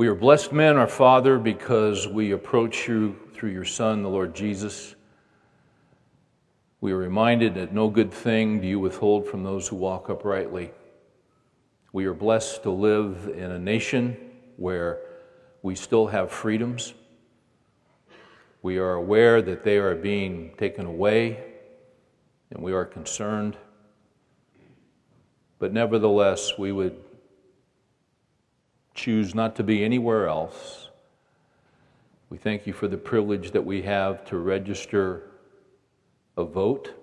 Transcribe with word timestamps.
We 0.00 0.08
are 0.08 0.14
blessed 0.14 0.50
men, 0.50 0.78
our 0.78 0.88
Father, 0.88 1.38
because 1.38 2.08
we 2.08 2.30
approach 2.32 2.88
you 2.88 3.16
through 3.34 3.50
your 3.50 3.66
Son, 3.66 4.02
the 4.02 4.08
Lord 4.08 4.34
Jesus. 4.34 4.94
We 6.80 6.92
are 6.92 6.96
reminded 6.96 7.54
that 7.56 7.74
no 7.74 7.90
good 7.90 8.10
thing 8.10 8.62
do 8.62 8.66
you 8.66 8.80
withhold 8.80 9.28
from 9.28 9.44
those 9.44 9.68
who 9.68 9.76
walk 9.76 10.08
uprightly. 10.08 10.70
We 11.92 12.06
are 12.06 12.14
blessed 12.14 12.62
to 12.62 12.70
live 12.70 13.30
in 13.36 13.50
a 13.50 13.58
nation 13.58 14.16
where 14.56 15.00
we 15.62 15.74
still 15.74 16.06
have 16.06 16.32
freedoms. 16.32 16.94
We 18.62 18.78
are 18.78 18.94
aware 18.94 19.42
that 19.42 19.64
they 19.64 19.76
are 19.76 19.94
being 19.94 20.54
taken 20.56 20.86
away, 20.86 21.44
and 22.50 22.62
we 22.62 22.72
are 22.72 22.86
concerned. 22.86 23.58
But 25.58 25.74
nevertheless, 25.74 26.56
we 26.56 26.72
would 26.72 26.96
choose 29.00 29.34
not 29.34 29.56
to 29.56 29.62
be 29.62 29.82
anywhere 29.82 30.28
else. 30.28 30.90
We 32.28 32.36
thank 32.36 32.66
you 32.66 32.74
for 32.74 32.86
the 32.86 32.98
privilege 32.98 33.52
that 33.52 33.64
we 33.64 33.80
have 33.82 34.26
to 34.26 34.36
register 34.36 35.30
a 36.36 36.44
vote. 36.44 36.94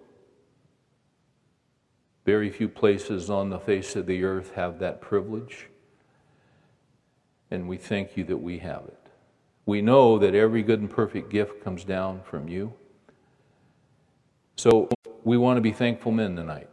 Very 2.24 2.52
few 2.52 2.70
places 2.70 3.32
on 3.32 3.50
the 3.50 3.58
face 3.58 3.96
of 3.96 4.05
the 4.05 4.24
earth 4.24 4.54
have 4.54 4.78
that 4.80 5.02
privilege, 5.02 5.70
and 7.50 7.68
we 7.68 7.78
thank 7.78 8.16
you 8.16 8.24
that 8.26 8.38
we 8.38 8.60
have 8.60 8.84
it. 8.88 9.00
We 9.66 9.82
know 9.82 10.20
that 10.20 10.36
every 10.36 10.62
good 10.62 10.80
and 10.80 10.90
perfect 10.90 11.32
gift 11.32 11.64
comes 11.64 11.84
down 11.84 12.22
from 12.30 12.48
you. 12.48 12.74
So 14.55 14.88
we 15.24 15.38
want 15.38 15.58
to 15.58 15.62
be 15.62 15.72
thankful 15.72 16.12
men 16.12 16.36
tonight. 16.36 16.70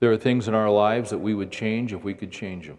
There 0.00 0.10
are 0.10 0.16
things 0.16 0.48
in 0.48 0.54
our 0.54 0.70
lives 0.70 1.10
that 1.10 1.18
we 1.18 1.34
would 1.34 1.50
change 1.50 1.92
if 1.92 2.02
we 2.02 2.14
could 2.14 2.32
change 2.32 2.66
them. 2.66 2.78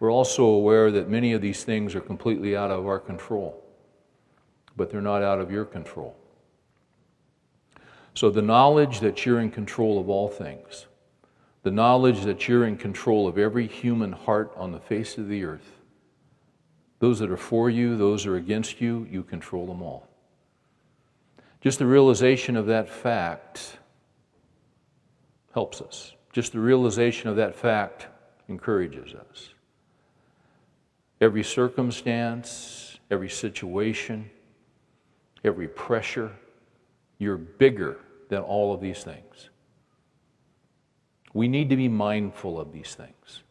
We're 0.00 0.12
also 0.12 0.44
aware 0.44 0.90
that 0.90 1.08
many 1.08 1.32
of 1.32 1.40
these 1.40 1.64
things 1.64 1.94
are 1.94 2.00
completely 2.00 2.56
out 2.56 2.70
of 2.70 2.86
our 2.86 2.98
control, 2.98 3.62
but 4.76 4.90
they're 4.90 5.00
not 5.00 5.22
out 5.22 5.40
of 5.40 5.50
your 5.50 5.64
control. 5.64 6.16
So, 8.14 8.30
the 8.30 8.42
knowledge 8.42 9.00
that 9.00 9.26
you're 9.26 9.40
in 9.40 9.50
control 9.50 9.98
of 9.98 10.08
all 10.08 10.28
things, 10.28 10.86
the 11.62 11.70
knowledge 11.70 12.22
that 12.22 12.46
you're 12.46 12.66
in 12.66 12.76
control 12.76 13.26
of 13.26 13.38
every 13.38 13.66
human 13.66 14.12
heart 14.12 14.52
on 14.56 14.72
the 14.72 14.78
face 14.78 15.18
of 15.18 15.28
the 15.28 15.44
earth, 15.44 15.72
those 17.00 17.18
that 17.18 17.30
are 17.30 17.36
for 17.36 17.70
you, 17.70 17.96
those 17.96 18.24
that 18.24 18.30
are 18.30 18.36
against 18.36 18.80
you, 18.80 19.06
you 19.10 19.22
control 19.22 19.66
them 19.66 19.82
all. 19.82 20.06
Just 21.60 21.78
the 21.78 21.86
realization 21.86 22.56
of 22.56 22.66
that 22.66 22.88
fact 22.88 23.78
helps 25.52 25.80
us. 25.80 26.12
Just 26.32 26.52
the 26.52 26.60
realization 26.60 27.30
of 27.30 27.36
that 27.36 27.54
fact 27.54 28.06
encourages 28.48 29.14
us 29.14 29.53
every 31.20 31.44
circumstance, 31.44 32.98
every 33.10 33.30
situation, 33.30 34.30
every 35.44 35.68
pressure. 35.68 36.32
You're 37.18 37.38
bigger 37.38 37.98
than 38.28 38.40
all 38.40 38.74
of 38.74 38.80
these 38.80 39.02
things. 39.04 39.50
We 41.32 41.48
need 41.48 41.70
to 41.70 41.76
be 41.76 41.88
mindful 41.88 42.60
of 42.60 42.72
these 42.72 42.94
things. 42.94 43.42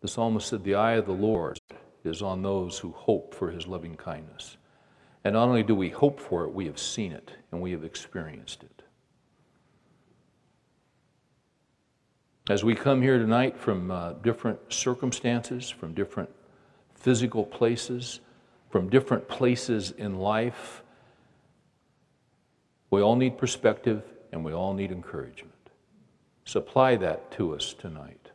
The 0.00 0.08
psalmist 0.08 0.48
said, 0.48 0.64
The 0.64 0.74
eye 0.74 0.92
of 0.92 1.06
the 1.06 1.12
Lord 1.12 1.58
is 2.04 2.22
on 2.22 2.42
those 2.42 2.78
who 2.78 2.92
hope 2.92 3.34
for 3.34 3.50
his 3.50 3.66
loving 3.66 3.96
kindness. 3.96 4.56
And 5.24 5.34
not 5.34 5.48
only 5.48 5.62
do 5.62 5.74
we 5.74 5.90
hope 5.90 6.20
for 6.20 6.44
it, 6.44 6.54
we 6.54 6.66
have 6.66 6.78
seen 6.78 7.12
it 7.12 7.32
and 7.50 7.60
we 7.60 7.72
have 7.72 7.84
experienced 7.84 8.62
it. 8.62 8.77
As 12.48 12.64
we 12.64 12.74
come 12.74 13.02
here 13.02 13.18
tonight 13.18 13.58
from 13.58 13.90
uh, 13.90 14.14
different 14.14 14.72
circumstances, 14.72 15.68
from 15.68 15.92
different 15.92 16.30
physical 16.94 17.44
places, 17.44 18.20
from 18.70 18.88
different 18.88 19.28
places 19.28 19.90
in 19.90 20.18
life, 20.18 20.82
we 22.90 23.02
all 23.02 23.16
need 23.16 23.36
perspective 23.36 24.02
and 24.32 24.46
we 24.46 24.54
all 24.54 24.72
need 24.72 24.90
encouragement. 24.90 25.52
Supply 26.46 26.96
that 26.96 27.30
to 27.32 27.54
us 27.54 27.74
tonight. 27.74 28.30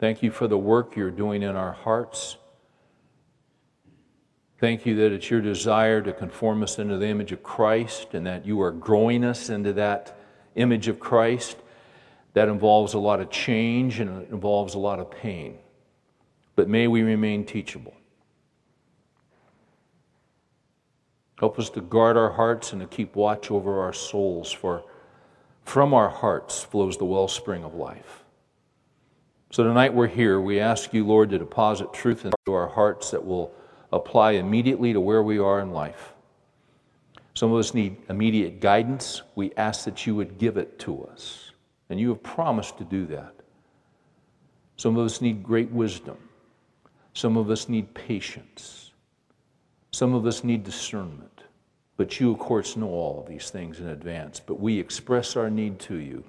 Thank 0.00 0.24
you 0.24 0.32
for 0.32 0.48
the 0.48 0.58
work 0.58 0.96
you're 0.96 1.12
doing 1.12 1.44
in 1.44 1.54
our 1.54 1.72
hearts. 1.72 2.38
Thank 4.58 4.84
you 4.84 4.96
that 4.96 5.12
it's 5.12 5.30
your 5.30 5.40
desire 5.40 6.02
to 6.02 6.12
conform 6.12 6.64
us 6.64 6.76
into 6.80 6.96
the 6.96 7.06
image 7.06 7.30
of 7.30 7.44
Christ 7.44 8.14
and 8.14 8.26
that 8.26 8.44
you 8.44 8.60
are 8.62 8.72
growing 8.72 9.24
us 9.24 9.48
into 9.48 9.72
that 9.74 10.18
image 10.56 10.88
of 10.88 10.98
Christ. 10.98 11.56
That 12.34 12.48
involves 12.48 12.94
a 12.94 12.98
lot 12.98 13.20
of 13.20 13.30
change 13.30 14.00
and 14.00 14.22
it 14.22 14.30
involves 14.30 14.74
a 14.74 14.78
lot 14.78 14.98
of 14.98 15.10
pain. 15.10 15.58
But 16.56 16.68
may 16.68 16.88
we 16.88 17.02
remain 17.02 17.44
teachable. 17.44 17.94
Help 21.38 21.58
us 21.58 21.70
to 21.70 21.80
guard 21.80 22.16
our 22.16 22.30
hearts 22.30 22.72
and 22.72 22.80
to 22.80 22.86
keep 22.86 23.16
watch 23.16 23.50
over 23.50 23.80
our 23.80 23.92
souls, 23.92 24.52
for 24.52 24.84
from 25.64 25.92
our 25.92 26.08
hearts 26.08 26.62
flows 26.62 26.96
the 26.96 27.04
wellspring 27.04 27.64
of 27.64 27.74
life. 27.74 28.22
So 29.50 29.64
tonight 29.64 29.92
we're 29.92 30.06
here. 30.06 30.40
We 30.40 30.60
ask 30.60 30.94
you, 30.94 31.06
Lord, 31.06 31.30
to 31.30 31.38
deposit 31.38 31.92
truth 31.92 32.24
into 32.24 32.52
our 32.52 32.68
hearts 32.68 33.10
that 33.10 33.24
will 33.24 33.52
apply 33.92 34.32
immediately 34.32 34.92
to 34.92 35.00
where 35.00 35.22
we 35.22 35.38
are 35.38 35.60
in 35.60 35.72
life. 35.72 36.14
Some 37.34 37.52
of 37.52 37.58
us 37.58 37.74
need 37.74 37.96
immediate 38.08 38.60
guidance. 38.60 39.22
We 39.34 39.52
ask 39.56 39.84
that 39.84 40.06
you 40.06 40.14
would 40.14 40.38
give 40.38 40.56
it 40.56 40.78
to 40.80 41.04
us. 41.04 41.51
And 41.92 42.00
you 42.00 42.08
have 42.08 42.22
promised 42.22 42.78
to 42.78 42.84
do 42.84 43.04
that. 43.08 43.34
Some 44.78 44.96
of 44.96 45.04
us 45.04 45.20
need 45.20 45.42
great 45.42 45.70
wisdom. 45.70 46.16
Some 47.12 47.36
of 47.36 47.50
us 47.50 47.68
need 47.68 47.92
patience. 47.92 48.92
Some 49.90 50.14
of 50.14 50.24
us 50.24 50.42
need 50.42 50.64
discernment. 50.64 51.42
But 51.98 52.18
you, 52.18 52.32
of 52.32 52.38
course, 52.38 52.78
know 52.78 52.88
all 52.88 53.20
of 53.20 53.28
these 53.28 53.50
things 53.50 53.78
in 53.78 53.88
advance. 53.88 54.40
But 54.40 54.58
we 54.58 54.80
express 54.80 55.36
our 55.36 55.50
need 55.50 55.78
to 55.80 55.96
you. 55.96 56.24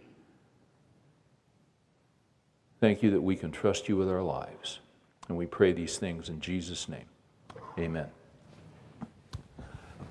Thank 2.81 3.01
you 3.01 3.11
that 3.11 3.21
we 3.21 3.37
can 3.37 3.49
trust 3.49 3.87
you 3.87 3.95
with 3.95 4.09
our 4.09 4.21
lives. 4.21 4.81
And 5.29 5.37
we 5.37 5.45
pray 5.45 5.71
these 5.71 5.97
things 5.97 6.27
in 6.27 6.41
Jesus' 6.41 6.89
name. 6.89 7.05
Amen. 7.79 8.07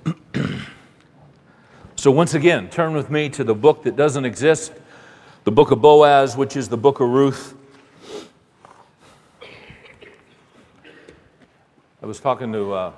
so, 1.97 2.11
once 2.11 2.33
again, 2.33 2.71
turn 2.71 2.95
with 2.95 3.11
me 3.11 3.29
to 3.29 3.45
the 3.45 3.55
book 3.55 3.83
that 3.83 3.97
doesn't 3.97 4.25
exist 4.25 4.73
the 5.45 5.51
book 5.51 5.73
of 5.73 5.83
Boaz, 5.83 6.37
which 6.37 6.57
is 6.57 6.69
the 6.69 6.77
book 6.77 7.01
of 7.01 7.09
Ruth. 7.09 7.57
I 12.01 12.07
was 12.07 12.21
talking 12.21 12.53
to 12.53 12.73
uh, 12.73 12.93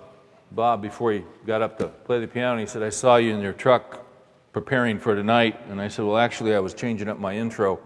Bob 0.53 0.83
before 0.83 1.13
he 1.13 1.25
got 1.47 1.63
up 1.63 1.79
to 1.79 1.89
play 1.89 2.21
the 2.21 2.27
piano. 2.27 2.61
He 2.61 2.67
said, 2.67 2.83
I 2.83 2.91
saw 2.91 3.17
you 3.17 3.35
in 3.35 3.41
your 3.41 3.55
truck 3.55 4.05
preparing 4.53 4.99
for 4.99 5.15
tonight. 5.15 5.59
And 5.71 5.81
I 5.81 5.89
said, 5.89 6.05
Well, 6.05 6.19
actually, 6.19 6.55
I 6.55 6.59
was 6.59 6.75
changing 6.75 7.09
up 7.09 7.19
my 7.19 7.35
intro 7.35 7.81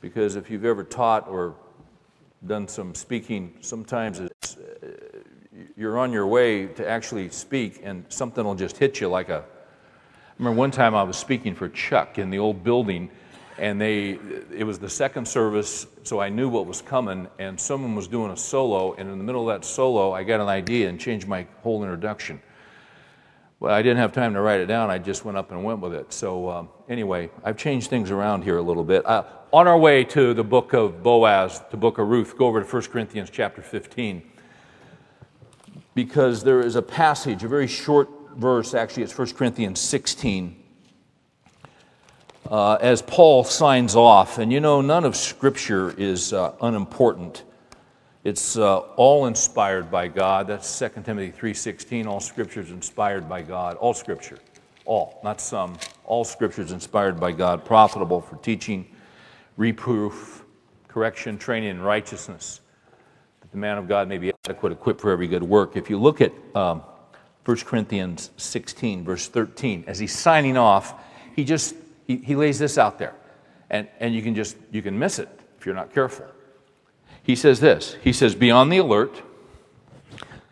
because 0.00 0.36
if 0.36 0.50
you've 0.50 0.64
ever 0.64 0.82
taught 0.82 1.28
or 1.28 1.54
done 2.46 2.68
some 2.68 2.94
speaking, 2.94 3.54
sometimes 3.60 4.20
it's, 4.20 4.56
uh, 4.56 4.88
you're 5.76 5.98
on 5.98 6.12
your 6.12 6.26
way 6.26 6.66
to 6.66 6.88
actually 6.88 7.28
speak 7.28 7.80
and 7.82 8.06
something 8.08 8.42
will 8.42 8.54
just 8.54 8.78
hit 8.78 9.00
you 9.00 9.08
like 9.08 9.28
a. 9.28 9.44
I 9.44 10.38
remember 10.38 10.58
one 10.58 10.70
time 10.70 10.94
I 10.94 11.02
was 11.02 11.16
speaking 11.16 11.54
for 11.54 11.68
Chuck 11.68 12.18
in 12.18 12.30
the 12.30 12.38
old 12.38 12.64
building 12.64 13.10
and 13.58 13.80
they 13.80 14.18
it 14.54 14.64
was 14.64 14.78
the 14.78 14.88
second 14.88 15.26
service 15.26 15.86
so 16.02 16.20
i 16.20 16.28
knew 16.28 16.48
what 16.48 16.66
was 16.66 16.82
coming 16.82 17.26
and 17.38 17.58
someone 17.58 17.94
was 17.94 18.06
doing 18.06 18.30
a 18.30 18.36
solo 18.36 18.92
and 18.94 19.10
in 19.10 19.18
the 19.18 19.24
middle 19.24 19.48
of 19.48 19.54
that 19.54 19.66
solo 19.66 20.12
i 20.12 20.22
got 20.22 20.40
an 20.40 20.48
idea 20.48 20.88
and 20.88 21.00
changed 21.00 21.26
my 21.26 21.46
whole 21.62 21.82
introduction. 21.82 22.40
Well 23.58 23.72
i 23.72 23.80
didn't 23.80 23.98
have 23.98 24.12
time 24.12 24.34
to 24.34 24.40
write 24.40 24.60
it 24.60 24.66
down 24.66 24.90
i 24.90 24.98
just 24.98 25.24
went 25.24 25.38
up 25.38 25.50
and 25.50 25.64
went 25.64 25.80
with 25.80 25.94
it. 25.94 26.12
So 26.12 26.50
um, 26.50 26.68
anyway 26.88 27.30
i've 27.44 27.56
changed 27.56 27.88
things 27.88 28.10
around 28.10 28.42
here 28.42 28.58
a 28.58 28.62
little 28.62 28.84
bit. 28.84 29.06
Uh, 29.06 29.24
on 29.52 29.66
our 29.66 29.78
way 29.78 30.04
to 30.04 30.34
the 30.34 30.44
book 30.44 30.74
of 30.74 31.02
boaz 31.02 31.62
the 31.70 31.76
book 31.76 31.98
of 31.98 32.08
ruth 32.08 32.36
go 32.36 32.46
over 32.46 32.62
to 32.62 32.66
1 32.66 32.82
corinthians 32.84 33.30
chapter 33.30 33.62
15 33.62 34.22
because 35.94 36.44
there 36.44 36.60
is 36.60 36.76
a 36.76 36.82
passage 36.82 37.42
a 37.42 37.48
very 37.48 37.66
short 37.66 38.10
verse 38.36 38.74
actually 38.74 39.02
it's 39.02 39.16
1 39.16 39.28
corinthians 39.32 39.80
16 39.80 40.64
uh, 42.50 42.74
as 42.80 43.02
Paul 43.02 43.44
signs 43.44 43.96
off. 43.96 44.38
And 44.38 44.52
you 44.52 44.60
know, 44.60 44.80
none 44.80 45.04
of 45.04 45.16
Scripture 45.16 45.94
is 45.98 46.32
uh, 46.32 46.52
unimportant. 46.60 47.44
It's 48.24 48.56
uh, 48.56 48.78
all 48.96 49.26
inspired 49.26 49.90
by 49.90 50.08
God. 50.08 50.48
That's 50.48 50.78
2 50.78 50.88
Timothy 51.04 51.30
3.16. 51.30 52.06
All 52.06 52.20
Scripture 52.20 52.60
is 52.60 52.70
inspired 52.70 53.28
by 53.28 53.42
God. 53.42 53.76
All 53.76 53.94
Scripture. 53.94 54.38
All, 54.84 55.20
not 55.22 55.40
some. 55.40 55.78
All 56.04 56.24
Scripture 56.24 56.62
is 56.62 56.72
inspired 56.72 57.20
by 57.20 57.32
God, 57.32 57.64
profitable 57.64 58.20
for 58.20 58.36
teaching, 58.36 58.86
reproof, 59.56 60.44
correction, 60.88 61.38
training 61.38 61.70
in 61.70 61.80
righteousness, 61.80 62.60
that 63.40 63.50
the 63.50 63.58
man 63.58 63.78
of 63.78 63.86
God 63.86 64.08
may 64.08 64.18
be 64.18 64.32
adequate, 64.44 64.72
equipped 64.72 65.00
for 65.00 65.10
every 65.10 65.28
good 65.28 65.42
work. 65.42 65.76
If 65.76 65.90
you 65.90 65.98
look 65.98 66.20
at 66.20 66.32
um, 66.54 66.82
1 67.44 67.56
Corinthians 67.58 68.30
16, 68.38 69.04
verse 69.04 69.28
13, 69.28 69.84
as 69.86 69.98
he's 69.98 70.16
signing 70.16 70.56
off, 70.56 70.94
he 71.36 71.44
just 71.44 71.74
he, 72.06 72.16
he 72.16 72.36
lays 72.36 72.58
this 72.58 72.78
out 72.78 72.98
there. 72.98 73.14
And, 73.68 73.88
and 73.98 74.14
you 74.14 74.22
can 74.22 74.34
just, 74.34 74.56
you 74.70 74.82
can 74.82 74.98
miss 74.98 75.18
it 75.18 75.28
if 75.58 75.66
you're 75.66 75.74
not 75.74 75.92
careful. 75.92 76.26
He 77.22 77.34
says 77.34 77.60
this 77.60 77.96
He 78.02 78.12
says, 78.12 78.34
Be 78.34 78.50
on 78.50 78.68
the 78.68 78.78
alert, 78.78 79.22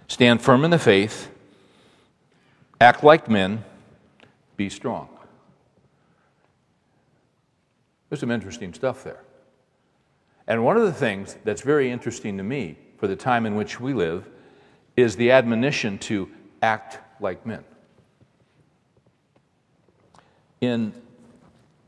stand 0.08 0.42
firm 0.42 0.64
in 0.64 0.70
the 0.70 0.78
faith, 0.78 1.30
act 2.80 3.04
like 3.04 3.28
men, 3.28 3.64
be 4.56 4.68
strong. 4.68 5.08
There's 8.08 8.20
some 8.20 8.30
interesting 8.30 8.74
stuff 8.74 9.04
there. 9.04 9.20
And 10.46 10.64
one 10.64 10.76
of 10.76 10.82
the 10.82 10.92
things 10.92 11.36
that's 11.44 11.62
very 11.62 11.90
interesting 11.90 12.36
to 12.36 12.42
me 12.42 12.76
for 12.98 13.06
the 13.06 13.16
time 13.16 13.46
in 13.46 13.54
which 13.54 13.80
we 13.80 13.94
live 13.94 14.28
is 14.96 15.16
the 15.16 15.30
admonition 15.30 15.98
to 15.98 16.28
act 16.62 16.98
like 17.20 17.44
men. 17.46 17.64
In 20.60 20.92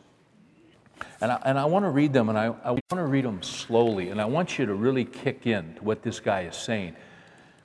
And 1.21 1.33
I, 1.33 1.43
and 1.45 1.59
I 1.59 1.65
want 1.65 1.85
to 1.85 1.91
read 1.91 2.13
them, 2.13 2.29
and 2.29 2.39
I, 2.39 2.55
I 2.63 2.71
want 2.71 2.95
to 2.95 3.07
read 3.07 3.25
them 3.25 3.43
slowly, 3.43 4.11
and 4.11 4.21
I 4.21 4.25
want 4.25 4.57
you 4.59 4.67
to 4.67 4.75
really 4.75 5.05
kick 5.05 5.47
in 5.47 5.75
to 5.75 5.83
what 5.83 6.03
this 6.03 6.21
guy 6.21 6.43
is 6.43 6.57
saying, 6.57 6.95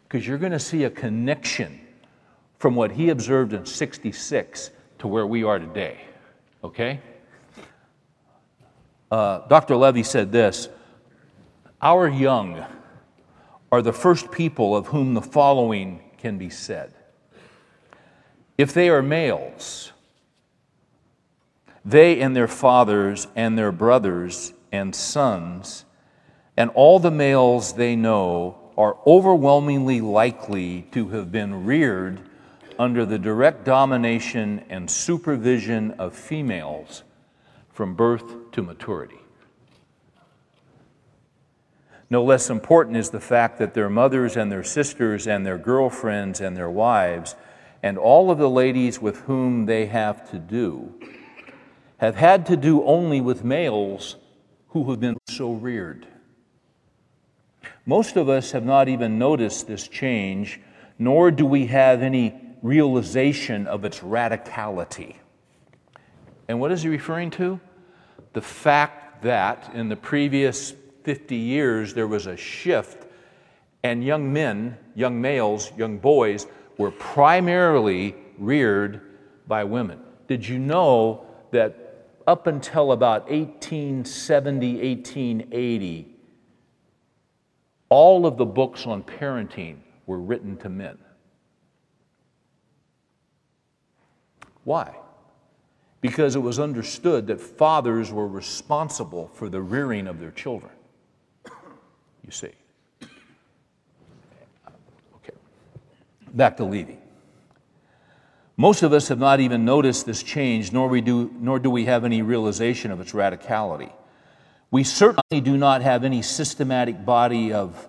because 0.08 0.28
you're 0.28 0.40
going 0.40 0.52
to 0.52 0.60
see 0.60 0.86
a 0.86 0.90
connection 0.90 1.80
from 2.64 2.76
what 2.76 2.94
he 2.94 3.10
observed 3.10 3.52
in 3.52 3.66
66 3.66 4.72
to 4.98 5.06
where 5.06 5.28
we 5.28 5.44
are 5.44 5.60
today. 5.60 6.00
Okay? 6.64 7.02
Uh, 9.12 9.46
Dr. 9.50 9.76
Levy 9.76 10.04
said 10.04 10.32
this 10.32 10.70
Our 11.82 12.08
young 12.08 12.66
are 13.70 13.82
the 13.82 13.92
first 13.92 14.32
people 14.32 14.78
of 14.78 14.88
whom 14.88 15.14
the 15.14 15.22
following 15.22 16.10
can 16.18 16.38
be 16.38 16.50
said. 16.50 16.94
If 18.58 18.74
they 18.74 18.88
are 18.88 19.02
males, 19.02 19.92
they 21.84 22.22
and 22.22 22.34
their 22.34 22.48
fathers 22.48 23.28
and 23.36 23.58
their 23.58 23.74
brothers 23.74 24.54
and 24.72 24.96
sons 24.96 25.84
and 26.56 26.70
all 26.76 26.98
the 27.00 27.12
males 27.12 27.74
they 27.74 27.98
know 27.98 28.58
are 28.78 28.96
overwhelmingly 29.06 30.00
likely 30.00 30.84
to 30.94 31.10
have 31.10 31.30
been 31.30 31.66
reared 31.66 32.22
under 32.78 33.06
the 33.06 33.20
direct 33.20 33.64
domination 33.66 34.64
and 34.70 34.90
supervision 34.90 35.92
of 35.92 36.16
females 36.16 37.04
from 37.72 37.96
birth 37.96 38.52
to 38.52 38.62
maturity. 38.62 39.20
No 42.10 42.24
less 42.24 42.50
important 42.50 42.98
is 42.98 43.10
the 43.10 43.20
fact 43.20 43.58
that 43.58 43.74
their 43.74 43.90
mothers 43.90 44.38
and 44.38 44.52
their 44.52 44.64
sisters 44.64 45.28
and 45.28 45.46
their 45.46 45.58
girlfriends 45.58 46.42
and 46.42 46.56
their 46.56 46.70
wives 46.70 47.36
and 47.82 47.98
all 47.98 48.30
of 48.30 48.38
the 48.38 48.50
ladies 48.50 49.02
with 49.02 49.22
whom 49.22 49.66
they 49.66 49.88
have 49.88 50.30
to 50.32 50.40
do 50.40 50.94
have 51.98 52.16
had 52.16 52.46
to 52.46 52.58
do 52.58 52.84
only 52.84 53.22
with 53.22 53.44
males 53.44 54.18
who 54.70 54.90
have 54.90 55.00
been 55.00 55.18
so 55.30 55.54
reared. 55.54 56.06
Most 57.86 58.16
of 58.16 58.30
us 58.30 58.52
have 58.52 58.66
not 58.66 58.88
even 58.88 59.18
noticed 59.18 59.68
this 59.68 59.88
change, 59.88 60.60
nor 61.00 61.32
do 61.32 61.46
we 61.46 61.68
have 61.68 62.02
any 62.02 62.40
realization 62.64 63.68
of 63.68 63.86
its 63.86 64.00
radicality. 64.00 65.18
And 66.48 66.60
what 66.60 66.72
is 66.72 66.82
he 66.82 66.90
referring 66.90 67.30
to? 67.32 67.60
The 68.32 68.42
fact 68.42 69.22
that 69.24 69.72
in 69.76 69.90
the 69.90 69.96
previous 69.96 70.74
50 71.04 71.36
years 71.36 71.94
there 71.94 72.08
was 72.08 72.26
a 72.26 72.38
shift, 72.38 73.06
and 73.84 74.04
young 74.04 74.32
men, 74.32 74.78
young 74.96 75.20
males, 75.22 75.72
young 75.78 75.98
boys 75.98 76.48
were 76.78 76.92
primarily 76.92 78.16
reared 78.38 79.02
by 79.46 79.64
women. 79.66 80.00
Did 80.28 80.48
you 80.48 80.58
know 80.58 81.26
that 81.52 82.08
up 82.26 82.48
until 82.48 82.94
about 82.94 83.30
1870, 83.30 84.76
1880, 84.76 86.16
all 87.90 88.26
of 88.26 88.38
the 88.38 88.46
books 88.46 88.88
on 88.88 89.04
parenting 89.04 89.80
were 90.06 90.20
written 90.20 90.56
to 90.58 90.70
men? 90.70 90.98
Why? 94.64 94.96
because 96.04 96.36
it 96.36 96.40
was 96.40 96.60
understood 96.60 97.28
that 97.28 97.40
fathers 97.40 98.12
were 98.12 98.28
responsible 98.28 99.30
for 99.30 99.48
the 99.48 99.62
rearing 99.62 100.06
of 100.06 100.20
their 100.20 100.32
children. 100.32 100.74
You 102.26 102.32
see. 102.32 102.50
Okay. 105.16 105.34
Back 106.34 106.58
to 106.58 106.66
Levy. 106.66 106.98
Most 108.58 108.84
of 108.84 108.92
us 108.92 109.08
have 109.08 109.18
not 109.18 109.40
even 109.40 109.64
noticed 109.64 110.06
this 110.06 110.22
change, 110.22 110.74
nor, 110.74 110.90
we 110.90 111.00
do, 111.00 111.34
nor 111.40 111.58
do 111.58 111.70
we 111.70 111.86
have 111.86 112.04
any 112.04 112.22
realization 112.22 112.92
of 112.92 113.00
its 113.00 113.14
radicality. 113.14 113.94
We 114.72 114.84
certainly 114.84 115.40
do 115.40 115.56
not 115.56 115.82
have 115.84 116.04
any 116.04 116.22
systematic 116.22 117.06
body 117.06 117.54
of 117.54 117.88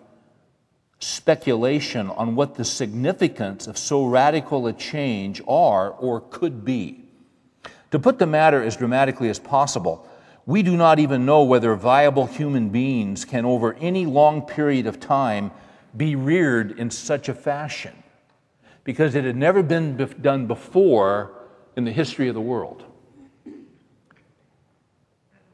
speculation 1.04 2.08
on 2.10 2.34
what 2.34 2.54
the 2.54 2.64
significance 2.64 3.66
of 3.66 3.76
so 3.76 4.06
radical 4.06 4.66
a 4.66 4.72
change 4.72 5.42
are 5.46 5.90
or 5.90 6.20
could 6.20 6.64
be. 6.64 7.04
To 7.90 7.98
put 7.98 8.18
the 8.18 8.26
matter 8.26 8.62
as 8.62 8.76
dramatically 8.76 9.28
as 9.28 9.38
possible, 9.38 10.08
we 10.46 10.62
do 10.62 10.76
not 10.76 10.98
even 10.98 11.24
know 11.24 11.44
whether 11.44 11.74
viable 11.74 12.26
human 12.26 12.70
beings 12.70 13.24
can, 13.24 13.44
over 13.44 13.74
any 13.74 14.06
long 14.06 14.42
period 14.42 14.86
of 14.86 14.98
time, 14.98 15.50
be 15.96 16.16
reared 16.16 16.78
in 16.78 16.90
such 16.90 17.28
a 17.28 17.34
fashion 17.34 18.02
because 18.82 19.14
it 19.14 19.24
had 19.24 19.36
never 19.36 19.62
been 19.62 19.96
done 20.20 20.46
before 20.46 21.32
in 21.76 21.84
the 21.84 21.92
history 21.92 22.28
of 22.28 22.34
the 22.34 22.40
world. 22.40 22.84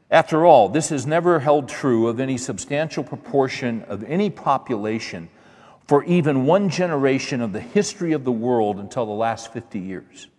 After 0.09 0.45
all, 0.45 0.67
this 0.67 0.89
has 0.89 1.07
never 1.07 1.39
held 1.39 1.69
true 1.69 2.07
of 2.07 2.19
any 2.19 2.37
substantial 2.37 3.03
proportion 3.03 3.83
of 3.83 4.03
any 4.03 4.29
population 4.29 5.29
for 5.91 6.05
even 6.05 6.45
one 6.45 6.69
generation 6.69 7.41
of 7.41 7.51
the 7.51 7.59
history 7.59 8.13
of 8.13 8.23
the 8.23 8.31
world 8.31 8.79
until 8.79 9.05
the 9.05 9.11
last 9.11 9.51
50 9.51 9.77
years. 9.77 10.29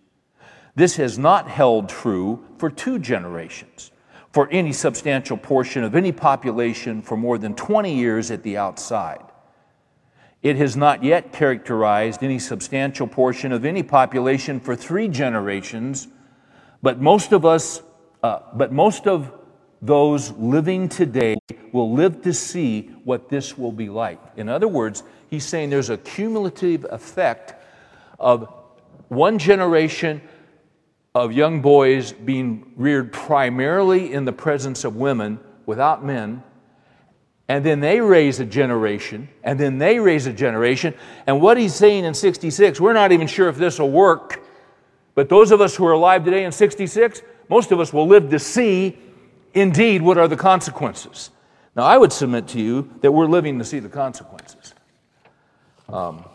This 0.73 0.95
has 0.95 1.19
not 1.19 1.47
held 1.47 1.89
true 1.89 2.43
for 2.57 2.71
two 2.71 2.97
generations, 2.97 3.91
for 4.31 4.49
any 4.49 4.73
substantial 4.73 5.37
portion 5.37 5.83
of 5.83 5.93
any 5.93 6.11
population 6.11 7.03
for 7.03 7.15
more 7.15 7.37
than 7.37 7.53
20 7.53 7.93
years 7.93 8.31
at 8.31 8.41
the 8.41 8.57
outside. 8.57 9.21
It 10.41 10.55
has 10.55 10.75
not 10.75 11.03
yet 11.03 11.31
characterized 11.31 12.23
any 12.23 12.39
substantial 12.39 13.05
portion 13.05 13.51
of 13.51 13.63
any 13.63 13.83
population 13.83 14.59
for 14.59 14.75
three 14.75 15.07
generations, 15.07 16.07
but 16.81 16.99
most 16.99 17.31
of 17.31 17.45
us, 17.45 17.83
uh, 18.23 18.39
but 18.55 18.71
most 18.71 19.05
of 19.05 19.31
those 19.83 20.31
living 20.31 20.89
today 20.89 21.35
will 21.73 21.91
live 21.91 22.21
to 22.21 22.33
see 22.33 22.89
what 23.03 23.29
this 23.29 23.57
will 23.57 23.71
be 23.71 23.89
like. 23.89 24.19
In 24.37 24.47
other 24.47 24.67
words, 24.67 25.03
he's 25.33 25.45
saying 25.45 25.71
there's 25.71 25.89
a 25.89 25.97
cumulative 25.97 26.85
effect 26.91 27.55
of 28.19 28.53
one 29.07 29.39
generation 29.39 30.21
of 31.15 31.33
young 31.33 31.59
boys 31.59 32.11
being 32.11 32.71
reared 32.75 33.11
primarily 33.11 34.13
in 34.13 34.25
the 34.25 34.31
presence 34.31 34.83
of 34.83 34.95
women 34.95 35.39
without 35.65 36.05
men. 36.05 36.43
And 37.47 37.65
then 37.65 37.79
they 37.79 37.99
raise 37.99 38.39
a 38.39 38.45
generation, 38.45 39.27
and 39.43 39.59
then 39.59 39.79
they 39.79 39.99
raise 39.99 40.27
a 40.27 40.33
generation. 40.33 40.93
And 41.25 41.41
what 41.41 41.57
he's 41.57 41.73
saying 41.73 42.05
in 42.05 42.13
66, 42.13 42.79
we're 42.79 42.93
not 42.93 43.11
even 43.11 43.25
sure 43.25 43.49
if 43.49 43.57
this 43.57 43.79
will 43.79 43.89
work. 43.89 44.43
But 45.15 45.29
those 45.29 45.51
of 45.51 45.61
us 45.61 45.75
who 45.75 45.85
are 45.87 45.93
alive 45.93 46.23
today 46.23 46.43
in 46.43 46.51
66, 46.51 47.23
most 47.49 47.71
of 47.71 47.79
us 47.79 47.91
will 47.91 48.07
live 48.07 48.29
to 48.29 48.37
see 48.37 48.99
indeed 49.55 50.03
what 50.03 50.19
are 50.19 50.27
the 50.27 50.37
consequences. 50.37 51.31
Now, 51.75 51.83
I 51.83 51.97
would 51.97 52.13
submit 52.13 52.47
to 52.49 52.61
you 52.61 52.91
that 53.01 53.11
we're 53.11 53.25
living 53.25 53.57
to 53.57 53.65
see 53.65 53.79
the 53.79 53.89
consequences. 53.89 54.72
Um, 55.93 56.25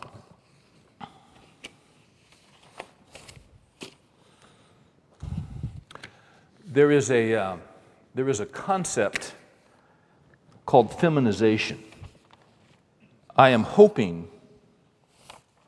there 6.64 6.92
is 6.92 7.10
a, 7.10 7.34
uh, 7.34 7.56
there 8.14 8.28
is 8.28 8.38
a 8.38 8.46
concept 8.46 9.34
called 10.64 10.96
feminization. 11.00 11.82
I 13.34 13.48
am 13.48 13.64
hoping 13.64 14.28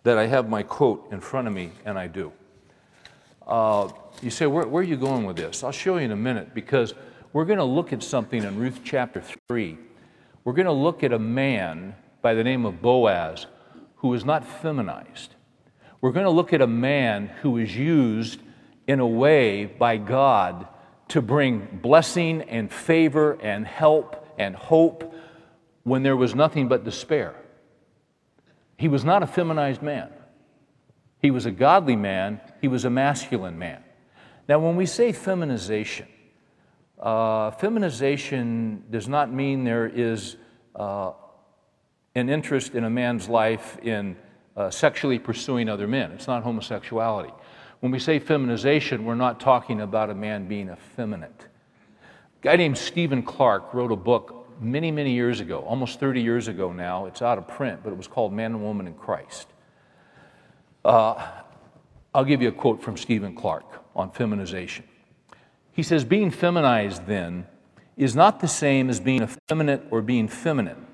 that 0.05 0.17
I 0.17 0.27
have 0.29 0.49
my 0.49 0.63
quote 0.63 1.09
in 1.11 1.21
front 1.21 1.49
of 1.49 1.53
me, 1.53 1.73
and 1.85 1.99
I 1.99 2.07
do. 2.07 2.33
Uh, 3.45 3.89
you 4.23 4.31
say, 4.31 4.47
where, 4.47 4.69
where, 4.69 4.83
are 4.83 4.87
you 4.87 4.97
going 4.97 5.27
with 5.27 5.37
this? 5.37 5.65
I'll 5.65 5.73
show 5.73 5.97
you 5.97 6.05
in 6.05 6.13
a 6.13 6.17
minute 6.17 6.55
because 6.55 6.95
we're 7.33 7.45
going 7.45 7.59
to 7.59 7.65
look 7.65 7.93
at 7.93 8.05
something 8.05 8.45
in 8.45 8.57
Ruth 8.57 8.83
chapter 8.85 9.21
3. 9.49 9.77
We're 10.45 10.53
going 10.53 10.67
to 10.67 10.73
look 10.73 11.03
at 11.03 11.13
a 11.13 11.19
man 11.19 11.97
by 12.23 12.35
the 12.35 12.45
name 12.45 12.65
of 12.65 12.81
Boaz 12.81 13.49
who 14.01 14.15
is 14.15 14.25
not 14.25 14.47
feminized. 14.47 15.35
We're 16.01 16.13
going 16.13 16.25
to 16.25 16.31
look 16.31 16.53
at 16.53 16.63
a 16.63 16.67
man 16.67 17.29
who 17.43 17.59
is 17.59 17.77
used 17.77 18.41
in 18.87 19.01
a 19.01 19.07
way 19.07 19.67
by 19.67 19.99
God 19.99 20.67
to 21.09 21.21
bring 21.21 21.81
blessing 21.83 22.43
and 22.43 22.73
favor 22.73 23.39
and 23.41 23.67
help 23.67 24.35
and 24.39 24.57
hope 24.57 25.15
when 25.83 26.03
there 26.03 26.17
was 26.17 26.35
nothing 26.35 26.69
but 26.69 26.85
despair. 26.85 27.35
He 28.79 28.89
was 28.89 29.05
not 29.05 29.23
a 29.23 29.27
feminized 29.27 29.83
man. 29.83 30.09
He 31.21 31.31
was 31.31 31.45
a 31.45 31.51
godly 31.51 31.97
man. 31.97 32.41
He 32.63 32.69
was 32.69 32.87
a 32.87 32.91
masculine 32.91 33.59
man. 33.59 33.83
Now, 34.49 34.59
when 34.61 34.77
we 34.77 34.87
say 34.87 35.13
feminization, 35.13 36.09
uh, 36.99 37.51
feminization 37.51 38.85
does 38.91 39.07
not 39.07 39.31
mean 39.31 39.65
there 39.65 39.87
is 39.87 40.37
uh, 40.75 41.13
an 42.15 42.29
interest 42.29 42.75
in 42.75 42.85
a 42.85 42.91
man's 42.91 43.29
life 43.29 43.79
in 43.83 44.17
uh, 44.57 44.71
sexually 44.71 45.19
pursuing 45.19 45.69
other 45.69 45.87
men. 45.87 46.13
It's 46.13 46.27
not 46.27 46.43
homosexuality. 46.43 47.33
When 47.81 47.93
we 47.93 47.99
say 47.99 48.19
feminization, 48.19 49.05
we're 49.05 49.15
not 49.15 49.41
talking 49.41 49.81
about 49.81 50.11
a 50.11 50.15
man 50.15 50.49
being 50.49 50.69
effeminate. 50.69 51.47
A 52.41 52.43
guy 52.43 52.57
named 52.57 52.77
Stephen 52.77 53.23
Clark 53.23 53.73
wrote 53.73 53.93
a 53.93 53.97
book 53.97 54.49
many, 54.61 54.91
many 54.91 55.13
years 55.13 55.41
ago, 55.41 55.61
almost 55.61 56.01
30 56.01 56.21
years 56.21 56.49
ago 56.49 56.73
now. 56.73 57.07
It's 57.07 57.23
out 57.23 57.39
of 57.39 57.49
print, 57.49 57.81
but 57.83 57.91
it 57.93 57.97
was 57.97 58.07
called 58.07 58.33
Man 58.33 58.53
and 58.53 58.63
Woman 58.63 58.87
in 58.87 58.95
Christ. 58.95 59.49
Uh, 60.85 61.27
I'll 62.15 62.25
give 62.25 62.43
you 62.43 62.49
a 62.49 62.53
quote 62.53 62.83
from 62.83 62.97
Stephen 62.97 63.35
Clark 63.35 63.65
on 63.95 64.11
feminization. 64.11 64.85
He 65.73 65.83
says, 65.83 66.05
Being 66.05 66.31
feminized, 66.31 67.07
then, 67.07 67.47
is 67.97 68.17
not 68.17 68.41
the 68.41 68.49
same 68.49 68.91
as 68.91 69.01
being 69.01 69.23
effeminate 69.23 69.83
or 69.91 70.03
being 70.03 70.29
feminine. 70.29 70.87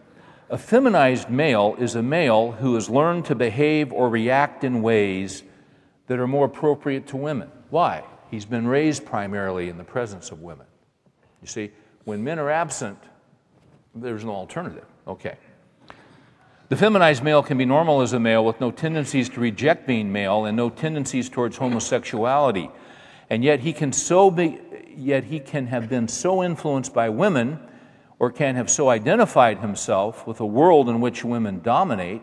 A 0.48 0.58
feminized 0.58 1.28
male 1.28 1.74
is 1.78 1.96
a 1.96 2.02
male 2.02 2.52
who 2.52 2.74
has 2.74 2.88
learned 2.88 3.24
to 3.26 3.34
behave 3.34 3.92
or 3.92 4.08
react 4.08 4.62
in 4.62 4.80
ways 4.80 5.42
that 6.06 6.20
are 6.20 6.28
more 6.28 6.46
appropriate 6.46 7.08
to 7.08 7.16
women. 7.16 7.50
Why? 7.70 8.04
He's 8.30 8.44
been 8.44 8.68
raised 8.68 9.04
primarily 9.04 9.68
in 9.68 9.76
the 9.76 9.84
presence 9.84 10.30
of 10.30 10.42
women. 10.42 10.66
You 11.42 11.48
see, 11.48 11.72
when 12.04 12.22
men 12.22 12.38
are 12.38 12.50
absent, 12.50 12.98
there's 13.92 14.24
no 14.24 14.32
alternative. 14.32 14.84
Okay. 15.08 15.36
The 16.68 16.76
feminized 16.76 17.24
male 17.24 17.42
can 17.42 17.58
be 17.58 17.64
normal 17.64 18.00
as 18.00 18.12
a 18.12 18.20
male 18.20 18.44
with 18.44 18.60
no 18.60 18.70
tendencies 18.70 19.28
to 19.30 19.40
reject 19.40 19.86
being 19.86 20.12
male 20.12 20.44
and 20.44 20.56
no 20.56 20.70
tendencies 20.70 21.28
towards 21.28 21.56
homosexuality. 21.56 22.70
And 23.30 23.42
yet 23.42 23.60
he 23.60 23.72
can 23.72 23.92
so 23.92 24.30
be, 24.30 24.60
yet 24.96 25.24
he 25.24 25.40
can 25.40 25.66
have 25.66 25.88
been 25.88 26.06
so 26.06 26.42
influenced 26.42 26.94
by 26.94 27.08
women 27.08 27.58
or 28.18 28.30
can 28.30 28.56
have 28.56 28.70
so 28.70 28.88
identified 28.88 29.58
himself 29.58 30.26
with 30.26 30.40
a 30.40 30.46
world 30.46 30.88
in 30.88 31.00
which 31.00 31.25
women 31.25 31.61
dominate 31.61 32.23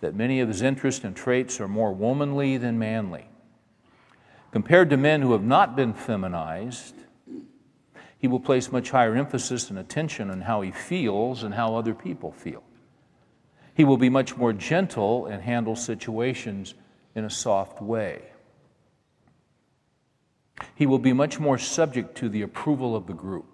that 0.00 0.14
many 0.14 0.40
of 0.40 0.48
his 0.48 0.62
interests 0.62 1.04
and 1.04 1.14
traits 1.14 1.60
are 1.60 1.68
more 1.68 1.92
womanly 1.92 2.56
than 2.56 2.78
manly. 2.78 3.26
Compared 4.50 4.90
to 4.90 4.96
men 4.96 5.22
who 5.22 5.32
have 5.32 5.44
not 5.44 5.76
been 5.76 5.94
feminized, 5.94 6.94
he 8.18 8.28
will 8.28 8.40
place 8.40 8.72
much 8.72 8.90
higher 8.90 9.14
emphasis 9.14 9.70
and 9.70 9.78
attention 9.78 10.30
on 10.30 10.42
how 10.42 10.60
he 10.60 10.72
feels 10.72 11.42
and 11.42 11.54
how 11.54 11.76
other 11.76 11.94
people 11.94 12.32
feel. 12.32 12.62
He 13.74 13.84
will 13.84 13.96
be 13.96 14.10
much 14.10 14.36
more 14.36 14.52
gentle 14.52 15.26
and 15.26 15.42
handle 15.42 15.76
situations 15.76 16.74
in 17.14 17.24
a 17.24 17.30
soft 17.30 17.80
way. 17.80 18.22
He 20.74 20.86
will 20.86 20.98
be 20.98 21.12
much 21.12 21.38
more 21.38 21.56
subject 21.56 22.16
to 22.18 22.28
the 22.28 22.42
approval 22.42 22.94
of 22.94 23.06
the 23.06 23.14
group, 23.14 23.49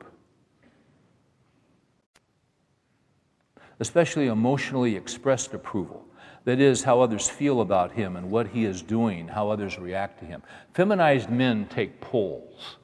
especially 3.81 4.27
emotionally 4.27 4.97
expressed 4.97 5.55
approval. 5.55 6.05
That 6.45 6.61
is, 6.61 6.85
how 6.85 7.01
others 7.01 7.29
feel 7.29 7.61
about 7.61 7.93
him 7.93 8.17
and 8.17 8.31
what 8.31 8.49
he 8.49 8.65
is 8.65 8.81
doing, 8.81 9.27
how 9.29 9.51
others 9.51 9.79
react 9.79 10.21
to 10.21 10.25
him. 10.25 10.43
Feminized 10.75 11.29
men 11.29 11.67
take 11.67 12.01
polls 12.01 12.77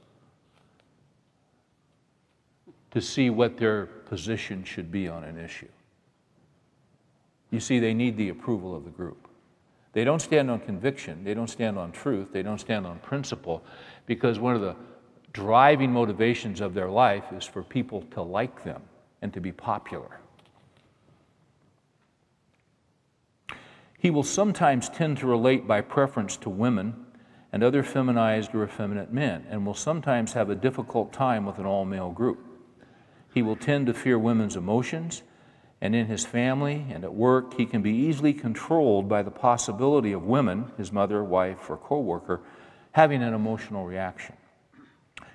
to 2.90 3.00
see 3.00 3.30
what 3.30 3.56
their 3.56 3.86
position 3.86 4.64
should 4.64 4.90
be 4.90 5.08
on 5.08 5.24
an 5.24 5.38
issue. 5.38 5.68
You 7.50 7.60
see, 7.60 7.78
they 7.78 7.94
need 7.94 8.16
the 8.16 8.30
approval 8.30 8.74
of 8.74 8.84
the 8.84 8.90
group. 8.90 9.28
They 9.92 10.04
don't 10.04 10.20
stand 10.20 10.50
on 10.50 10.60
conviction, 10.60 11.22
they 11.22 11.34
don't 11.34 11.48
stand 11.48 11.78
on 11.78 11.92
truth, 11.92 12.32
they 12.32 12.42
don't 12.42 12.58
stand 12.58 12.86
on 12.86 12.98
principle, 12.98 13.62
because 14.06 14.38
one 14.38 14.54
of 14.54 14.62
the 14.62 14.74
driving 15.32 15.92
motivations 15.92 16.60
of 16.60 16.74
their 16.74 16.88
life 16.88 17.24
is 17.32 17.44
for 17.44 17.62
people 17.62 18.02
to 18.12 18.22
like 18.22 18.64
them 18.64 18.82
and 19.20 19.32
to 19.34 19.40
be 19.40 19.52
popular. 19.52 20.18
He 24.02 24.10
will 24.10 24.24
sometimes 24.24 24.88
tend 24.88 25.18
to 25.18 25.28
relate 25.28 25.68
by 25.68 25.80
preference 25.80 26.36
to 26.38 26.50
women 26.50 27.06
and 27.52 27.62
other 27.62 27.84
feminized 27.84 28.52
or 28.52 28.64
effeminate 28.64 29.12
men, 29.12 29.46
and 29.48 29.64
will 29.64 29.74
sometimes 29.74 30.32
have 30.32 30.50
a 30.50 30.56
difficult 30.56 31.12
time 31.12 31.46
with 31.46 31.60
an 31.60 31.66
all 31.66 31.84
male 31.84 32.10
group. 32.10 32.44
He 33.32 33.42
will 33.42 33.54
tend 33.54 33.86
to 33.86 33.94
fear 33.94 34.18
women's 34.18 34.56
emotions, 34.56 35.22
and 35.80 35.94
in 35.94 36.06
his 36.06 36.26
family 36.26 36.84
and 36.90 37.04
at 37.04 37.14
work, 37.14 37.54
he 37.54 37.64
can 37.64 37.80
be 37.80 37.92
easily 37.92 38.34
controlled 38.34 39.08
by 39.08 39.22
the 39.22 39.30
possibility 39.30 40.10
of 40.10 40.24
women, 40.24 40.72
his 40.76 40.90
mother, 40.90 41.22
wife, 41.22 41.70
or 41.70 41.76
co 41.76 42.00
worker, 42.00 42.40
having 42.90 43.22
an 43.22 43.34
emotional 43.34 43.86
reaction. 43.86 44.34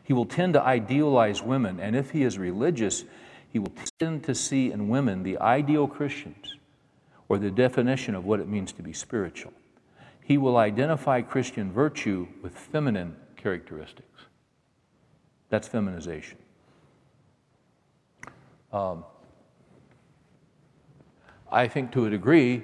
He 0.04 0.12
will 0.12 0.26
tend 0.26 0.56
to 0.56 0.62
idealize 0.62 1.42
women, 1.42 1.80
and 1.80 1.96
if 1.96 2.12
he 2.12 2.24
is 2.24 2.38
religious, 2.38 3.06
he 3.48 3.60
will 3.60 3.74
tend 3.98 4.26
to 4.26 4.36
see 4.36 4.74
in 4.74 4.90
women 4.90 5.24
the 5.24 5.38
ideal 5.38 5.88
Christians 5.88 6.57
or 7.30 7.38
the 7.38 7.52
definition 7.52 8.16
of 8.16 8.26
what 8.26 8.40
it 8.40 8.48
means 8.48 8.72
to 8.74 8.82
be 8.82 8.94
spiritual. 8.94 9.54
He 10.24 10.38
will 10.38 10.58
identify 10.58 11.22
Christian 11.22 11.72
virtue 11.72 12.28
with 12.42 12.54
feminine 12.54 13.16
characteristics. 13.36 14.24
That's 15.50 15.68
feminization. 15.68 16.38
Um, 18.74 19.06
I 21.50 21.68
think 21.68 21.92
to 21.94 22.06
a 22.06 22.10
degree, 22.10 22.64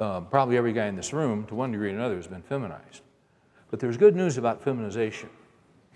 uh, 0.00 0.20
probably 0.22 0.56
every 0.56 0.72
guy 0.72 0.86
in 0.86 0.96
this 0.96 1.12
room, 1.12 1.46
to 1.46 1.54
one 1.54 1.70
degree 1.70 1.92
or 1.92 1.94
another, 1.94 2.16
has 2.16 2.26
been 2.26 2.42
feminized. 2.42 3.02
But 3.70 3.78
there's 3.78 3.96
good 3.96 4.16
news 4.16 4.38
about 4.38 4.62
feminization. 4.62 5.28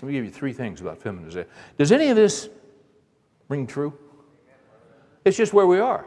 Let 0.00 0.08
me 0.08 0.12
give 0.14 0.24
you 0.24 0.30
three 0.30 0.52
things 0.52 0.80
about 0.80 1.00
feminization. 1.00 1.48
Does 1.78 1.90
any 1.90 2.08
of 2.08 2.16
this 2.16 2.48
ring 3.48 3.66
true? 3.66 3.92
It's 5.24 5.36
just 5.36 5.52
where 5.52 5.66
we 5.66 5.78
are. 5.78 6.04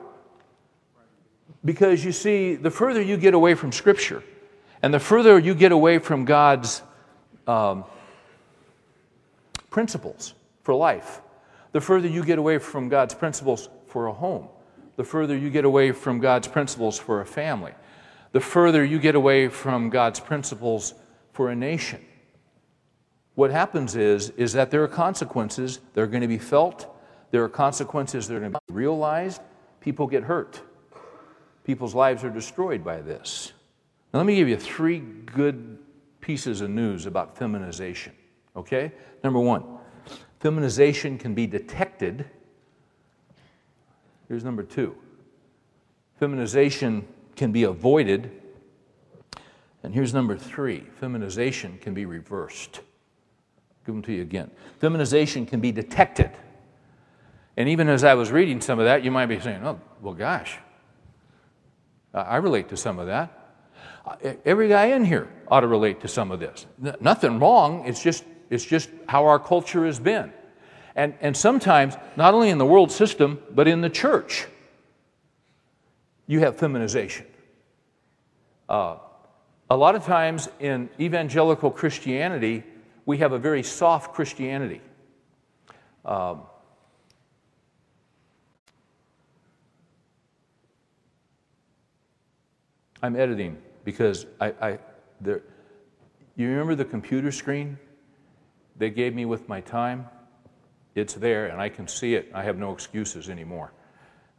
Because 1.65 2.05
you 2.05 2.11
see, 2.11 2.55
the 2.55 2.69
further 2.69 3.01
you 3.01 3.17
get 3.17 3.33
away 3.33 3.55
from 3.55 3.71
Scripture, 3.71 4.23
and 4.83 4.93
the 4.93 4.99
further 4.99 5.39
you 5.39 5.55
get 5.55 5.71
away 5.71 5.97
from 5.97 6.23
God's 6.23 6.83
um, 7.47 7.85
principles 9.71 10.35
for 10.61 10.75
life, 10.75 11.21
the 11.71 11.81
further 11.81 12.07
you 12.07 12.23
get 12.23 12.37
away 12.37 12.59
from 12.59 12.87
God's 12.87 13.15
principles 13.15 13.67
for 13.87 14.05
a 14.07 14.13
home, 14.13 14.47
the 14.95 15.03
further 15.03 15.35
you 15.35 15.49
get 15.49 15.65
away 15.65 15.91
from 15.91 16.19
God's 16.19 16.47
principles 16.47 16.99
for 16.99 17.21
a 17.21 17.25
family, 17.25 17.73
the 18.31 18.39
further 18.39 18.85
you 18.85 18.99
get 18.99 19.15
away 19.15 19.47
from 19.47 19.89
God's 19.89 20.19
principles 20.19 20.93
for 21.33 21.49
a 21.49 21.55
nation. 21.55 21.99
What 23.33 23.49
happens 23.49 23.95
is, 23.95 24.29
is 24.31 24.53
that 24.53 24.71
there 24.71 24.83
are 24.83 24.87
consequences 24.87 25.79
that 25.93 26.01
are 26.01 26.07
going 26.07 26.21
to 26.21 26.27
be 26.27 26.37
felt, 26.37 26.95
there 27.31 27.43
are 27.43 27.49
consequences 27.49 28.27
that 28.27 28.35
are 28.35 28.39
going 28.39 28.53
to 28.53 28.59
be 28.67 28.73
realized, 28.73 29.41
people 29.81 30.07
get 30.07 30.23
hurt. 30.23 30.61
People's 31.65 31.95
lives 31.95 32.23
are 32.23 32.29
destroyed 32.29 32.83
by 32.83 33.01
this. 33.01 33.51
Now, 34.13 34.19
let 34.19 34.27
me 34.27 34.35
give 34.35 34.47
you 34.47 34.55
three 34.55 34.99
good 34.99 35.79
pieces 36.21 36.61
of 36.61 36.69
news 36.69 37.07
about 37.07 37.35
feminization, 37.37 38.13
okay? 38.55 38.91
Number 39.23 39.39
one, 39.39 39.63
feminization 40.39 41.17
can 41.17 41.33
be 41.33 41.47
detected. 41.47 42.25
Here's 44.27 44.43
number 44.43 44.63
two 44.63 44.95
feminization 46.19 47.05
can 47.35 47.51
be 47.51 47.63
avoided. 47.63 48.31
And 49.83 49.93
here's 49.93 50.13
number 50.13 50.37
three 50.37 50.79
feminization 50.99 51.77
can 51.79 51.93
be 51.93 52.05
reversed. 52.05 52.81
Give 53.85 53.93
them 53.93 54.01
to 54.03 54.13
you 54.13 54.21
again. 54.21 54.49
Feminization 54.79 55.45
can 55.45 55.59
be 55.59 55.71
detected. 55.71 56.31
And 57.57 57.69
even 57.69 57.87
as 57.87 58.03
I 58.03 58.15
was 58.15 58.31
reading 58.31 58.61
some 58.61 58.79
of 58.79 58.85
that, 58.85 59.03
you 59.03 59.11
might 59.11 59.27
be 59.27 59.39
saying, 59.39 59.61
oh, 59.63 59.79
well, 60.01 60.13
gosh, 60.13 60.57
I 62.19 62.37
relate 62.37 62.69
to 62.69 62.77
some 62.77 62.99
of 62.99 63.07
that. 63.07 63.31
Every 64.45 64.69
guy 64.69 64.85
in 64.87 65.03
here 65.03 65.27
ought 65.47 65.61
to 65.61 65.67
relate 65.67 66.01
to 66.01 66.07
some 66.07 66.31
of 66.31 66.39
this. 66.39 66.65
Nothing 66.99 67.39
wrong, 67.39 67.83
it's 67.85 68.01
just, 68.01 68.23
it's 68.49 68.63
just 68.63 68.89
how 69.07 69.25
our 69.25 69.39
culture 69.39 69.85
has 69.85 69.99
been. 69.99 70.31
And, 70.95 71.13
and 71.19 71.35
sometimes, 71.35 71.95
not 72.15 72.33
only 72.33 72.49
in 72.49 72.57
the 72.57 72.65
world 72.65 72.91
system, 72.91 73.41
but 73.51 73.67
in 73.67 73.81
the 73.81 73.89
church, 73.89 74.47
you 76.27 76.39
have 76.39 76.55
feminization. 76.55 77.25
Uh, 78.69 78.97
a 79.69 79.75
lot 79.75 79.95
of 79.95 80.05
times 80.05 80.47
in 80.59 80.89
evangelical 80.99 81.69
Christianity, 81.69 82.63
we 83.05 83.17
have 83.17 83.33
a 83.33 83.39
very 83.39 83.63
soft 83.63 84.13
Christianity. 84.13 84.81
Um, 86.05 86.43
I'm 93.05 93.15
editing 93.15 93.55
because 93.83 94.25
I, 94.41 94.47
I, 94.59 94.79
there, 95.21 95.43
you 96.35 96.49
remember 96.49 96.73
the 96.73 96.85
computer 96.85 97.31
screen 97.31 97.77
they 98.77 98.89
gave 98.89 99.13
me 99.13 99.25
with 99.25 99.47
my 99.47 99.61
time? 99.61 100.07
It's 100.95 101.13
there, 101.13 101.47
and 101.47 101.61
I 101.61 101.69
can 101.69 101.87
see 101.87 102.15
it. 102.15 102.31
I 102.33 102.41
have 102.41 102.57
no 102.57 102.71
excuses 102.71 103.29
anymore. 103.29 103.73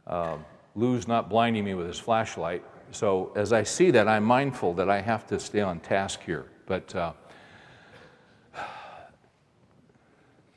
Uh, 0.05 0.37
Lou's 0.75 1.07
not 1.07 1.29
blinding 1.29 1.63
me 1.63 1.75
with 1.75 1.87
his 1.87 1.97
flashlight. 1.97 2.61
So 2.91 3.31
as 3.37 3.53
I 3.53 3.63
see 3.63 3.89
that, 3.91 4.05
I'm 4.05 4.25
mindful 4.25 4.73
that 4.73 4.89
I 4.89 4.99
have 4.99 5.25
to 5.27 5.39
stay 5.39 5.61
on 5.61 5.79
task 5.79 6.21
here. 6.25 6.47
But 6.65 6.93
uh, 6.93 7.13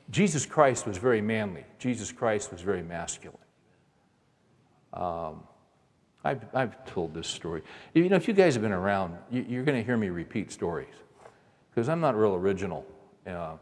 Jesus 0.09 0.45
Christ 0.45 0.85
was 0.85 0.97
very 0.97 1.21
manly. 1.21 1.63
Jesus 1.79 2.11
Christ 2.11 2.51
was 2.51 2.59
very 2.59 2.83
masculine. 2.83 3.37
Um, 4.91 5.43
I've, 6.23 6.45
I've 6.53 6.85
told 6.85 7.13
this 7.13 7.27
story. 7.27 7.63
You 7.93 8.07
know, 8.07 8.15
if 8.15 8.27
you 8.27 8.33
guys 8.33 8.53
have 8.53 8.61
been 8.61 8.71
around, 8.71 9.17
you, 9.31 9.59
are 9.59 9.63
going 9.63 9.77
to 9.77 9.83
hear 9.83 9.97
me 9.97 10.09
repeat 10.09 10.51
stories 10.51 10.93
because 11.69 11.89
I'm 11.89 11.99
not 11.99 12.15
real 12.15 12.35
original. 12.35 12.85
Uh, 13.25 13.55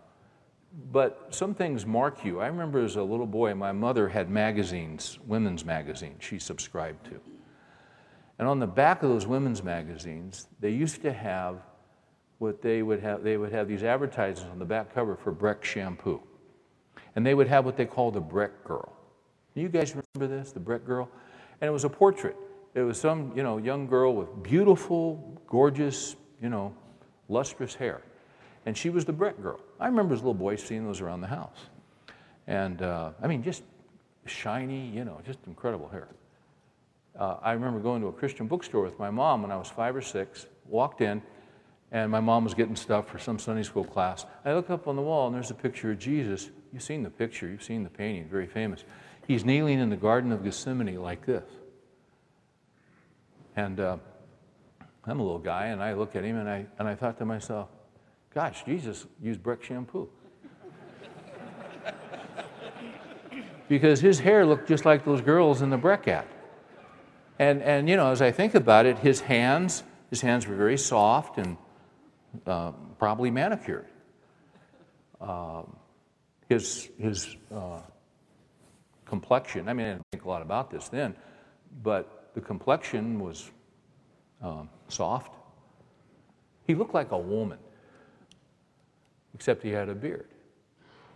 but 0.91 1.27
some 1.31 1.55
things 1.55 1.85
mark 1.85 2.23
you. 2.23 2.41
I 2.41 2.47
remember 2.47 2.83
as 2.83 2.95
a 2.95 3.03
little 3.03 3.25
boy, 3.25 3.53
my 3.55 3.71
mother 3.71 4.09
had 4.09 4.29
magazines, 4.29 5.19
women's 5.25 5.65
magazines, 5.65 6.23
she 6.23 6.37
subscribed 6.37 7.05
to. 7.05 7.19
And 8.37 8.47
on 8.47 8.59
the 8.59 8.67
back 8.67 9.03
of 9.03 9.09
those 9.09 9.25
women's 9.25 9.63
magazines, 9.63 10.47
they 10.59 10.69
used 10.69 11.01
to 11.01 11.11
have 11.11 11.61
what 12.37 12.61
they 12.61 12.81
would 12.81 13.01
have, 13.01 13.23
they 13.23 13.37
would 13.37 13.51
have 13.51 13.67
these 13.67 13.83
advertisements 13.83 14.49
on 14.51 14.59
the 14.59 14.65
back 14.65 14.93
cover 14.93 15.15
for 15.15 15.31
Breck 15.31 15.63
shampoo. 15.63 16.21
And 17.15 17.25
they 17.25 17.33
would 17.33 17.47
have 17.47 17.65
what 17.65 17.75
they 17.75 17.85
called 17.85 18.13
the 18.13 18.21
Breck 18.21 18.63
girl. 18.63 18.93
You 19.55 19.67
guys 19.67 19.93
remember 19.93 20.33
this, 20.33 20.51
the 20.51 20.59
Breck 20.59 20.85
girl? 20.85 21.09
And 21.59 21.67
it 21.67 21.71
was 21.71 21.83
a 21.83 21.89
portrait. 21.89 22.37
It 22.73 22.81
was 22.81 22.99
some, 22.99 23.33
you 23.35 23.43
know, 23.43 23.57
young 23.57 23.87
girl 23.87 24.15
with 24.15 24.43
beautiful, 24.43 25.41
gorgeous, 25.47 26.15
you 26.41 26.49
know, 26.49 26.73
lustrous 27.27 27.75
hair. 27.75 28.01
And 28.65 28.77
she 28.77 28.89
was 28.89 29.05
the 29.05 29.13
Breck 29.13 29.41
girl. 29.41 29.59
I 29.79 29.87
remember 29.87 30.13
as 30.13 30.19
a 30.19 30.23
little 30.23 30.33
boy 30.33 30.55
seeing 30.55 30.85
those 30.85 31.01
around 31.01 31.21
the 31.21 31.27
house. 31.27 31.57
And 32.47 32.81
uh, 32.81 33.11
I 33.21 33.27
mean, 33.27 33.43
just 33.43 33.63
shiny, 34.25 34.87
you 34.87 35.03
know, 35.03 35.19
just 35.25 35.39
incredible 35.47 35.87
hair. 35.89 36.07
Uh, 37.17 37.37
I 37.41 37.53
remember 37.53 37.79
going 37.79 38.01
to 38.01 38.07
a 38.07 38.13
Christian 38.13 38.47
bookstore 38.47 38.83
with 38.83 38.99
my 38.99 39.09
mom 39.09 39.41
when 39.41 39.51
I 39.51 39.57
was 39.57 39.67
five 39.67 39.95
or 39.95 40.01
six, 40.01 40.45
walked 40.67 41.01
in, 41.01 41.21
and 41.91 42.11
my 42.11 42.19
mom 42.19 42.43
was 42.43 42.53
getting 42.53 42.75
stuff 42.75 43.09
for 43.09 43.17
some 43.17 43.39
Sunday 43.39 43.63
school 43.63 43.83
class. 43.83 44.25
I 44.45 44.53
look 44.53 44.69
up 44.69 44.87
on 44.87 44.95
the 44.95 45.01
wall, 45.01 45.27
and 45.27 45.35
there's 45.35 45.51
a 45.51 45.55
picture 45.55 45.91
of 45.91 45.99
Jesus. 45.99 46.49
You've 46.71 46.83
seen 46.83 47.03
the 47.03 47.09
picture, 47.09 47.47
you've 47.47 47.63
seen 47.63 47.83
the 47.83 47.89
painting, 47.89 48.29
very 48.29 48.47
famous. 48.47 48.83
He's 49.27 49.43
kneeling 49.43 49.79
in 49.79 49.89
the 49.89 49.97
Garden 49.97 50.31
of 50.31 50.43
Gethsemane 50.43 51.01
like 51.01 51.25
this. 51.25 51.43
And 53.59 53.81
uh, 53.81 53.97
I'm 55.03 55.19
a 55.19 55.21
little 55.21 55.37
guy, 55.37 55.65
and 55.65 55.83
I 55.83 55.91
look 55.91 56.15
at 56.15 56.23
him, 56.23 56.37
and 56.37 56.49
I, 56.49 56.65
and 56.79 56.87
I 56.87 56.95
thought 56.95 57.17
to 57.17 57.25
myself, 57.25 57.67
gosh, 58.33 58.63
Jesus 58.63 59.05
used 59.21 59.43
Breck 59.43 59.61
shampoo. 59.61 60.07
because 63.67 63.99
his 63.99 64.17
hair 64.17 64.45
looked 64.45 64.69
just 64.69 64.85
like 64.85 65.03
those 65.03 65.19
girls 65.19 65.61
in 65.61 65.69
the 65.69 65.77
Breck 65.77 66.07
ad. 66.07 66.25
And, 67.37 67.61
and, 67.61 67.89
you 67.89 67.97
know, 67.97 68.11
as 68.11 68.21
I 68.21 68.31
think 68.31 68.55
about 68.55 68.85
it, 68.85 68.97
his 68.99 69.19
hands, 69.19 69.83
his 70.09 70.21
hands 70.21 70.47
were 70.47 70.55
very 70.55 70.77
soft 70.77 71.37
and 71.37 71.57
uh, 72.47 72.71
probably 72.97 73.29
manicured. 73.29 73.87
Um, 75.19 75.75
his 76.47 76.87
his 76.97 77.35
uh, 77.53 77.81
complexion, 79.05 79.67
I 79.67 79.73
mean, 79.73 79.85
I 79.85 79.89
didn't 79.89 80.05
think 80.13 80.23
a 80.23 80.29
lot 80.29 80.41
about 80.41 80.71
this 80.71 80.87
then, 80.87 81.13
but 81.83 82.18
the 82.39 82.45
complexion 82.45 83.19
was 83.19 83.51
um, 84.41 84.69
soft. 84.87 85.35
He 86.65 86.73
looked 86.73 86.93
like 86.93 87.11
a 87.11 87.17
woman, 87.17 87.57
except 89.33 89.61
he 89.61 89.71
had 89.71 89.89
a 89.89 89.95
beard. 89.95 90.29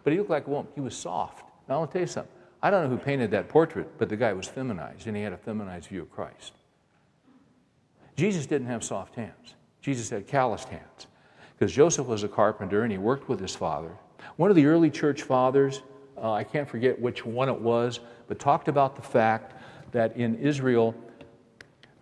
But 0.03 0.11
he 0.11 0.19
looked 0.19 0.31
like 0.31 0.47
a 0.47 0.49
woman. 0.49 0.69
He 0.75 0.81
was 0.81 0.95
soft. 0.95 1.45
Now, 1.69 1.79
I'll 1.79 1.87
tell 1.87 2.01
you 2.01 2.07
something. 2.07 2.31
I 2.61 2.69
don't 2.69 2.83
know 2.83 2.89
who 2.89 3.01
painted 3.01 3.31
that 3.31 3.47
portrait, 3.47 3.89
but 3.97 4.09
the 4.09 4.17
guy 4.17 4.33
was 4.33 4.47
feminized, 4.47 5.07
and 5.07 5.15
he 5.15 5.23
had 5.23 5.31
a 5.31 5.37
feminized 5.37 5.87
view 5.87 6.01
of 6.01 6.11
Christ. 6.11 6.53
Jesus 8.17 8.45
didn't 8.45 8.67
have 8.67 8.83
soft 8.83 9.15
hands. 9.15 9.55
Jesus 9.81 10.09
had 10.09 10.27
calloused 10.27 10.67
hands 10.69 11.07
because 11.57 11.73
Joseph 11.73 12.05
was 12.05 12.23
a 12.23 12.27
carpenter 12.27 12.83
and 12.83 12.91
he 12.91 12.97
worked 12.97 13.27
with 13.27 13.39
his 13.39 13.55
father. 13.55 13.91
One 14.35 14.49
of 14.49 14.55
the 14.55 14.65
early 14.65 14.89
church 14.91 15.23
fathers, 15.23 15.81
uh, 16.21 16.31
I 16.31 16.43
can't 16.43 16.69
forget 16.69 16.99
which 16.99 17.25
one 17.25 17.49
it 17.49 17.59
was, 17.59 18.01
but 18.27 18.39
talked 18.39 18.67
about 18.67 18.95
the 18.95 19.01
fact 19.01 19.53
that 19.93 20.17
in 20.17 20.35
Israel 20.39 20.93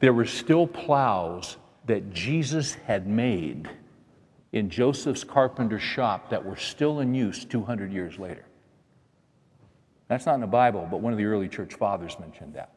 there 0.01 0.13
were 0.13 0.25
still 0.25 0.67
plows 0.67 1.57
that 1.85 2.11
Jesus 2.11 2.73
had 2.73 3.07
made 3.07 3.69
in 4.51 4.69
Joseph's 4.69 5.23
carpenter 5.23 5.79
shop 5.79 6.29
that 6.29 6.43
were 6.43 6.57
still 6.57 6.99
in 6.99 7.13
use 7.13 7.45
200 7.45 7.93
years 7.93 8.19
later. 8.19 8.45
That's 10.09 10.25
not 10.25 10.35
in 10.35 10.41
the 10.41 10.47
Bible, 10.47 10.87
but 10.91 10.99
one 10.99 11.13
of 11.13 11.17
the 11.17 11.25
early 11.25 11.47
church 11.47 11.75
fathers 11.75 12.17
mentioned 12.19 12.55
that. 12.55 12.73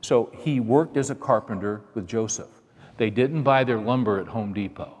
So 0.00 0.32
he 0.38 0.60
worked 0.60 0.96
as 0.96 1.10
a 1.10 1.14
carpenter 1.14 1.82
with 1.94 2.08
Joseph. 2.08 2.48
They 2.96 3.10
didn't 3.10 3.42
buy 3.42 3.64
their 3.64 3.78
lumber 3.78 4.18
at 4.18 4.28
Home 4.28 4.52
Depot. 4.52 4.94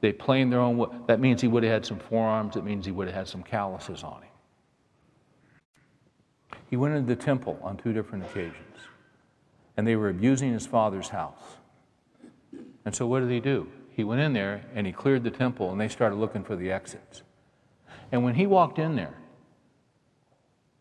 They 0.00 0.12
planed 0.12 0.52
their 0.52 0.60
own 0.60 0.78
wood. 0.78 0.90
That 1.06 1.20
means 1.20 1.40
he 1.40 1.48
would 1.48 1.62
have 1.62 1.72
had 1.72 1.86
some 1.86 1.98
forearms. 1.98 2.56
It 2.56 2.64
means 2.64 2.86
he 2.86 2.92
would 2.92 3.06
have 3.06 3.14
had 3.14 3.28
some 3.28 3.42
calluses 3.42 4.02
on 4.02 4.22
him. 4.22 4.30
He 6.70 6.76
went 6.76 6.94
into 6.94 7.14
the 7.14 7.20
temple 7.20 7.58
on 7.62 7.76
two 7.76 7.92
different 7.92 8.24
occasions, 8.24 8.69
and 9.80 9.88
they 9.88 9.96
were 9.96 10.10
abusing 10.10 10.52
his 10.52 10.66
father's 10.66 11.08
house. 11.08 11.56
And 12.84 12.94
so 12.94 13.06
what 13.06 13.20
did 13.20 13.30
he 13.30 13.40
do? 13.40 13.66
He 13.88 14.04
went 14.04 14.20
in 14.20 14.34
there 14.34 14.66
and 14.74 14.86
he 14.86 14.92
cleared 14.92 15.24
the 15.24 15.30
temple, 15.30 15.72
and 15.72 15.80
they 15.80 15.88
started 15.88 16.16
looking 16.16 16.44
for 16.44 16.54
the 16.54 16.70
exits. 16.70 17.22
And 18.12 18.22
when 18.22 18.34
he 18.34 18.46
walked 18.46 18.78
in 18.78 18.94
there 18.94 19.14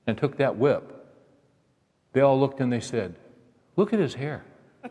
and 0.05 0.17
took 0.17 0.35
that 0.35 0.57
whip, 0.57 1.15
they 2.11 2.19
all 2.19 2.37
looked 2.37 2.59
and 2.59 2.73
they 2.73 2.81
said, 2.81 3.15
Look 3.77 3.93
at 3.93 3.99
his 3.99 4.15
hair. 4.15 4.43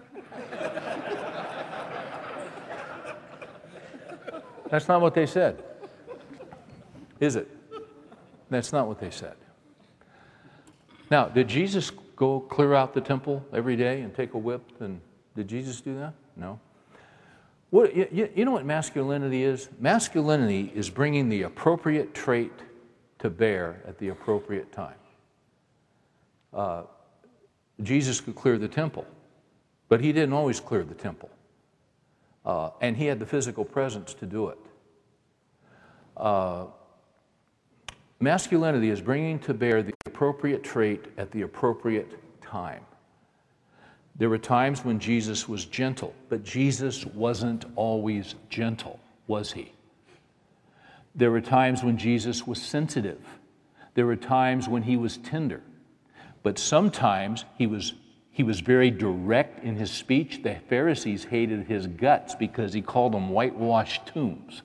That's 4.71 4.88
not 4.88 5.03
what 5.03 5.12
they 5.12 5.27
said, 5.27 5.62
is 7.21 7.37
it? 7.37 7.47
That's 8.49 8.73
not 8.73 8.88
what 8.88 9.01
they 9.01 9.11
said. 9.11 9.37
Now, 11.11 11.27
did 11.27 11.47
Jesus 11.47 11.92
go 12.18 12.40
clear 12.40 12.74
out 12.74 12.92
the 12.92 13.00
temple 13.00 13.44
every 13.52 13.76
day 13.76 14.00
and 14.00 14.14
take 14.14 14.35
a 14.35 14.38
whip? 14.38 14.62
And 14.81 15.00
did 15.37 15.48
Jesus 15.48 15.81
do 15.81 15.96
that? 15.98 16.14
No. 16.37 16.59
What, 17.70 17.94
you, 17.94 18.28
you 18.35 18.44
know 18.44 18.52
what 18.52 18.64
masculinity 18.64 19.44
is? 19.44 19.68
Masculinity 19.78 20.72
is 20.74 20.90
bringing 20.90 21.28
the 21.28 21.42
appropriate 21.42 22.14
trait 22.14 22.52
to 23.20 23.31
bear 23.31 23.83
at 23.87 23.98
the 23.98 24.09
appropriate 24.09 24.72
time. 24.72 24.96
Uh, 26.52 26.83
Jesus 27.83 28.20
could 28.20 28.35
clear 28.35 28.59
the 28.59 28.68
temple, 28.68 29.07
but 29.88 30.00
he 30.00 30.12
didn't 30.12 30.33
always 30.33 30.61
clear 30.61 30.83
the 30.83 30.94
temple. 30.94 31.31
Uh, 32.44 32.70
and 32.81 32.96
he 32.96 33.07
had 33.07 33.20
the 33.20 33.26
physical 33.26 33.64
presence 33.64 34.14
to 34.14 34.26
do 34.26 34.48
it. 34.48 34.59
Uh, 36.16 36.64
masculinity 38.18 38.90
is 38.90 39.00
bringing 39.00 39.38
to 39.40 39.54
bear 39.54 39.83
the 39.83 39.92
appropriate 40.18 40.64
trait 40.64 41.04
at 41.16 41.31
the 41.31 41.42
appropriate 41.42 42.42
time. 42.42 42.83
There 44.16 44.28
were 44.28 44.37
times 44.37 44.85
when 44.85 44.98
Jesus 44.98 45.48
was 45.48 45.64
gentle, 45.64 46.12
but 46.28 46.42
Jesus 46.42 47.07
wasn't 47.07 47.66
always 47.76 48.35
gentle, 48.50 48.98
was 49.28 49.52
he? 49.52 49.70
There 51.14 51.31
were 51.31 51.40
times 51.40 51.85
when 51.85 51.98
Jesus 51.98 52.48
was 52.48 52.61
sensitive. 52.61 53.20
There 53.94 54.07
were 54.07 54.16
times 54.16 54.68
when 54.68 54.83
he 54.83 54.96
was 54.96 55.18
tender. 55.18 55.62
But 56.42 56.59
sometimes 56.59 57.44
he 57.57 57.68
was, 57.68 57.94
he 58.33 58.42
was 58.42 58.59
very 58.59 58.90
direct 58.90 59.62
in 59.62 59.76
his 59.76 59.92
speech. 59.92 60.42
The 60.42 60.57
Pharisees 60.68 61.26
hated 61.26 61.68
his 61.68 61.87
guts 61.87 62.35
because 62.35 62.72
he 62.72 62.83
called 62.83 63.12
them 63.12 63.31
whitewashed 63.31 64.07
tombs. 64.07 64.62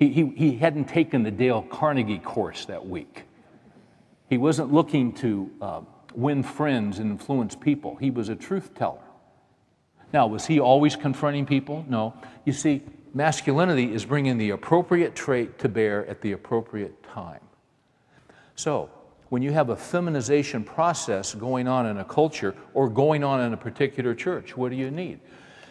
He, 0.00 0.08
he, 0.08 0.26
he 0.30 0.56
hadn't 0.56 0.88
taken 0.88 1.22
the 1.22 1.30
Dale 1.30 1.62
Carnegie 1.62 2.18
course 2.18 2.64
that 2.64 2.88
week. 2.88 3.26
He 4.30 4.38
wasn't 4.38 4.72
looking 4.72 5.12
to 5.14 5.50
uh, 5.60 5.80
win 6.14 6.44
friends 6.44 7.00
and 7.00 7.10
influence 7.10 7.56
people. 7.56 7.96
He 7.96 8.10
was 8.10 8.28
a 8.28 8.36
truth 8.36 8.74
teller. 8.74 9.02
Now, 10.12 10.28
was 10.28 10.46
he 10.46 10.60
always 10.60 10.94
confronting 10.94 11.46
people? 11.46 11.84
No. 11.88 12.14
You 12.44 12.52
see, 12.52 12.82
masculinity 13.12 13.92
is 13.92 14.04
bringing 14.04 14.38
the 14.38 14.50
appropriate 14.50 15.16
trait 15.16 15.58
to 15.58 15.68
bear 15.68 16.06
at 16.06 16.20
the 16.20 16.32
appropriate 16.32 17.02
time. 17.02 17.40
So, 18.54 18.88
when 19.30 19.42
you 19.42 19.52
have 19.52 19.70
a 19.70 19.76
feminization 19.76 20.64
process 20.64 21.34
going 21.34 21.66
on 21.66 21.86
in 21.86 21.98
a 21.98 22.04
culture 22.04 22.54
or 22.72 22.88
going 22.88 23.24
on 23.24 23.40
in 23.40 23.52
a 23.52 23.56
particular 23.56 24.14
church, 24.14 24.56
what 24.56 24.70
do 24.70 24.76
you 24.76 24.90
need? 24.90 25.20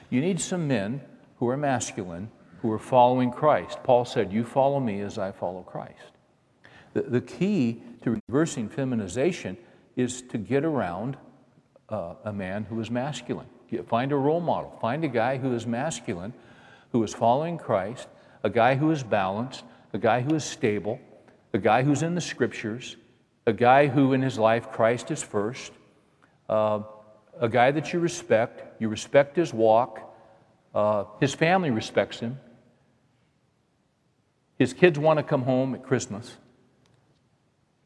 You 0.09 0.21
need 0.21 0.39
some 0.39 0.67
men 0.67 1.01
who 1.37 1.47
are 1.47 1.57
masculine, 1.57 2.29
who 2.61 2.71
are 2.71 2.79
following 2.79 3.31
Christ. 3.31 3.79
Paul 3.83 4.03
said, 4.03 4.33
You 4.33 4.43
follow 4.43 4.79
me 4.79 5.01
as 5.01 5.17
I 5.17 5.31
follow 5.31 5.61
Christ. 5.61 6.11
The, 6.93 7.03
the 7.03 7.21
key 7.21 7.81
to 8.03 8.19
reversing 8.27 8.69
feminization 8.69 9.57
is 9.95 10.21
to 10.23 10.37
get 10.37 10.63
around 10.63 11.17
uh, 11.89 12.15
a 12.23 12.33
man 12.33 12.63
who 12.63 12.79
is 12.79 12.89
masculine. 12.89 13.47
Find 13.87 14.11
a 14.11 14.15
role 14.15 14.39
model. 14.39 14.77
Find 14.81 15.03
a 15.03 15.07
guy 15.07 15.37
who 15.37 15.53
is 15.53 15.67
masculine, 15.67 16.33
who 16.91 17.03
is 17.03 17.13
following 17.13 17.57
Christ, 17.57 18.07
a 18.43 18.49
guy 18.49 18.75
who 18.75 18.91
is 18.91 19.03
balanced, 19.03 19.63
a 19.93 19.97
guy 19.97 20.21
who 20.21 20.33
is 20.35 20.43
stable, 20.43 20.99
a 21.53 21.57
guy 21.57 21.83
who's 21.83 22.01
in 22.01 22.15
the 22.15 22.21
scriptures, 22.21 22.95
a 23.45 23.53
guy 23.53 23.87
who 23.87 24.13
in 24.13 24.21
his 24.21 24.39
life 24.39 24.71
Christ 24.71 25.11
is 25.11 25.21
first, 25.21 25.71
uh, 26.47 26.81
a 27.39 27.49
guy 27.49 27.71
that 27.71 27.93
you 27.93 27.99
respect. 27.99 28.81
You 28.81 28.89
respect 28.89 29.35
his 29.35 29.53
walk. 29.53 30.13
Uh, 30.73 31.05
his 31.19 31.33
family 31.33 31.71
respects 31.71 32.19
him. 32.19 32.39
His 34.57 34.73
kids 34.73 34.99
want 34.99 35.17
to 35.17 35.23
come 35.23 35.43
home 35.43 35.73
at 35.73 35.83
Christmas. 35.83 36.35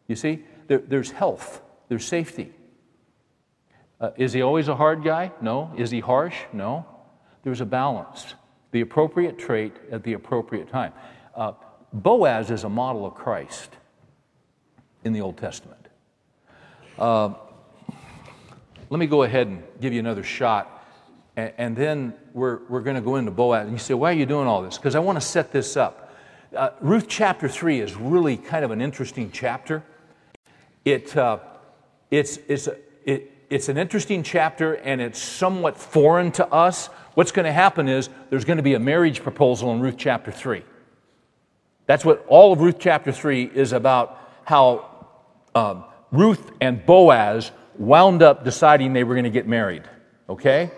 You 0.07 0.15
see, 0.15 0.43
there, 0.67 0.79
there's 0.79 1.11
health, 1.11 1.61
there's 1.87 2.05
safety. 2.05 2.51
Uh, 3.99 4.11
is 4.17 4.33
he 4.33 4.41
always 4.41 4.67
a 4.67 4.75
hard 4.75 5.03
guy? 5.03 5.31
No. 5.41 5.71
Is 5.77 5.89
he 5.89 6.01
harsh? 6.01 6.35
No. 6.51 6.85
There's 7.43 7.61
a 7.61 7.65
balance, 7.65 8.35
the 8.71 8.81
appropriate 8.81 9.37
trait 9.37 9.73
at 9.91 10.03
the 10.03 10.13
appropriate 10.13 10.69
time. 10.69 10.93
Uh, 11.35 11.53
Boaz 11.93 12.51
is 12.51 12.63
a 12.63 12.69
model 12.69 13.05
of 13.05 13.13
Christ 13.13 13.69
in 15.03 15.13
the 15.13 15.21
Old 15.21 15.37
Testament. 15.37 15.87
Uh, 16.97 17.33
let 18.89 18.99
me 18.99 19.07
go 19.07 19.23
ahead 19.23 19.47
and 19.47 19.63
give 19.79 19.93
you 19.93 19.99
another 19.99 20.23
shot, 20.23 20.85
and, 21.35 21.53
and 21.57 21.75
then 21.75 22.13
we're, 22.33 22.59
we're 22.67 22.81
going 22.81 22.95
to 22.95 23.01
go 23.01 23.15
into 23.15 23.31
Boaz. 23.31 23.63
And 23.63 23.71
you 23.71 23.79
say, 23.79 23.93
Why 23.93 24.11
are 24.11 24.15
you 24.15 24.25
doing 24.25 24.47
all 24.47 24.61
this? 24.61 24.77
Because 24.77 24.95
I 24.95 24.99
want 24.99 25.17
to 25.17 25.25
set 25.25 25.51
this 25.51 25.77
up. 25.77 26.13
Uh, 26.55 26.69
Ruth 26.81 27.07
chapter 27.07 27.47
3 27.47 27.79
is 27.79 27.95
really 27.95 28.37
kind 28.37 28.63
of 28.63 28.71
an 28.71 28.81
interesting 28.81 29.31
chapter. 29.31 29.83
It, 30.85 31.15
uh, 31.15 31.39
it's, 32.11 32.37
it's, 32.47 32.67
it, 33.05 33.31
it's 33.49 33.69
an 33.69 33.77
interesting 33.77 34.23
chapter 34.23 34.73
and 34.73 34.99
it's 34.99 35.19
somewhat 35.21 35.77
foreign 35.77 36.31
to 36.33 36.47
us. 36.47 36.87
What's 37.13 37.31
going 37.31 37.45
to 37.45 37.53
happen 37.53 37.87
is 37.87 38.09
there's 38.29 38.45
going 38.45 38.57
to 38.57 38.63
be 38.63 38.73
a 38.73 38.79
marriage 38.79 39.23
proposal 39.23 39.71
in 39.71 39.79
Ruth 39.79 39.95
chapter 39.97 40.31
3. 40.31 40.63
That's 41.85 42.03
what 42.03 42.25
all 42.27 42.51
of 42.51 42.59
Ruth 42.59 42.77
chapter 42.79 43.11
3 43.11 43.43
is 43.53 43.71
about 43.71 44.19
how 44.43 45.07
um, 45.55 45.85
Ruth 46.11 46.51
and 46.59 46.85
Boaz 46.85 47.51
wound 47.77 48.21
up 48.21 48.43
deciding 48.43 48.93
they 48.93 49.03
were 49.03 49.15
going 49.15 49.23
to 49.23 49.29
get 49.29 49.47
married. 49.47 49.83
Okay? 50.27 50.71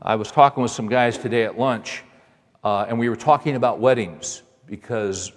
I 0.00 0.16
was 0.16 0.30
talking 0.30 0.62
with 0.62 0.72
some 0.72 0.88
guys 0.88 1.18
today 1.18 1.44
at 1.44 1.58
lunch, 1.58 2.02
uh, 2.64 2.86
and 2.88 2.98
we 2.98 3.08
were 3.08 3.16
talking 3.16 3.56
about 3.56 3.80
weddings 3.80 4.42
because 4.66 5.32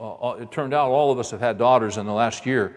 uh, 0.00 0.36
it 0.40 0.50
turned 0.50 0.72
out 0.72 0.90
all 0.90 1.10
of 1.10 1.18
us 1.18 1.30
have 1.30 1.40
had 1.40 1.58
daughters 1.58 1.96
in 1.96 2.06
the 2.06 2.12
last 2.12 2.46
year 2.46 2.76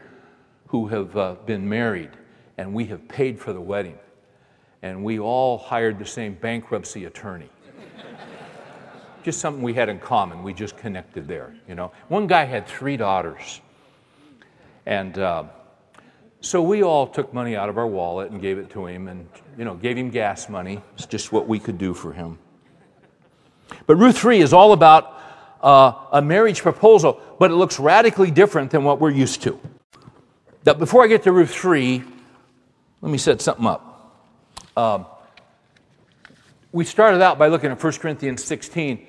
who 0.67 0.87
have 0.87 1.15
uh, 1.17 1.35
been 1.45 1.67
married, 1.67 2.09
and 2.57 2.73
we 2.73 2.85
have 2.85 3.07
paid 3.07 3.39
for 3.39 3.53
the 3.53 3.61
wedding. 3.61 3.97
And 4.83 5.03
we 5.03 5.19
all 5.19 5.57
hired 5.57 5.97
the 5.97 6.05
same 6.05 6.35
bankruptcy 6.35 7.05
attorney 7.05 7.49
just 9.23 9.39
something 9.39 9.63
we 9.63 9.73
had 9.73 9.89
in 9.89 9.99
common. 9.99 10.43
We 10.43 10.53
just 10.53 10.77
connected 10.77 11.27
there, 11.27 11.55
you 11.67 11.75
know. 11.75 11.91
One 12.09 12.27
guy 12.27 12.45
had 12.45 12.67
three 12.67 12.95
daughters. 12.95 13.61
And 14.85 15.17
uh, 15.17 15.45
so 16.41 16.61
we 16.61 16.83
all 16.83 17.07
took 17.07 17.33
money 17.33 17.55
out 17.55 17.67
of 17.67 17.77
our 17.77 17.87
wallet 17.87 18.31
and 18.31 18.41
gave 18.41 18.57
it 18.57 18.69
to 18.71 18.85
him 18.85 19.07
and, 19.07 19.27
you 19.57 19.65
know, 19.65 19.75
gave 19.75 19.97
him 19.97 20.09
gas 20.09 20.47
money. 20.47 20.81
It's 20.95 21.05
just 21.05 21.31
what 21.31 21.47
we 21.47 21.59
could 21.59 21.77
do 21.77 21.93
for 21.93 22.13
him. 22.13 22.37
But 23.85 23.95
Ruth 23.95 24.17
3 24.17 24.39
is 24.39 24.53
all 24.53 24.71
about 24.71 25.19
uh, 25.61 25.93
a 26.11 26.21
marriage 26.21 26.61
proposal, 26.61 27.21
but 27.39 27.51
it 27.51 27.55
looks 27.55 27.79
radically 27.79 28.31
different 28.31 28.71
than 28.71 28.83
what 28.83 29.01
we're 29.01 29.11
used 29.11 29.41
to. 29.43 29.59
Now, 30.65 30.73
before 30.73 31.03
I 31.03 31.07
get 31.07 31.23
to 31.23 31.31
Ruth 31.31 31.51
3, 31.51 32.03
let 33.01 33.11
me 33.11 33.17
set 33.17 33.41
something 33.41 33.65
up. 33.65 34.23
Um, 34.75 35.05
we 36.71 36.83
started 36.83 37.21
out 37.21 37.37
by 37.37 37.47
looking 37.47 37.71
at 37.71 37.81
1 37.81 37.93
Corinthians 37.93 38.43
16 38.43 39.05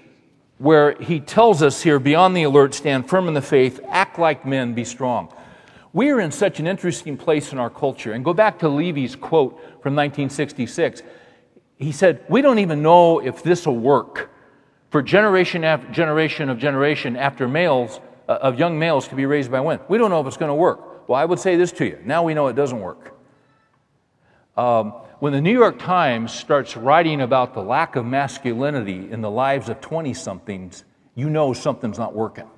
where 0.59 0.93
he 1.01 1.21
tells 1.21 1.63
us 1.63 1.83
here, 1.83 1.99
be 1.99 2.15
on 2.15 2.35
the 2.35 2.43
alert, 2.43 2.75
stand 2.75 3.09
firm 3.09 3.29
in 3.29 3.35
the 3.35 3.43
faith, 3.43 3.81
act 3.89 4.19
like 4.19 4.45
men, 4.45 4.75
be 4.75 4.85
strong. 4.85 5.33
We 5.93 6.11
are 6.11 6.21
in 6.21 6.33
such 6.33 6.61
an 6.61 6.67
interesting 6.67 7.17
place 7.17 7.53
in 7.53 7.59
our 7.59 7.71
culture. 7.71 8.13
And 8.13 8.25
go 8.25 8.35
back 8.35 8.59
to 8.61 8.69
Levy's 8.69 9.17
quote 9.17 9.53
from 9.83 9.95
1966. 9.95 11.03
He 11.77 11.93
said, 11.93 12.25
We 12.29 12.43
don't 12.43 12.59
even 12.59 12.83
know 12.83 13.21
if 13.21 13.43
this 13.43 13.67
will 13.67 13.77
work 13.77 14.31
for 14.91 15.01
generation 15.01 15.65
after 15.65 15.91
generation 15.93 16.49
of 16.49 16.59
generation 16.59 17.17
after 17.17 17.47
males, 17.47 18.01
uh, 18.29 18.39
of 18.43 18.59
young 18.59 18.79
males 18.79 19.09
to 19.09 19.15
be 19.15 19.27
raised 19.27 19.51
by 19.51 19.61
women. 19.61 19.85
We 19.89 19.99
don't 19.99 20.11
know 20.11 20.21
if 20.21 20.27
it's 20.27 20.37
going 20.37 20.51
to 20.51 20.55
work. 20.55 20.81
Well, 21.09 21.19
I 21.19 21.25
would 21.25 21.41
say 21.41 21.57
this 21.57 21.73
to 21.73 21.87
you. 21.87 21.99
Now 22.05 22.23
we 22.23 22.35
know 22.35 22.47
it 22.49 22.55
doesn't 22.55 22.81
work. 22.81 23.19
Um, 24.57 24.93
when 25.21 25.33
the 25.33 25.41
New 25.41 25.53
York 25.53 25.79
Times 25.79 26.33
starts 26.33 26.77
writing 26.77 27.23
about 27.23 27.55
the 27.55 27.63
lack 27.63 27.97
of 27.97 28.05
masculinity 28.05 29.11
in 29.11 29.23
the 29.23 29.31
lives 29.31 29.71
of 29.71 29.81
20 29.81 30.13
somethings, 30.13 30.85
you 31.15 31.31
know 31.31 31.55
something's 31.55 31.99
not 31.99 32.15
working. 32.15 32.49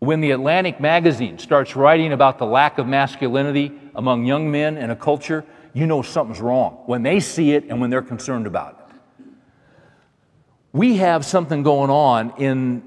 When 0.00 0.20
the 0.20 0.32
Atlantic 0.32 0.80
magazine 0.80 1.38
starts 1.38 1.76
writing 1.76 2.12
about 2.12 2.38
the 2.38 2.44
lack 2.44 2.78
of 2.78 2.88
masculinity 2.88 3.72
among 3.94 4.26
young 4.26 4.50
men 4.50 4.76
in 4.76 4.90
a 4.90 4.96
culture, 4.96 5.44
you 5.74 5.86
know 5.86 6.02
something's 6.02 6.40
wrong 6.40 6.82
when 6.86 7.04
they 7.04 7.20
see 7.20 7.52
it 7.52 7.64
and 7.68 7.80
when 7.80 7.88
they're 7.88 8.02
concerned 8.02 8.46
about 8.48 8.80
it. 8.80 9.26
We 10.72 10.96
have 10.96 11.24
something 11.24 11.62
going 11.62 11.90
on 11.90 12.34
in 12.38 12.82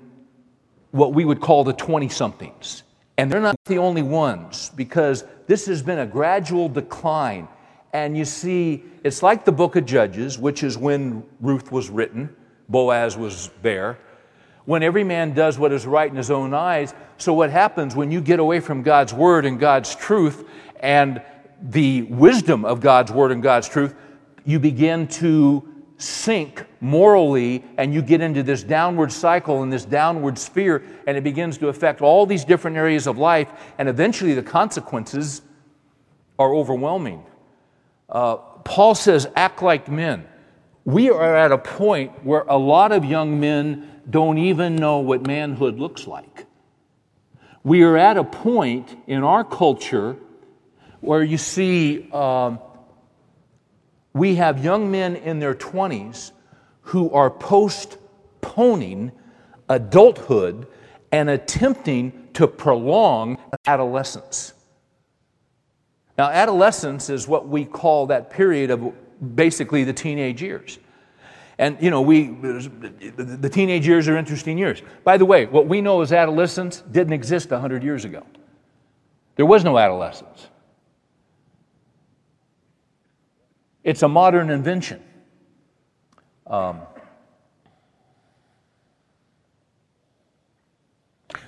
what 0.91 1.13
we 1.13 1.23
would 1.23 1.39
call 1.39 1.63
the 1.63 1.73
20 1.73 2.09
somethings. 2.09 2.83
And 3.17 3.31
they're 3.31 3.41
not 3.41 3.55
the 3.65 3.79
only 3.79 4.03
ones 4.03 4.71
because 4.75 5.23
this 5.47 5.65
has 5.65 5.81
been 5.81 5.99
a 5.99 6.05
gradual 6.05 6.69
decline 6.69 7.47
and 7.93 8.17
you 8.17 8.25
see, 8.25 8.83
it's 9.03 9.23
like 9.23 9.45
the 9.45 9.51
book 9.51 9.75
of 9.75 9.85
Judges, 9.85 10.37
which 10.37 10.61
is 10.61 10.77
when 10.77 11.23
Ruth 11.39 11.71
was 11.71 11.89
written, 11.89 12.35
Boaz 12.69 13.17
was 13.17 13.49
there, 13.61 13.97
when 14.65 14.83
every 14.83 15.03
man 15.03 15.33
does 15.33 15.57
what 15.57 15.71
is 15.71 15.87
right 15.87 16.09
in 16.09 16.17
his 16.17 16.29
own 16.29 16.53
eyes. 16.53 16.93
So, 17.17 17.33
what 17.33 17.49
happens 17.49 17.95
when 17.95 18.11
you 18.11 18.21
get 18.21 18.39
away 18.39 18.59
from 18.59 18.83
God's 18.83 19.13
word 19.13 19.45
and 19.45 19.59
God's 19.59 19.95
truth 19.95 20.47
and 20.79 21.21
the 21.61 22.03
wisdom 22.03 22.65
of 22.65 22.81
God's 22.81 23.11
word 23.11 23.31
and 23.31 23.41
God's 23.41 23.69
truth, 23.69 23.95
you 24.45 24.59
begin 24.59 25.07
to 25.07 25.76
sink 25.97 26.65
morally 26.79 27.63
and 27.77 27.93
you 27.93 28.01
get 28.01 28.21
into 28.21 28.43
this 28.43 28.63
downward 28.63 29.11
cycle 29.11 29.63
and 29.63 29.73
this 29.73 29.85
downward 29.85 30.37
sphere, 30.37 30.83
and 31.07 31.17
it 31.17 31.23
begins 31.23 31.57
to 31.57 31.69
affect 31.69 32.01
all 32.01 32.25
these 32.25 32.45
different 32.45 32.77
areas 32.77 33.07
of 33.07 33.17
life, 33.17 33.49
and 33.77 33.89
eventually 33.89 34.33
the 34.33 34.43
consequences 34.43 35.41
are 36.37 36.53
overwhelming. 36.53 37.23
Uh, 38.09 38.35
Paul 38.35 38.95
says, 38.95 39.27
act 39.35 39.61
like 39.61 39.89
men. 39.89 40.27
We 40.85 41.09
are 41.09 41.35
at 41.35 41.51
a 41.51 41.57
point 41.57 42.23
where 42.23 42.41
a 42.47 42.57
lot 42.57 42.91
of 42.91 43.03
young 43.03 43.39
men 43.39 44.01
don't 44.09 44.37
even 44.37 44.75
know 44.75 44.99
what 44.99 45.25
manhood 45.25 45.79
looks 45.79 46.07
like. 46.07 46.45
We 47.63 47.83
are 47.83 47.97
at 47.97 48.15
a 48.15 48.23
point 48.23 48.95
in 49.07 49.23
our 49.23 49.43
culture 49.43 50.15
where 51.01 51.23
you 51.23 51.37
see 51.37 52.09
um, 52.11 52.59
we 54.17 54.35
have 54.35 54.63
young 54.63 54.89
men 54.89 55.15
in 55.15 55.39
their 55.39 55.53
20s 55.53 56.31
who 56.81 57.09
are 57.11 57.29
postponing 57.29 59.11
adulthood 59.69 60.67
and 61.11 61.29
attempting 61.29 62.27
to 62.33 62.47
prolong 62.47 63.37
adolescence. 63.65 64.53
Now, 66.17 66.29
adolescence 66.29 67.09
is 67.09 67.27
what 67.27 67.47
we 67.47 67.65
call 67.65 68.07
that 68.07 68.29
period 68.29 68.71
of 68.71 68.93
basically 69.35 69.83
the 69.83 69.93
teenage 69.93 70.41
years. 70.41 70.79
And, 71.59 71.77
you 71.81 71.89
know, 71.89 72.01
we, 72.01 72.27
the 72.27 73.49
teenage 73.51 73.87
years 73.87 74.07
are 74.07 74.17
interesting 74.17 74.57
years. 74.57 74.81
By 75.03 75.17
the 75.17 75.25
way, 75.25 75.47
what 75.47 75.67
we 75.67 75.81
know 75.81 76.01
as 76.01 76.11
adolescence 76.11 76.81
didn't 76.91 77.13
exist 77.13 77.49
100 77.49 77.83
years 77.83 78.05
ago. 78.05 78.23
There 79.35 79.45
was 79.45 79.63
no 79.63 79.77
adolescence. 79.77 80.47
It's 83.87 84.03
a 84.03 84.07
modern 84.09 84.49
invention. 84.49 85.01
Um, 86.45 86.81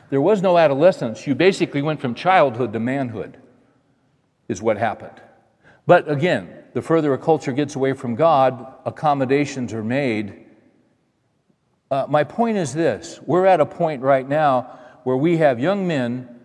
there 0.10 0.22
was 0.22 0.42
no 0.42 0.58
adolescence. 0.58 1.28
You 1.28 1.36
basically 1.36 1.82
went 1.82 2.00
from 2.00 2.16
childhood 2.16 2.72
to 2.72 2.80
manhood 2.80 3.36
is 4.48 4.62
what 4.62 4.78
happened. 4.78 5.22
But 5.86 6.10
again, 6.10 6.64
the 6.74 6.82
further 6.82 7.14
a 7.14 7.18
culture 7.18 7.52
gets 7.52 7.76
away 7.76 7.92
from 7.92 8.16
God, 8.16 8.74
accommodations 8.86 9.74
are 9.74 9.84
made. 9.84 10.46
Uh, 11.92 12.06
my 12.08 12.24
point 12.24 12.56
is 12.56 12.74
this 12.74 13.20
we're 13.26 13.48
at 13.48 13.60
a 13.60 13.66
point 13.66 14.02
right 14.02 14.28
now 14.28 14.80
where 15.04 15.18
we 15.18 15.36
have 15.40 15.60
young 15.60 15.86
men 15.86 16.40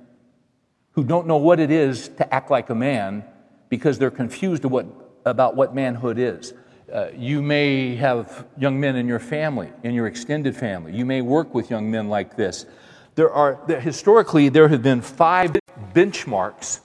who 0.95 1.05
don't 1.05 1.29
know 1.29 1.37
what 1.37 1.61
it 1.61 1.71
is 1.71 2.09
to 2.09 2.35
act 2.35 2.51
like 2.51 2.69
a 2.69 2.75
man 2.75 3.23
because 3.69 3.97
they're 3.97 4.11
confused 4.11 4.65
of 4.65 4.73
what, 4.73 5.04
about 5.25 5.57
what 5.57 5.75
manhood 5.75 6.19
is. 6.19 6.55
Uh, 6.93 7.09
you 7.17 7.43
may 7.43 7.97
have 7.97 8.47
young 8.59 8.79
men 8.79 8.97
in 8.97 9.09
your 9.09 9.19
family, 9.19 9.73
in 9.83 9.95
your 9.95 10.07
extended 10.07 10.57
family. 10.57 10.95
You 10.95 11.05
may 11.05 11.23
work 11.23 11.55
with 11.55 11.71
young 11.71 11.91
men 11.91 12.09
like 12.09 12.37
this. 12.37 12.67
There 13.15 13.31
are, 13.31 13.61
there, 13.67 13.81
historically, 13.81 14.49
there 14.49 14.69
have 14.69 14.83
been 14.83 15.01
five 15.01 15.57
benchmarks 15.95 16.81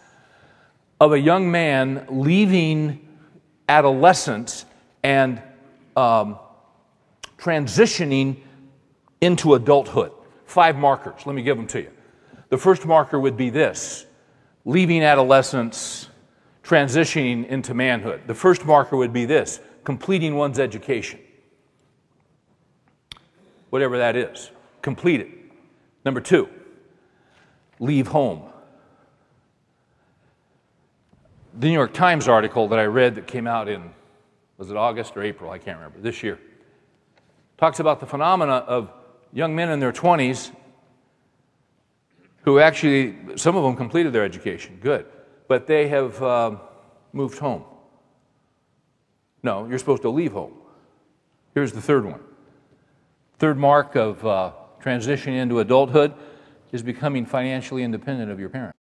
of 0.99 1.13
a 1.13 1.19
young 1.19 1.52
man 1.52 2.06
leaving 2.10 3.08
adolescence 3.67 4.65
and 5.04 5.41
um, 5.95 6.39
transitioning 7.38 8.38
into 9.21 9.54
adulthood. 9.54 10.12
Five 10.45 10.75
markers. 10.78 11.25
Let 11.25 11.36
me 11.36 11.41
give 11.41 11.58
them 11.58 11.67
to 11.67 11.82
you. 11.82 11.91
The 12.49 12.58
first 12.58 12.86
marker 12.86 13.19
would 13.19 13.38
be 13.38 13.49
this 13.49 14.06
leaving 14.65 15.04
adolescence, 15.04 16.09
transitioning 16.70 17.48
into 17.48 17.74
manhood. 17.74 18.22
The 18.28 18.36
first 18.36 18.64
marker 18.64 18.96
would 18.96 19.12
be 19.12 19.26
this 19.26 19.60
completing 19.84 20.36
one's 20.36 20.60
education. 20.60 21.20
Whatever 23.72 23.98
that 23.98 24.16
is, 24.16 24.52
complete 24.84 25.20
it. 25.22 25.30
Number 26.06 26.22
two, 26.22 26.48
leave 27.80 28.08
home. 28.08 28.44
The 31.58 31.68
New 31.68 31.74
York 31.74 31.92
Times 31.92 32.28
article 32.28 32.68
that 32.68 32.78
I 32.78 32.86
read 32.86 33.16
that 33.16 33.26
came 33.26 33.48
out 33.48 33.68
in, 33.68 33.92
was 34.60 34.70
it 34.70 34.78
August 34.78 35.18
or 35.18 35.24
April? 35.24 35.50
I 35.50 35.58
can't 35.58 35.78
remember, 35.78 36.00
this 36.00 36.22
year, 36.22 36.38
talks 37.58 37.80
about 37.80 38.00
the 38.00 38.06
phenomena 38.06 38.58
of 38.68 38.92
young 39.34 39.56
men 39.56 39.70
in 39.70 39.80
their 39.80 39.92
20s 39.92 40.52
who 42.44 42.60
actually, 42.60 43.16
some 43.38 43.56
of 43.56 43.64
them 43.64 43.76
completed 43.76 44.14
their 44.14 44.24
education, 44.24 44.78
good, 44.82 45.08
but 45.50 45.66
they 45.66 45.88
have 45.90 46.22
uh, 46.24 46.56
moved 47.12 47.40
home. 47.40 47.64
No, 49.44 49.68
you're 49.68 49.80
supposed 49.80 50.04
to 50.04 50.10
leave 50.10 50.32
home. 50.32 50.54
Here's 51.56 51.74
the 51.74 51.82
third 51.82 52.06
one. 52.06 52.22
Third 53.40 53.58
mark 53.58 53.96
of 53.96 54.26
uh, 54.26 54.52
transitioning 54.82 55.42
into 55.42 55.60
adulthood 55.60 56.14
is 56.72 56.84
becoming 56.84 57.26
financially 57.26 57.84
independent 57.84 58.32
of 58.32 58.40
your 58.40 58.50
parents. 58.50 58.78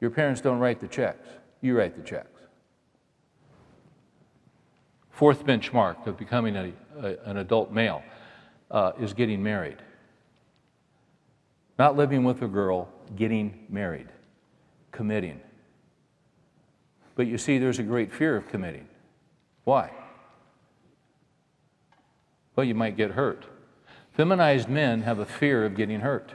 Your 0.00 0.10
parents 0.10 0.40
don't 0.40 0.58
write 0.58 0.80
the 0.80 0.88
checks, 0.88 1.26
you 1.62 1.78
write 1.78 1.96
the 1.96 2.02
checks. 2.02 2.28
Fourth 5.10 5.46
benchmark 5.46 6.06
of 6.06 6.18
becoming 6.18 6.56
a, 6.56 6.72
a, 7.00 7.16
an 7.24 7.38
adult 7.38 7.72
male 7.72 8.02
uh, 8.70 8.92
is 9.00 9.14
getting 9.14 9.42
married. 9.42 9.78
Not 11.78 11.96
living 11.96 12.22
with 12.22 12.42
a 12.42 12.48
girl, 12.48 12.88
getting 13.16 13.66
married, 13.70 14.08
committing. 14.92 15.40
But 17.14 17.26
you 17.26 17.38
see, 17.38 17.58
there's 17.58 17.78
a 17.78 17.82
great 17.82 18.12
fear 18.12 18.36
of 18.36 18.48
committing. 18.48 18.86
Why? 19.64 19.90
Well, 22.54 22.64
you 22.64 22.74
might 22.74 22.96
get 22.96 23.12
hurt. 23.12 23.44
Feminized 24.12 24.68
men 24.68 25.02
have 25.02 25.18
a 25.18 25.26
fear 25.26 25.64
of 25.64 25.74
getting 25.74 26.00
hurt. 26.00 26.32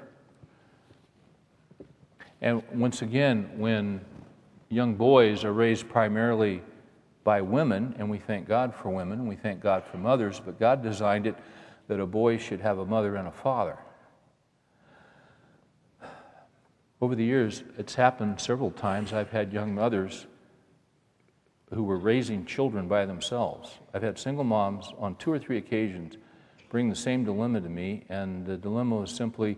And 2.41 2.61
once 2.73 3.01
again, 3.01 3.49
when 3.57 4.01
young 4.69 4.95
boys 4.95 5.43
are 5.43 5.53
raised 5.53 5.87
primarily 5.89 6.61
by 7.23 7.41
women, 7.41 7.95
and 7.97 8.09
we 8.09 8.17
thank 8.19 8.47
God 8.47 8.73
for 8.73 8.89
women, 8.89 9.27
we 9.27 9.35
thank 9.35 9.61
God 9.61 9.83
for 9.83 9.97
mothers, 9.97 10.41
but 10.43 10.59
God 10.59 10.81
designed 10.81 11.27
it 11.27 11.35
that 11.87 11.99
a 11.99 12.05
boy 12.05 12.37
should 12.37 12.61
have 12.61 12.79
a 12.79 12.85
mother 12.85 13.15
and 13.15 13.27
a 13.27 13.31
father. 13.31 13.77
Over 16.99 17.15
the 17.15 17.23
years, 17.23 17.63
it's 17.77 17.95
happened 17.95 18.41
several 18.41 18.71
times. 18.71 19.13
I've 19.13 19.29
had 19.29 19.53
young 19.53 19.75
mothers 19.75 20.25
who 21.73 21.83
were 21.83 21.97
raising 21.97 22.45
children 22.45 22.87
by 22.87 23.05
themselves. 23.05 23.77
I've 23.93 24.01
had 24.01 24.17
single 24.17 24.43
moms 24.43 24.91
on 24.97 25.15
two 25.15 25.31
or 25.31 25.39
three 25.39 25.57
occasions 25.57 26.17
bring 26.69 26.89
the 26.89 26.95
same 26.95 27.23
dilemma 27.23 27.61
to 27.61 27.69
me, 27.69 28.03
and 28.09 28.45
the 28.45 28.57
dilemma 28.57 28.97
was 28.97 29.11
simply 29.11 29.57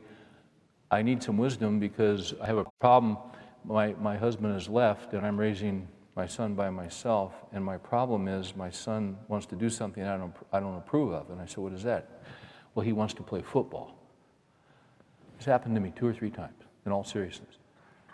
I 0.91 1.02
need 1.04 1.21
some 1.21 1.38
wisdom 1.38 1.80
because 1.80 2.34
I 2.41 2.47
have 2.47 2.58
a 2.58 2.65
problem. 2.80 3.17
My, 3.63 3.93
my 3.99 4.17
husband 4.17 4.54
has 4.54 4.67
left, 4.67 5.13
and 5.13 5.25
I'm 5.25 5.39
raising 5.39 5.88
my 6.15 6.25
son 6.25 6.56
by 6.56 6.69
myself, 6.69 7.34
and 7.54 7.63
my 7.63 7.78
problem 7.78 8.28
is 8.28 8.56
my 8.56 8.69
son 8.69 9.17
wants 9.28 9.45
to 9.47 9.56
do 9.56 9.69
something 9.69 10.04
I 10.04 10.17
don't, 10.17 10.36
I 10.52 10.60
don't 10.60 10.75
approve 10.75 11.13
of. 11.13 11.30
And 11.30 11.39
I 11.39 11.45
said, 11.45 11.60
What 11.60 11.73
is 11.73 11.84
that? 11.84 12.23
Well, 12.73 12.84
he 12.84 12.91
wants 12.91 13.13
to 13.15 13.23
play 13.23 13.41
football. 13.41 13.95
It's 15.38 15.45
happened 15.45 15.75
to 15.75 15.82
me 15.82 15.93
two 15.95 16.08
or 16.08 16.13
three 16.13 16.32
times, 16.32 16.58
in 16.89 16.93
all 16.93 17.04
seriousness. 17.04 17.58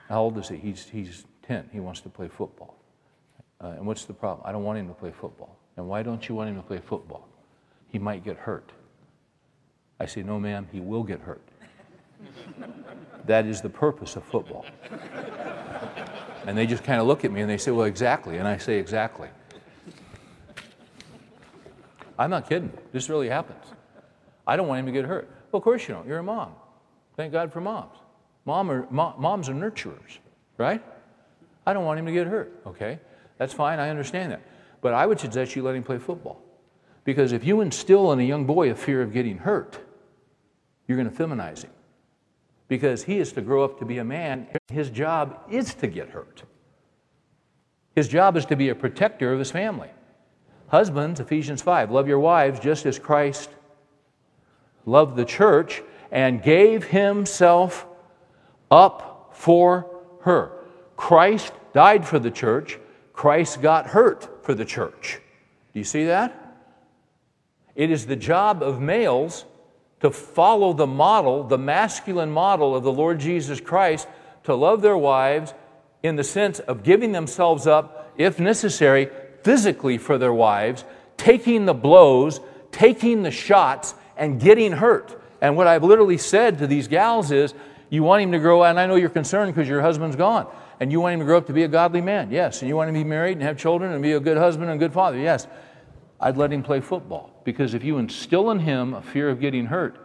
How 0.09 0.21
old 0.21 0.37
is 0.37 0.49
he? 0.49 0.57
He's, 0.57 0.85
he's 0.85 1.25
10. 1.47 1.69
He 1.71 1.79
wants 1.79 2.01
to 2.01 2.09
play 2.09 2.27
football. 2.27 2.75
Uh, 3.61 3.67
and 3.67 3.87
what's 3.87 4.03
the 4.03 4.13
problem? 4.13 4.45
I 4.45 4.51
don't 4.51 4.63
want 4.63 4.77
him 4.77 4.87
to 4.89 4.93
play 4.93 5.11
football. 5.11 5.57
And 5.77 5.87
why 5.87 6.03
don't 6.03 6.27
you 6.27 6.35
want 6.35 6.49
him 6.49 6.57
to 6.57 6.61
play 6.61 6.79
football? 6.79 7.27
He 7.87 7.97
might 7.97 8.23
get 8.23 8.37
hurt. 8.37 8.71
I 9.99 10.05
say, 10.05 10.23
No, 10.23 10.39
ma'am, 10.39 10.67
he 10.71 10.81
will 10.81 11.03
get 11.03 11.21
hurt. 11.21 11.41
that 13.25 13.45
is 13.45 13.61
the 13.61 13.69
purpose 13.69 14.17
of 14.17 14.23
football. 14.25 14.65
and 16.45 16.57
they 16.57 16.67
just 16.67 16.83
kind 16.83 16.99
of 16.99 17.07
look 17.07 17.23
at 17.23 17.31
me 17.31 17.41
and 17.41 17.49
they 17.49 17.57
say, 17.57 17.71
Well, 17.71 17.85
exactly. 17.85 18.37
And 18.37 18.47
I 18.47 18.57
say, 18.57 18.77
Exactly. 18.77 19.29
I'm 22.19 22.29
not 22.29 22.47
kidding. 22.49 22.71
This 22.91 23.09
really 23.09 23.29
happens. 23.29 23.65
I 24.45 24.57
don't 24.57 24.67
want 24.67 24.81
him 24.81 24.85
to 24.85 24.91
get 24.91 25.05
hurt. 25.05 25.29
Well, 25.51 25.59
of 25.59 25.63
course 25.63 25.87
you 25.87 25.93
don't. 25.93 26.07
You're 26.07 26.19
a 26.19 26.23
mom. 26.23 26.51
Thank 27.15 27.31
God 27.31 27.53
for 27.53 27.61
moms. 27.61 27.97
Mom 28.45 28.87
moms 28.91 29.49
are 29.49 29.53
nurturers, 29.53 30.19
right? 30.57 30.83
I 31.65 31.73
don't 31.73 31.85
want 31.85 31.99
him 31.99 32.05
to 32.05 32.11
get 32.11 32.27
hurt, 32.27 32.61
okay? 32.67 32.99
That's 33.37 33.53
fine, 33.53 33.79
I 33.79 33.89
understand 33.89 34.31
that. 34.31 34.41
But 34.81 34.93
I 34.93 35.05
would 35.05 35.19
suggest 35.19 35.55
you 35.55 35.63
let 35.63 35.75
him 35.75 35.83
play 35.83 35.97
football. 35.97 36.41
Because 37.03 37.31
if 37.31 37.43
you 37.43 37.61
instill 37.61 38.11
in 38.11 38.19
a 38.19 38.23
young 38.23 38.45
boy 38.45 38.69
a 38.69 38.75
fear 38.75 39.01
of 39.01 39.13
getting 39.13 39.39
hurt, 39.39 39.79
you're 40.87 40.97
going 40.97 41.09
to 41.09 41.15
feminize 41.15 41.63
him. 41.63 41.71
Because 42.67 43.03
he 43.03 43.19
is 43.19 43.31
to 43.33 43.41
grow 43.41 43.63
up 43.63 43.79
to 43.79 43.85
be 43.85 43.97
a 43.97 44.03
man, 44.03 44.47
his 44.71 44.89
job 44.89 45.39
is 45.49 45.73
to 45.75 45.87
get 45.87 46.09
hurt. 46.09 46.43
His 47.95 48.07
job 48.07 48.37
is 48.37 48.45
to 48.47 48.55
be 48.55 48.69
a 48.69 48.75
protector 48.75 49.31
of 49.31 49.39
his 49.39 49.51
family. 49.51 49.89
Husbands, 50.67 51.19
Ephesians 51.19 51.61
5, 51.61 51.91
love 51.91 52.07
your 52.07 52.19
wives 52.19 52.59
just 52.59 52.85
as 52.85 52.99
Christ 52.99 53.49
loved 54.85 55.15
the 55.15 55.25
church 55.25 55.81
and 56.11 56.41
gave 56.41 56.85
himself 56.85 57.87
up 58.75 59.31
for 59.33 59.87
her. 60.21 60.51
Christ 60.97 61.53
died 61.73 62.07
for 62.07 62.19
the 62.19 62.31
church, 62.31 62.77
Christ 63.13 63.61
got 63.61 63.87
hurt 63.87 64.45
for 64.45 64.53
the 64.53 64.65
church. 64.65 65.19
Do 65.73 65.79
you 65.79 65.85
see 65.85 66.05
that? 66.05 66.41
It 67.75 67.91
is 67.91 68.05
the 68.05 68.15
job 68.15 68.61
of 68.61 68.81
males 68.81 69.45
to 70.01 70.11
follow 70.11 70.73
the 70.73 70.87
model, 70.87 71.43
the 71.43 71.57
masculine 71.57 72.31
model 72.31 72.75
of 72.75 72.83
the 72.83 72.91
Lord 72.91 73.19
Jesus 73.19 73.59
Christ, 73.59 74.07
to 74.43 74.55
love 74.55 74.81
their 74.81 74.97
wives 74.97 75.53
in 76.03 76.15
the 76.15 76.23
sense 76.23 76.59
of 76.59 76.83
giving 76.83 77.11
themselves 77.11 77.67
up, 77.67 78.13
if 78.17 78.39
necessary, 78.39 79.09
physically 79.43 79.97
for 79.97 80.17
their 80.17 80.33
wives, 80.33 80.85
taking 81.17 81.65
the 81.65 81.73
blows, 81.73 82.39
taking 82.71 83.23
the 83.23 83.31
shots, 83.31 83.95
and 84.17 84.39
getting 84.39 84.71
hurt. 84.71 85.21
And 85.41 85.57
what 85.57 85.67
I've 85.67 85.83
literally 85.83 86.17
said 86.17 86.57
to 86.59 86.67
these 86.67 86.87
gals 86.87 87.31
is, 87.31 87.53
you 87.89 88.03
want 88.03 88.23
him 88.23 88.31
to 88.31 88.39
grow, 88.39 88.61
up, 88.61 88.69
and 88.69 88.79
I 88.79 88.87
know 88.87 88.95
you're 88.95 89.09
concerned 89.09 89.53
because 89.53 89.67
your 89.67 89.81
husband's 89.81 90.15
gone, 90.15 90.47
and 90.79 90.91
you 90.91 90.99
want 90.99 91.13
him 91.13 91.19
to 91.19 91.25
grow 91.25 91.37
up 91.37 91.47
to 91.47 91.53
be 91.53 91.63
a 91.63 91.67
godly 91.67 92.01
man, 92.01 92.31
yes. 92.31 92.61
And 92.61 92.69
you 92.69 92.75
want 92.75 92.89
him 92.89 92.95
to 92.95 92.99
be 92.99 93.09
married 93.09 93.33
and 93.33 93.41
have 93.43 93.57
children 93.57 93.91
and 93.91 94.01
be 94.01 94.13
a 94.13 94.19
good 94.19 94.37
husband 94.37 94.69
and 94.69 94.81
a 94.81 94.83
good 94.83 94.93
father, 94.93 95.17
yes. 95.17 95.47
I'd 96.19 96.37
let 96.37 96.51
him 96.51 96.63
play 96.63 96.79
football 96.79 97.41
because 97.43 97.73
if 97.73 97.83
you 97.83 97.97
instill 97.97 98.51
in 98.51 98.59
him 98.59 98.93
a 98.93 99.01
fear 99.01 99.29
of 99.29 99.39
getting 99.39 99.65
hurt, 99.65 99.97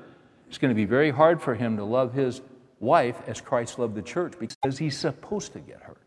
it's 0.48 0.58
going 0.58 0.70
to 0.70 0.74
be 0.74 0.84
very 0.84 1.10
hard 1.10 1.40
for 1.40 1.54
him 1.54 1.76
to 1.76 1.84
love 1.84 2.12
his 2.12 2.40
wife 2.80 3.16
as 3.26 3.40
Christ 3.40 3.78
loved 3.78 3.94
the 3.94 4.02
church 4.02 4.34
because 4.38 4.78
he's 4.78 4.98
supposed 4.98 5.52
to 5.52 5.60
get 5.60 5.80
hurt. 5.82 5.99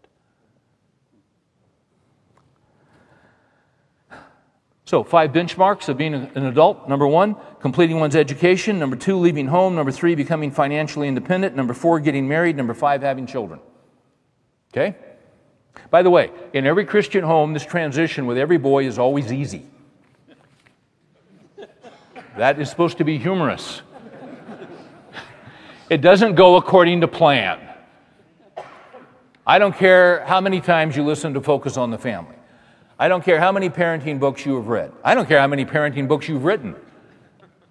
So, 4.86 5.04
five 5.04 5.32
benchmarks 5.32 5.88
of 5.88 5.98
being 5.98 6.14
an 6.14 6.46
adult. 6.46 6.90
Number 6.90 7.08
one, 7.08 7.38
completing 7.62 8.00
one's 8.00 8.18
education. 8.18 8.80
Number 8.80 8.98
two, 8.98 9.18
leaving 9.18 9.48
home. 9.48 9.76
Number 9.76 9.92
three, 9.92 10.14
becoming 10.14 10.52
financially 10.52 11.08
independent. 11.08 11.56
Number 11.56 11.74
four, 11.74 12.02
getting 12.02 12.28
married. 12.28 12.58
Number 12.58 12.74
five, 12.74 13.02
having 13.02 13.26
children. 13.26 13.62
Okay? 14.72 14.96
By 15.90 16.04
the 16.04 16.10
way, 16.10 16.32
in 16.52 16.68
every 16.68 16.86
Christian 16.86 17.24
home, 17.24 17.54
this 17.54 17.66
transition 17.66 18.26
with 18.26 18.38
every 18.38 18.58
boy 18.58 18.86
is 18.86 19.00
always 19.00 19.32
easy. 19.32 19.66
That 22.38 22.60
is 22.60 22.70
supposed 22.70 22.98
to 22.98 23.04
be 23.04 23.18
humorous. 23.18 23.82
It 25.90 26.02
doesn't 26.02 26.36
go 26.36 26.56
according 26.56 27.02
to 27.02 27.08
plan. 27.08 27.60
I 29.46 29.60
don't 29.60 29.76
care 29.76 30.26
how 30.26 30.42
many 30.42 30.60
times 30.60 30.98
you 30.98 31.04
listen 31.04 31.34
to 31.36 31.42
Focus 31.42 31.78
on 31.78 31.92
the 31.92 31.98
Family. 31.98 32.36
I 33.00 33.08
don't 33.08 33.24
care 33.24 33.40
how 33.40 33.52
many 33.52 33.70
parenting 33.70 34.20
books 34.20 34.46
you 34.46 34.56
have 34.56 34.68
read. 34.68 34.92
I 35.04 35.16
don't 35.16 35.28
care 35.28 35.40
how 35.40 35.48
many 35.48 35.66
parenting 35.66 36.08
books 36.08 36.28
you've 36.28 36.46
written. 36.46 36.76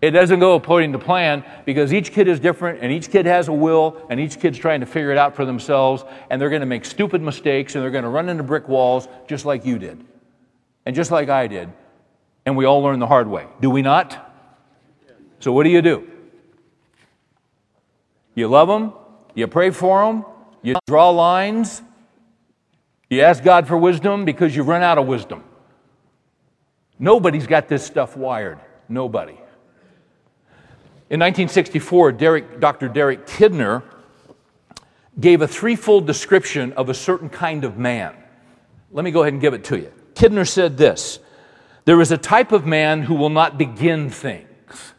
It 0.01 0.11
doesn't 0.11 0.41
go 0.41 0.57
according 0.57 0.93
to 0.93 0.99
plan 0.99 1.45
because 1.65 1.93
each 1.93 2.11
kid 2.11 2.27
is 2.27 2.41
different 2.41 2.81
and 2.83 2.91
each 2.91 3.09
kid 3.09 3.25
has 3.27 3.47
a 3.47 3.53
will 3.53 4.05
and 4.11 4.19
each 4.19 4.41
kid's 4.41 4.59
trying 4.59 4.81
to 4.81 4.87
figure 4.87 5.13
it 5.13 5.19
out 5.19 5.37
for 5.37 5.45
themselves 5.45 6.05
and 6.29 6.43
they're 6.43 6.51
going 6.51 6.61
to 6.61 6.67
make 6.67 6.85
stupid 6.85 7.23
mistakes 7.23 7.77
and 7.77 7.85
they're 7.85 7.93
going 7.93 8.03
to 8.03 8.11
run 8.11 8.29
into 8.29 8.43
brick 8.43 8.67
walls 8.67 9.07
just 9.29 9.45
like 9.45 9.65
you 9.65 9.79
did 9.79 10.05
and 10.87 10.97
just 10.97 11.13
like 11.13 11.29
I 11.29 11.47
did. 11.47 11.73
And 12.45 12.57
we 12.57 12.65
all 12.65 12.81
learn 12.81 12.99
the 12.99 13.07
hard 13.07 13.29
way. 13.29 13.47
Do 13.61 13.71
we 13.71 13.81
not? 13.81 14.31
So, 15.39 15.53
what 15.53 15.63
do 15.63 15.71
you 15.71 15.83
do? 15.83 16.09
You 18.35 18.49
love 18.49 18.67
them, 18.67 18.93
you 19.35 19.47
pray 19.47 19.71
for 19.71 20.05
them, 20.05 20.25
you 20.63 20.75
draw 20.87 21.11
lines, 21.11 21.83
you 23.13 23.23
ask 23.23 23.43
God 23.43 23.69
for 23.69 23.77
wisdom 23.77 24.25
because 24.25 24.55
you've 24.55 24.69
run 24.69 24.83
out 24.83 24.99
of 24.99 25.07
wisdom. 25.07 25.45
Nobody's 26.99 27.47
got 27.47 27.69
this 27.69 27.85
stuff 27.85 28.17
wired. 28.17 28.59
Nobody. 28.89 29.33
In 31.11 31.21
1964, 31.21 32.13
Derek, 32.13 32.61
Dr. 32.61 32.89
Derek 32.89 33.27
Kidner 33.27 33.83
gave 35.21 35.43
a 35.43 35.49
threefold 35.49 36.07
description 36.07 36.73
of 36.73 36.89
a 36.89 36.95
certain 36.95 37.29
kind 37.29 37.65
of 37.65 37.77
man. 37.77 38.15
Let 38.91 39.05
me 39.05 39.11
go 39.11 39.23
ahead 39.23 39.35
and 39.35 39.43
give 39.43 39.53
it 39.53 39.65
to 39.65 39.79
you. 39.79 39.93
Kidner 40.15 40.49
said 40.49 40.79
this 40.79 41.19
There 41.85 42.01
is 42.01 42.13
a 42.13 42.19
type 42.19 42.53
of 42.53 42.65
man 42.67 43.03
who 43.03 43.15
will 43.15 43.31
not 43.31 43.59
begin 43.59 44.09
things. 44.09 44.95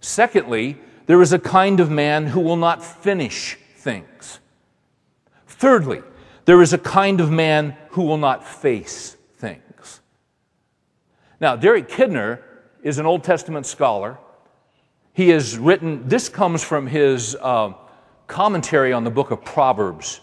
Secondly, 0.00 0.76
there 1.06 1.22
is 1.22 1.32
a 1.32 1.38
kind 1.38 1.80
of 1.80 1.90
man 1.90 2.26
who 2.26 2.40
will 2.40 2.56
not 2.56 2.84
finish 2.84 3.56
things. 3.76 4.40
Thirdly, 5.46 6.02
there 6.50 6.62
is 6.62 6.72
a 6.72 6.78
kind 6.78 7.20
of 7.20 7.30
man 7.30 7.76
who 7.90 8.02
will 8.02 8.16
not 8.18 8.44
face 8.44 9.16
things. 9.36 10.00
Now, 11.40 11.54
Derek 11.54 11.88
Kidner 11.88 12.42
is 12.82 12.98
an 12.98 13.06
Old 13.06 13.22
Testament 13.22 13.66
scholar. 13.66 14.18
He 15.12 15.28
has 15.28 15.56
written, 15.56 16.08
this 16.08 16.28
comes 16.28 16.64
from 16.64 16.88
his 16.88 17.36
uh, 17.36 17.74
commentary 18.26 18.92
on 18.92 19.04
the 19.04 19.12
book 19.12 19.30
of 19.30 19.44
Proverbs. 19.44 20.22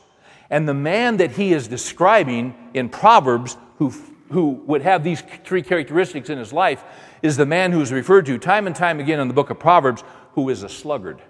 And 0.50 0.68
the 0.68 0.74
man 0.74 1.16
that 1.16 1.32
he 1.32 1.54
is 1.54 1.70
describing 1.70 2.54
in 2.74 2.90
Proverbs, 2.90 3.56
who, 3.78 3.94
who 4.30 4.62
would 4.68 4.82
have 4.82 5.06
these 5.06 5.24
three 5.46 5.62
characteristics 5.62 6.30
in 6.30 6.38
his 6.38 6.52
life, 6.52 6.84
is 7.22 7.38
the 7.38 7.46
man 7.46 7.72
who 7.72 7.80
is 7.80 7.94
referred 7.94 8.26
to 8.26 8.38
time 8.38 8.68
and 8.68 8.76
time 8.76 9.00
again 9.00 9.22
in 9.22 9.30
the 9.30 9.34
book 9.34 9.50
of 9.50 9.60
Proverbs, 9.60 10.04
who 10.34 10.50
is 10.50 10.62
a 10.63 10.68
sluggard. 10.68 11.22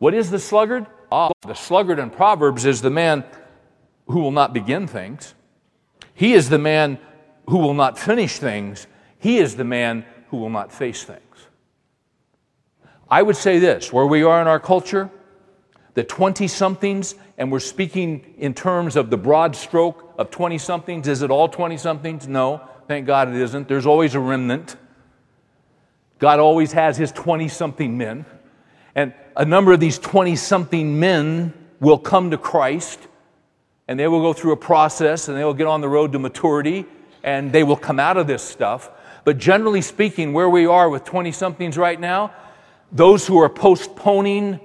What 0.00 0.12
is 0.12 0.30
the 0.30 0.38
sluggard? 0.38 0.86
Ah, 1.18 1.30
the 1.46 1.54
sluggard 1.54 1.98
in 1.98 2.10
Proverbs 2.10 2.66
is 2.66 2.82
the 2.82 2.90
man 2.90 3.24
who 4.06 4.20
will 4.20 4.32
not 4.32 4.52
begin 4.52 4.86
things. 4.86 5.32
He 6.12 6.34
is 6.34 6.50
the 6.50 6.58
man 6.58 6.98
who 7.48 7.56
will 7.56 7.72
not 7.72 7.98
finish 7.98 8.38
things. 8.38 8.86
He 9.18 9.38
is 9.38 9.56
the 9.56 9.64
man 9.64 10.04
who 10.28 10.36
will 10.36 10.50
not 10.50 10.70
face 10.70 11.04
things. 11.04 11.22
I 13.08 13.22
would 13.22 13.36
say 13.36 13.58
this 13.58 13.90
where 13.90 14.04
we 14.04 14.24
are 14.24 14.42
in 14.42 14.46
our 14.46 14.60
culture, 14.60 15.08
the 15.94 16.04
20 16.04 16.46
somethings, 16.48 17.14
and 17.38 17.50
we're 17.50 17.60
speaking 17.60 18.34
in 18.36 18.52
terms 18.52 18.94
of 18.94 19.08
the 19.08 19.16
broad 19.16 19.56
stroke 19.56 20.12
of 20.18 20.30
20 20.30 20.58
somethings. 20.58 21.08
Is 21.08 21.22
it 21.22 21.30
all 21.30 21.48
20 21.48 21.78
somethings? 21.78 22.28
No, 22.28 22.60
thank 22.88 23.06
God 23.06 23.28
it 23.28 23.36
isn't. 23.36 23.68
There's 23.68 23.86
always 23.86 24.14
a 24.14 24.20
remnant. 24.20 24.76
God 26.18 26.40
always 26.40 26.72
has 26.72 26.98
his 26.98 27.10
20 27.10 27.48
something 27.48 27.96
men. 27.96 28.26
A 29.36 29.44
number 29.44 29.72
of 29.72 29.80
these 29.80 29.98
20 29.98 30.34
something 30.34 30.98
men 30.98 31.52
will 31.78 31.98
come 31.98 32.30
to 32.30 32.38
Christ 32.38 32.98
and 33.86 34.00
they 34.00 34.08
will 34.08 34.22
go 34.22 34.32
through 34.32 34.52
a 34.52 34.56
process 34.56 35.28
and 35.28 35.36
they 35.36 35.44
will 35.44 35.54
get 35.54 35.66
on 35.66 35.82
the 35.82 35.88
road 35.90 36.12
to 36.12 36.18
maturity 36.18 36.86
and 37.22 37.52
they 37.52 37.62
will 37.62 37.76
come 37.76 38.00
out 38.00 38.16
of 38.16 38.26
this 38.26 38.42
stuff. 38.42 38.90
But 39.24 39.36
generally 39.36 39.82
speaking, 39.82 40.32
where 40.32 40.48
we 40.48 40.64
are 40.64 40.88
with 40.88 41.04
20 41.04 41.32
somethings 41.32 41.76
right 41.76 42.00
now, 42.00 42.32
those 42.90 43.26
who 43.26 43.36
are 43.38 43.50
postponing 43.50 44.58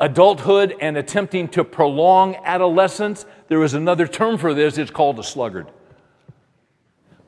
adulthood 0.00 0.74
and 0.80 0.96
attempting 0.96 1.46
to 1.50 1.62
prolong 1.62 2.34
adolescence, 2.44 3.24
there 3.46 3.62
is 3.62 3.74
another 3.74 4.08
term 4.08 4.36
for 4.36 4.52
this, 4.52 4.78
it's 4.78 4.90
called 4.90 5.20
a 5.20 5.22
sluggard. 5.22 5.68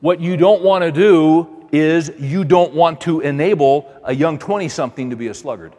What 0.01 0.19
you 0.19 0.35
don't 0.35 0.61
want 0.61 0.83
to 0.83 0.91
do 0.91 1.67
is 1.71 2.11
you 2.19 2.43
don't 2.43 2.73
want 2.73 2.99
to 3.01 3.21
enable 3.21 3.89
a 4.03 4.13
young 4.13 4.37
20 4.37 4.67
something 4.67 5.09
to 5.11 5.15
be 5.15 5.27
a 5.27 5.33
sluggard. 5.33 5.73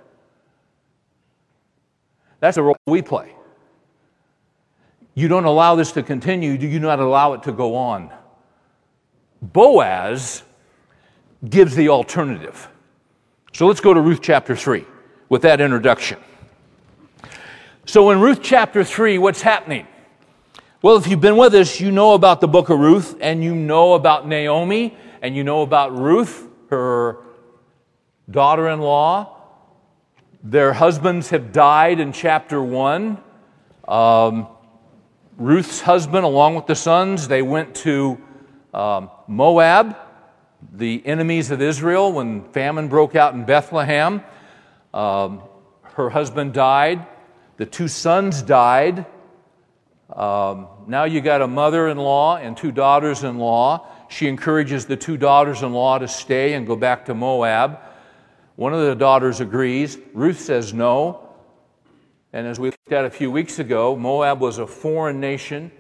That's 2.41 2.57
the 2.57 2.63
role 2.63 2.77
we 2.87 3.03
play. 3.03 3.35
You 5.15 5.29
don't 5.29 5.45
allow 5.45 5.75
this 5.75 5.93
to 5.93 6.03
continue, 6.03 6.57
do 6.57 6.67
you 6.67 6.81
not 6.81 6.99
allow 6.99 7.35
it 7.35 7.43
to 7.45 7.53
go 7.53 7.77
on? 7.77 8.11
Boaz 9.43 10.43
gives 11.49 11.75
the 11.75 11.89
alternative. 11.89 12.69
So 13.53 13.67
let's 13.67 13.81
go 13.81 13.93
to 13.93 14.01
Ruth 14.01 14.21
chapter 14.23 14.55
3 14.57 14.85
with 15.29 15.43
that 15.43 15.61
introduction. 15.61 16.19
So, 17.87 18.11
in 18.11 18.21
Ruth 18.21 18.41
chapter 18.43 18.85
3, 18.85 19.19
what's 19.19 19.43
happening? 19.43 19.87
Well, 20.81 20.97
if 20.97 21.09
you've 21.09 21.21
been 21.21 21.37
with 21.37 21.55
us, 21.55 21.81
you 21.81 21.91
know 21.91 22.15
about 22.15 22.41
the 22.41 22.47
book 22.47 22.71
of 22.71 22.79
Ruth, 22.79 23.17
and 23.21 23.43
you 23.43 23.55
know 23.55 23.95
about 23.95 24.29
Naomi, 24.29 24.97
and 25.23 25.35
you 25.35 25.43
know 25.43 25.63
about 25.63 25.99
Ruth, 25.99 26.47
her 26.69 27.19
daughter 28.31 28.69
in 28.69 28.81
law, 28.81 29.40
their 30.43 30.73
husbands 30.73 31.31
have 31.31 31.53
died 31.53 32.01
in 32.01 32.13
chapter 32.13 32.63
1. 32.63 33.19
Um, 33.87 34.49
Ruth's 35.37 35.81
husband, 35.81 36.25
along 36.25 36.55
with 36.55 36.67
the 36.67 36.75
sons, 36.75 37.29
they 37.29 37.43
went 37.43 37.75
to 37.77 38.19
um, 38.73 39.11
Moab, 39.27 39.97
the 40.73 41.03
enemies 41.07 41.51
of 41.51 41.61
Israel, 41.61 42.13
when 42.13 42.45
famine 42.53 42.89
broke 42.89 43.17
out 43.17 43.35
in 43.35 43.45
Bethlehem. 43.45 44.23
Um, 44.95 45.43
her 45.83 46.09
husband 46.09 46.55
died. 46.55 47.07
The 47.57 47.67
two 47.67 47.89
sons 47.89 48.43
died. 48.43 49.05
Um, 50.15 50.69
now 50.87 51.05
you 51.05 51.21
got 51.21 51.43
a 51.43 51.47
mother 51.47 51.89
in 51.89 51.99
law 51.99 52.37
and 52.37 52.57
two 52.57 52.73
daughters 52.73 53.25
in 53.25 53.39
law. 53.39 53.87
She 54.09 54.27
encourages 54.27 54.87
the 54.87 54.97
two 54.97 55.17
daughters 55.17 55.63
in 55.63 55.73
law 55.73 55.99
to 55.99 56.09
stay 56.09 56.55
and 56.55 56.67
go 56.67 56.77
back 56.77 57.05
to 57.07 57.15
Moab. 57.15 57.79
One 58.61 58.75
of 58.75 58.85
the 58.85 58.95
daughters 58.95 59.41
agrees. 59.41 59.97
Ruth 60.13 60.39
says 60.39 60.75
no. 60.75 61.31
And 62.31 62.47
as 62.47 62.61
we 62.61 62.69
looked 62.69 62.93
at 62.93 63.07
a 63.07 63.11
few 63.11 63.31
weeks 63.31 63.59
ago, 63.59 63.97
Moab 63.97 64.39
was 64.39 64.59
a 64.59 64.67
foreign 64.67 65.19
nation 65.19 65.71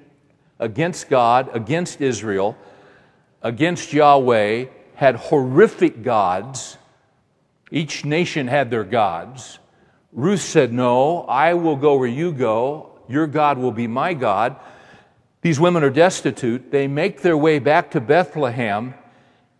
against 0.59 1.11
God, 1.11 1.51
against 1.53 2.01
Israel, 2.01 2.57
against 3.43 3.93
Yahweh, 3.93 4.65
had 4.95 5.17
horrific 5.17 6.03
gods. 6.03 6.79
Each 7.71 8.07
nation 8.07 8.47
had 8.49 8.71
their 8.71 8.85
gods. 8.85 9.59
Ruth 10.11 10.41
said, 10.41 10.73
No, 10.73 11.25
I 11.25 11.53
will 11.53 11.77
go 11.77 11.99
where 11.99 12.09
you 12.09 12.33
go. 12.33 12.99
Your 13.11 13.27
God 13.27 13.59
will 13.59 13.73
be 13.73 13.89
my 13.89 14.15
God. 14.15 14.57
These 15.43 15.61
women 15.61 15.85
are 15.85 15.91
destitute. 15.91 16.71
They 16.71 16.89
make 16.89 17.21
their 17.21 17.37
way 17.37 17.59
back 17.59 17.91
to 17.91 18.01
Bethlehem 18.01 18.95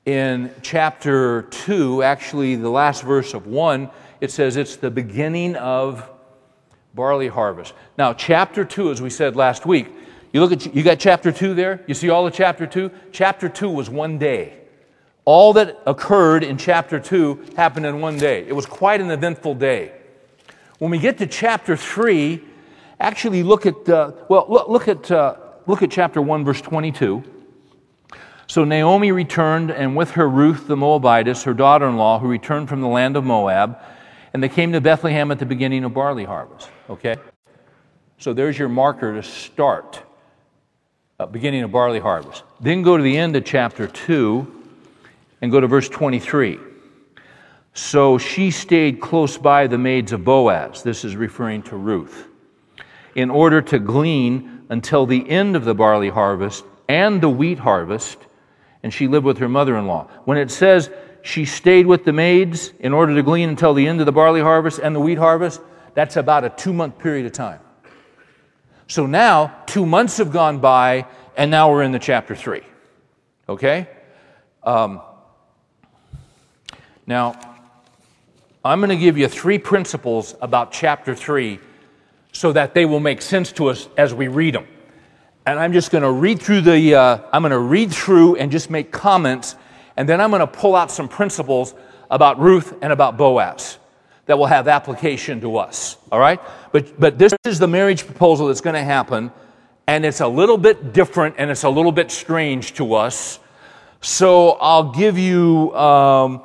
in 0.07 0.53
chapter 0.63 1.43
2, 1.43 2.03
actually, 2.03 2.57
the 2.57 2.71
last 2.71 3.03
verse 3.03 3.35
of 3.35 3.47
1, 3.47 3.91
it 4.21 4.31
says 4.31 4.57
it's 4.57 4.77
the 4.77 4.91
beginning 4.91 5.57
of 5.57 6.09
barley 6.95 7.29
harvest. 7.29 7.75
Now, 7.99 8.13
chapter 8.13 8.65
2, 8.65 8.91
as 8.91 9.03
we 9.03 9.11
said 9.11 9.37
last 9.37 9.67
week, 9.67 9.89
you 10.33 10.41
look 10.41 10.53
at 10.53 10.75
you 10.75 10.83
got 10.83 10.99
chapter 10.99 11.33
2 11.33 11.55
there? 11.55 11.85
You 11.87 11.95
see 11.95 12.09
all 12.09 12.27
of 12.27 12.33
chapter 12.33 12.67
2? 12.67 12.91
Chapter 13.13 13.49
2 13.49 13.69
was 13.69 13.91
one 13.91 14.19
day. 14.19 14.57
All 15.25 15.53
that 15.55 15.79
occurred 15.87 16.45
in 16.45 16.57
chapter 16.57 16.99
2 16.99 17.53
happened 17.57 17.87
in 17.87 18.01
one 18.01 18.17
day. 18.17 18.47
It 18.47 18.55
was 18.55 18.67
quite 18.67 19.01
an 19.01 19.11
eventful 19.11 19.55
day. 19.57 19.93
When 20.79 20.91
we 20.91 20.99
get 20.99 21.19
to 21.19 21.27
chapter 21.27 21.77
3, 21.77 22.41
actually 23.01 23.43
look 23.43 23.67
at, 23.67 23.89
uh, 23.89 24.13
well, 24.29 24.47
look, 24.49 24.69
look 24.69 24.89
at, 24.89 25.11
uh, 25.11 25.37
look 25.67 25.83
at 25.83 25.91
chapter 25.91 26.23
1, 26.23 26.45
verse 26.45 26.61
22. 26.61 27.23
So 28.51 28.65
Naomi 28.65 29.13
returned, 29.13 29.71
and 29.71 29.95
with 29.95 30.11
her 30.11 30.29
Ruth 30.29 30.67
the 30.67 30.77
Moabitess, 30.77 31.45
her 31.45 31.55
daughter 31.55 31.87
in 31.87 31.97
law, 31.97 32.19
who 32.19 32.27
returned 32.27 32.69
from 32.69 32.81
the 32.81 32.89
land 32.89 33.17
of 33.17 33.23
Moab, 33.23 33.79
and 34.35 34.43
they 34.43 34.49
came 34.49 34.73
to 34.73 34.81
Bethlehem 34.81 35.31
at 35.31 35.39
the 35.39 35.47
beginning 35.47 35.85
of 35.85 35.95
barley 35.95 36.25
harvest. 36.25 36.69
Okay? 36.91 37.15
So 38.19 38.33
there's 38.33 38.59
your 38.59 38.69
marker 38.69 39.15
to 39.15 39.23
start, 39.23 40.03
uh, 41.21 41.27
beginning 41.27 41.63
of 41.63 41.71
barley 41.71 42.01
harvest. 42.01 42.43
Then 42.61 42.83
go 42.83 42.97
to 42.97 43.05
the 43.05 43.17
end 43.17 43.37
of 43.37 43.45
chapter 43.45 43.87
2 43.87 44.65
and 45.43 45.53
go 45.53 45.61
to 45.61 45.69
verse 45.69 45.89
23. 45.89 46.59
So 47.73 48.19
she 48.19 48.51
stayed 48.51 49.01
close 49.01 49.39
by 49.39 49.69
the 49.69 49.79
maids 49.79 50.11
of 50.11 50.25
Boaz. 50.25 50.83
This 50.83 51.05
is 51.05 51.15
referring 51.15 51.63
to 51.63 51.77
Ruth. 51.77 52.27
In 53.15 53.31
order 53.31 53.63
to 53.63 53.79
glean 53.79 54.65
until 54.71 55.07
the 55.07 55.31
end 55.31 55.55
of 55.55 55.65
the 55.65 55.75
barley 55.77 56.11
harvest 56.11 56.65
and 56.89 57.21
the 57.21 57.31
wheat 57.31 57.61
harvest 57.61 58.27
and 58.83 58.93
she 58.93 59.09
lived 59.09 59.27
with 59.27 59.39
her 59.39 59.49
mother 59.49 59.77
in 59.77 59.87
law. 59.87 60.09
When 60.25 60.39
it 60.39 60.51
says 60.51 60.91
she 61.23 61.45
stayed 61.45 61.87
with 61.87 62.05
the 62.05 62.13
maids 62.13 62.73
in 62.81 62.93
order 62.93 63.15
to 63.15 63.23
glean 63.23 63.49
until 63.49 63.75
the 63.75 63.87
end 63.87 64.01
of 64.01 64.07
the 64.07 64.13
barley 64.13 64.41
harvest 64.41 64.79
and 64.79 64.95
the 64.95 65.01
wheat 65.01 65.19
harvest, 65.19 65.61
that's 65.95 66.17
about 66.17 66.45
a 66.45 66.51
two 66.51 66.73
month 66.73 66.99
period 66.99 67.27
of 67.27 67.33
time. 67.33 67.61
So 68.87 69.07
now, 69.07 69.55
two 69.67 69.87
months 69.87 70.17
have 70.17 70.33
gone 70.33 70.59
by, 70.59 71.07
and 71.37 71.51
now 71.51 71.71
we're 71.71 71.83
in 71.83 71.93
the 71.93 71.99
chapter 71.99 72.35
three. 72.35 72.63
Okay? 73.49 73.89
Um, 74.63 75.01
now, 77.07 77.39
I'm 78.65 78.81
going 78.81 78.91
to 78.91 78.97
give 78.97 79.17
you 79.17 79.29
three 79.29 79.59
principles 79.59 80.35
about 80.41 80.73
chapter 80.73 81.15
three 81.15 81.61
so 82.33 82.53
that 82.53 82.75
they 82.75 82.85
will 82.85 83.01
make 83.01 83.23
sense 83.23 83.53
to 83.53 83.69
us 83.69 83.89
as 83.97 84.13
we 84.13 84.29
read 84.29 84.55
them 84.55 84.67
and 85.47 85.59
I'm 85.59 85.73
just 85.73 85.91
going 85.91 86.03
to 86.03 86.11
read 86.11 86.41
through 86.41 86.63
the, 86.63 86.95
uh, 86.95 87.19
I'm 87.33 87.43
going 87.43 87.51
to 87.51 87.59
read 87.59 87.93
through 87.93 88.37
and 88.37 88.53
just 88.53 88.71
make 88.71 88.93
comments, 88.93 89.57
and 89.97 90.09
then 90.09 90.21
I'm 90.21 90.31
going 90.31 90.41
to 90.41 90.47
pull 90.47 90.77
out 90.77 90.91
some 90.91 91.09
principles 91.09 91.75
about 92.11 92.39
Ruth 92.39 92.75
and 92.83 92.93
about 92.93 93.17
Boaz 93.17 93.79
that 94.27 94.39
will 94.39 94.47
have 94.47 94.69
application 94.69 95.41
to 95.41 95.57
us. 95.57 95.97
All 96.13 96.21
right? 96.21 96.41
But, 96.73 96.99
but 97.01 97.19
this 97.19 97.35
is 97.45 97.59
the 97.59 97.69
marriage 97.69 98.07
proposal 98.07 98.49
that's 98.49 98.61
going 98.61 98.75
to 98.75 98.83
happen, 98.83 99.33
and 99.87 100.05
it's 100.05 100.21
a 100.21 100.29
little 100.29 100.59
bit 100.59 100.93
different 100.93 101.37
and 101.39 101.51
it's 101.51 101.65
a 101.65 101.71
little 101.71 101.93
bit 101.93 102.11
strange 102.11 102.75
to 102.75 102.95
us 102.95 103.41
So 104.01 104.53
I'll 104.53 104.93
give 104.93 105.19
you, 105.19 105.75
um, 105.77 106.43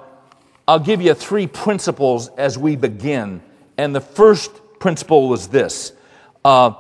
I'll 0.68 0.80
give 0.80 1.02
you 1.02 1.14
three 1.14 1.48
principles 1.48 2.28
as 2.30 2.58
we 2.58 2.76
begin. 2.76 3.42
And 3.78 3.96
the 3.96 4.02
first 4.02 4.52
principle 4.80 5.34
is 5.34 5.48
this 5.48 5.94
uh, 6.44 6.74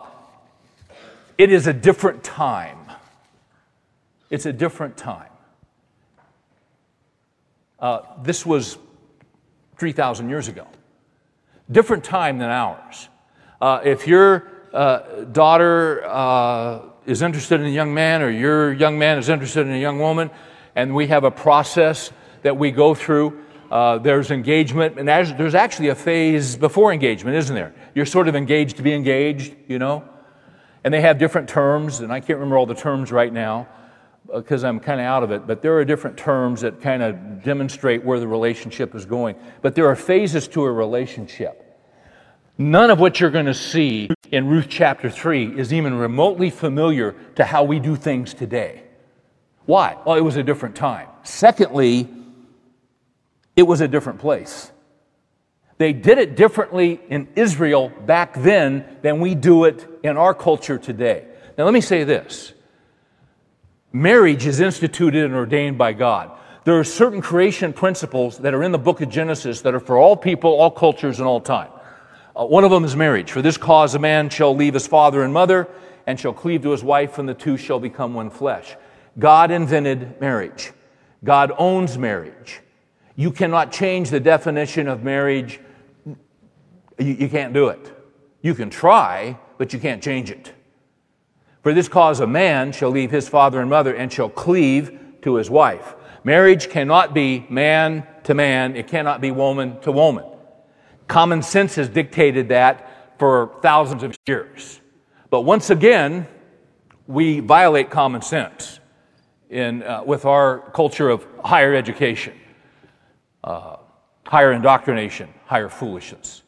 it 1.38 1.52
is 1.52 1.68
a 1.68 1.74
different 1.74 2.24
time. 2.24 2.78
It's 4.30 4.46
a 4.46 4.54
different 4.54 4.98
time. 4.98 5.30
Uh, 7.80 8.02
this 8.24 8.46
was 8.46 8.78
3,000 9.78 10.30
years 10.30 10.48
ago. 10.48 10.66
Different 11.72 12.04
time 12.04 12.38
than 12.38 12.50
ours. 12.50 13.10
Uh, 13.62 13.82
if 13.84 14.08
your 14.08 14.48
uh, 14.74 15.24
daughter 15.26 16.06
uh, 16.06 16.82
is 17.06 17.22
interested 17.22 17.60
in 17.60 17.68
a 17.68 17.72
young 17.72 17.94
man 17.94 18.22
or 18.22 18.30
your 18.30 18.74
young 18.74 18.98
man 18.98 19.18
is 19.18 19.30
interested 19.30 19.68
in 19.68 19.74
a 19.74 19.80
young 19.80 20.00
woman, 20.00 20.30
and 20.76 20.94
we 20.94 21.08
have 21.08 21.24
a 21.24 21.32
process 21.32 22.12
that 22.44 22.58
we 22.58 22.72
go 22.72 22.94
through, 22.94 23.42
uh, 23.72 23.98
there's 23.98 24.32
engagement, 24.32 25.00
and 25.00 25.08
there's 25.08 25.56
actually 25.56 25.90
a 25.90 25.96
phase 25.96 26.56
before 26.56 26.94
engagement, 26.94 27.36
isn't 27.36 27.56
there? 27.56 27.74
You're 27.94 28.06
sort 28.06 28.28
of 28.28 28.36
engaged 28.36 28.78
to 28.78 28.84
be 28.84 28.94
engaged, 28.94 29.56
you 29.68 29.80
know? 29.80 30.04
And 30.86 30.94
they 30.94 31.02
have 31.02 31.18
different 31.18 31.50
terms, 31.50 32.02
and 32.02 32.14
I 32.14 32.20
can't 32.20 32.38
remember 32.38 32.60
all 32.60 32.68
the 32.68 32.76
terms 32.76 33.12
right 33.12 33.34
now 33.34 33.68
because 34.32 34.64
I'm 34.64 34.80
kind 34.80 35.00
of 35.00 35.08
out 35.08 35.24
of 35.24 35.32
it, 35.32 35.48
but 35.48 35.64
there 35.64 35.76
are 35.80 35.84
different 35.84 36.16
terms 36.16 36.62
that 36.62 36.80
kind 36.80 37.02
of 37.02 37.44
demonstrate 37.44 38.06
where 38.06 38.20
the 38.20 38.28
relationship 38.28 38.94
is 38.94 39.04
going. 39.04 39.36
But 39.64 39.74
there 39.74 39.88
are 39.88 39.96
phases 39.96 40.48
to 40.50 40.64
a 40.64 40.72
relationship. 40.72 41.64
None 42.60 42.92
of 42.92 43.00
what 43.00 43.20
you're 43.20 43.32
going 43.32 43.48
to 43.48 43.54
see 43.56 44.10
in 44.32 44.48
Ruth 44.48 44.68
chapter 44.70 45.10
3 45.10 45.58
is 45.58 45.74
even 45.74 45.96
remotely 45.96 46.52
familiar 46.52 47.16
to 47.36 47.44
how 47.44 47.64
we 47.64 47.80
do 47.80 47.96
things 47.96 48.36
today. 48.36 48.84
Why? 49.66 49.98
Well, 50.06 50.16
it 50.16 50.22
was 50.22 50.36
a 50.36 50.44
different 50.44 50.76
time. 50.76 51.08
Secondly, 51.24 52.08
it 53.56 53.64
was 53.64 53.82
a 53.82 53.88
different 53.88 54.20
place. 54.20 54.72
They 55.78 55.94
did 55.94 56.20
it 56.20 56.36
differently 56.36 57.02
in 57.10 57.28
Israel 57.36 57.90
back 57.90 58.36
then 58.36 58.86
than 59.02 59.20
we 59.20 59.36
do 59.36 59.66
it 59.66 59.95
in 60.06 60.18
our 60.18 60.34
culture 60.34 60.78
today. 60.78 61.26
Now, 61.58 61.66
let 61.66 61.74
me 61.74 61.82
say 61.82 62.04
this 62.04 62.54
marriage 63.92 64.46
is 64.46 64.60
instituted 64.60 65.26
and 65.26 65.34
ordained 65.34 65.78
by 65.78 65.94
God. 65.94 66.32
There 66.66 66.78
are 66.80 66.84
certain 66.84 67.22
creation 67.22 67.74
principles 67.74 68.40
that 68.40 68.54
are 68.54 68.64
in 68.64 68.72
the 68.72 68.78
book 68.80 69.02
of 69.02 69.10
Genesis 69.10 69.62
that 69.62 69.76
are 69.76 69.80
for 69.80 69.98
all 69.98 70.16
people, 70.16 70.52
all 70.52 70.72
cultures, 70.72 71.20
and 71.20 71.28
all 71.28 71.40
time. 71.40 71.70
Uh, 72.36 72.46
one 72.46 72.64
of 72.64 72.72
them 72.72 72.84
is 72.84 72.96
marriage. 72.96 73.32
For 73.32 73.42
this 73.42 73.58
cause, 73.58 73.96
a 73.96 74.00
man 74.00 74.30
shall 74.30 74.56
leave 74.56 74.74
his 74.74 74.88
father 74.88 75.24
and 75.24 75.34
mother 75.34 75.70
and 76.08 76.20
shall 76.20 76.34
cleave 76.34 76.62
to 76.64 76.72
his 76.72 76.84
wife, 76.84 77.18
and 77.18 77.28
the 77.28 77.34
two 77.34 77.58
shall 77.58 77.80
become 77.80 78.14
one 78.14 78.30
flesh. 78.30 78.76
God 79.18 79.52
invented 79.52 80.20
marriage, 80.20 80.72
God 81.24 81.52
owns 81.58 81.98
marriage. 81.98 82.62
You 83.16 83.32
cannot 83.32 83.72
change 83.72 84.10
the 84.10 84.20
definition 84.20 84.88
of 84.88 85.04
marriage, 85.04 85.60
you, 87.00 87.14
you 87.14 87.30
can't 87.30 87.54
do 87.54 87.70
it. 87.70 87.92
You 88.42 88.54
can 88.54 88.70
try, 88.70 89.40
but 89.58 89.74
you 89.74 89.80
can't 89.80 90.02
change 90.04 90.32
it. 90.32 90.54
For 91.64 91.74
this 91.74 91.88
cause, 91.88 92.20
a 92.20 92.28
man 92.28 92.72
shall 92.72 92.92
leave 92.92 93.12
his 93.12 93.28
father 93.28 93.60
and 93.60 93.70
mother 93.70 93.94
and 93.94 94.12
shall 94.12 94.30
cleave 94.30 95.00
to 95.22 95.36
his 95.36 95.50
wife. 95.50 95.96
Marriage 96.24 96.70
cannot 96.70 97.14
be 97.14 97.46
man 97.50 98.06
to 98.24 98.34
man, 98.34 98.76
it 98.76 98.88
cannot 98.88 99.22
be 99.22 99.32
woman 99.32 99.80
to 99.82 99.92
woman. 99.92 100.26
Common 101.08 101.42
sense 101.42 101.76
has 101.76 101.90
dictated 101.90 102.50
that 102.50 103.20
for 103.20 103.56
thousands 103.62 104.04
of 104.04 104.16
years. 104.28 104.82
But 105.30 105.42
once 105.42 105.70
again, 105.70 106.28
we 107.08 107.40
violate 107.40 107.90
common 107.90 108.22
sense 108.22 108.80
in, 109.50 109.84
uh, 109.84 110.04
with 110.04 110.26
our 110.26 110.72
culture 110.72 111.10
of 111.10 111.26
higher 111.44 111.76
education, 111.76 112.34
uh, 113.44 113.78
higher 114.26 114.52
indoctrination, 114.52 115.34
higher 115.46 115.70
foolishness. 115.70 116.44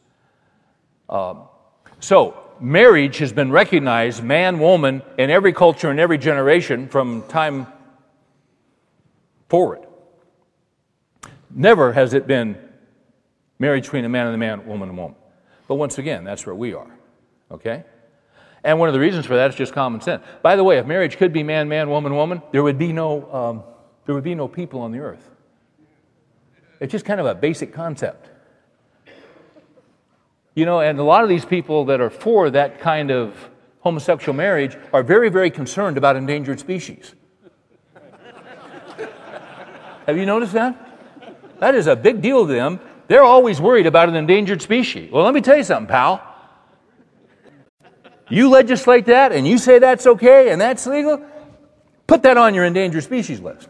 Um, 1.08 1.42
so, 2.00 2.47
marriage 2.60 3.18
has 3.18 3.32
been 3.32 3.50
recognized, 3.50 4.22
man, 4.22 4.58
woman, 4.58 5.02
in 5.16 5.30
every 5.30 5.52
culture 5.52 5.90
and 5.90 6.00
every 6.00 6.18
generation 6.18 6.88
from 6.88 7.22
time 7.28 7.66
forward. 9.48 9.86
Never 11.50 11.92
has 11.92 12.14
it 12.14 12.26
been 12.26 12.56
marriage 13.58 13.84
between 13.84 14.04
a 14.04 14.08
man 14.08 14.26
and 14.26 14.34
a 14.34 14.38
man, 14.38 14.66
woman 14.66 14.88
and 14.90 14.98
woman. 14.98 15.16
But 15.66 15.76
once 15.76 15.98
again, 15.98 16.24
that's 16.24 16.46
where 16.46 16.54
we 16.54 16.74
are. 16.74 16.90
Okay? 17.50 17.84
And 18.64 18.78
one 18.78 18.88
of 18.88 18.92
the 18.92 19.00
reasons 19.00 19.26
for 19.26 19.36
that 19.36 19.50
is 19.50 19.56
just 19.56 19.72
common 19.72 20.00
sense. 20.00 20.24
By 20.42 20.56
the 20.56 20.64
way, 20.64 20.78
if 20.78 20.86
marriage 20.86 21.16
could 21.16 21.32
be 21.32 21.42
man, 21.42 21.68
man, 21.68 21.88
woman, 21.90 22.14
woman, 22.14 22.42
there 22.52 22.62
would 22.62 22.78
be 22.78 22.92
no, 22.92 23.32
um, 23.32 23.62
there 24.06 24.14
would 24.14 24.24
be 24.24 24.34
no 24.34 24.48
people 24.48 24.80
on 24.80 24.92
the 24.92 24.98
earth. 24.98 25.30
It's 26.80 26.92
just 26.92 27.04
kind 27.04 27.20
of 27.20 27.26
a 27.26 27.34
basic 27.34 27.72
concept. 27.72 28.27
You 30.58 30.66
know, 30.66 30.80
and 30.80 30.98
a 30.98 31.04
lot 31.04 31.22
of 31.22 31.28
these 31.28 31.44
people 31.44 31.84
that 31.84 32.00
are 32.00 32.10
for 32.10 32.50
that 32.50 32.80
kind 32.80 33.12
of 33.12 33.48
homosexual 33.78 34.36
marriage 34.36 34.76
are 34.92 35.04
very, 35.04 35.28
very 35.28 35.52
concerned 35.52 35.96
about 35.96 36.16
endangered 36.16 36.58
species. 36.58 37.14
Have 40.08 40.16
you 40.16 40.26
noticed 40.26 40.54
that? 40.54 40.74
That 41.60 41.76
is 41.76 41.86
a 41.86 41.94
big 41.94 42.20
deal 42.20 42.44
to 42.44 42.52
them. 42.52 42.80
They're 43.06 43.22
always 43.22 43.60
worried 43.60 43.86
about 43.86 44.08
an 44.08 44.16
endangered 44.16 44.60
species. 44.60 45.12
Well, 45.12 45.22
let 45.24 45.32
me 45.32 45.40
tell 45.42 45.56
you 45.56 45.62
something, 45.62 45.86
pal. 45.86 46.24
You 48.28 48.50
legislate 48.50 49.06
that 49.06 49.30
and 49.30 49.46
you 49.46 49.58
say 49.58 49.78
that's 49.78 50.08
okay 50.08 50.50
and 50.50 50.60
that's 50.60 50.88
legal, 50.88 51.24
put 52.08 52.24
that 52.24 52.36
on 52.36 52.52
your 52.52 52.64
endangered 52.64 53.04
species 53.04 53.38
list. 53.38 53.68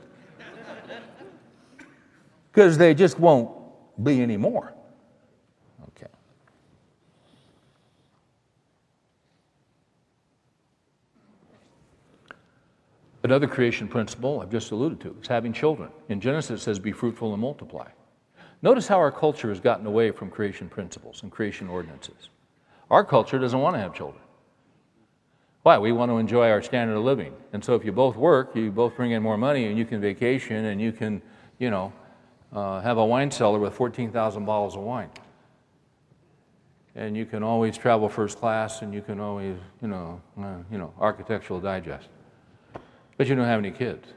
Because 2.51 2.78
they 2.78 2.95
just 2.95 3.20
won't 3.20 3.51
be 4.03 4.22
anymore. 4.22 4.72
Another 13.29 13.47
creation 13.47 13.89
principle 13.89 14.41
I've 14.41 14.51
just 14.51 14.70
alluded 14.70 15.01
to 15.01 15.14
is 15.20 15.29
having 15.29 15.53
children. 15.53 15.91
In 16.09 16.18
Genesis, 16.18 16.62
it 16.62 16.64
says, 16.64 16.79
Be 16.79 16.93
fruitful 16.93 17.35
and 17.35 17.43
multiply. 17.43 17.87
Notice 18.62 18.89
how 18.89 18.97
our 18.97 19.12
culture 19.12 19.51
has 19.51 19.61
gotten 19.61 19.85
away 19.85 20.12
from 20.12 20.31
creation 20.31 20.66
principles 20.66 21.22
and 21.22 21.31
creation 21.31 21.68
ordinances. 21.68 22.31
Our 22.91 23.05
culture 23.05 23.39
doesn't 23.39 23.61
want 23.61 23.76
to 23.76 23.81
have 23.81 23.93
children. 23.93 24.22
Why? 25.62 25.76
We 25.76 25.93
want 25.93 26.11
to 26.11 26.16
enjoy 26.16 26.49
our 26.49 26.62
standard 26.62 26.97
of 26.97 27.05
living. 27.05 27.35
And 27.53 27.62
so 27.62 27.74
if 27.74 27.85
you 27.85 27.93
both 27.93 28.16
work, 28.16 28.57
you 28.57 28.70
both 28.70 28.97
bring 28.97 29.11
in 29.11 29.22
more 29.22 29.37
money 29.37 29.66
and 29.66 29.76
you 29.76 29.85
can 29.85 30.01
vacation 30.01 30.64
and 30.64 30.81
you 30.81 30.91
can, 30.91 31.20
you 31.59 31.68
know, 31.68 31.93
uh, 32.55 32.81
have 32.81 32.97
a 32.97 33.05
wine 33.05 33.31
cellar 33.31 33.59
with 33.59 33.74
14,000 33.74 34.47
bottles 34.47 34.74
of 34.74 34.81
wine. 34.81 35.11
And 36.95 37.14
you 37.14 37.26
can 37.26 37.43
always 37.43 37.76
travel 37.76 38.09
first 38.09 38.39
class 38.39 38.81
and 38.81 38.95
you 38.95 39.03
can 39.03 39.20
always, 39.20 39.59
you 39.83 39.89
know, 39.89 40.18
uh, 40.41 40.55
you 40.72 40.79
know, 40.79 40.95
architectural 40.99 41.61
digest 41.61 42.09
but 43.19 43.27
you 43.27 43.35
don't 43.35 43.45
have 43.45 43.59
any 43.59 43.73
kids. 43.73 44.09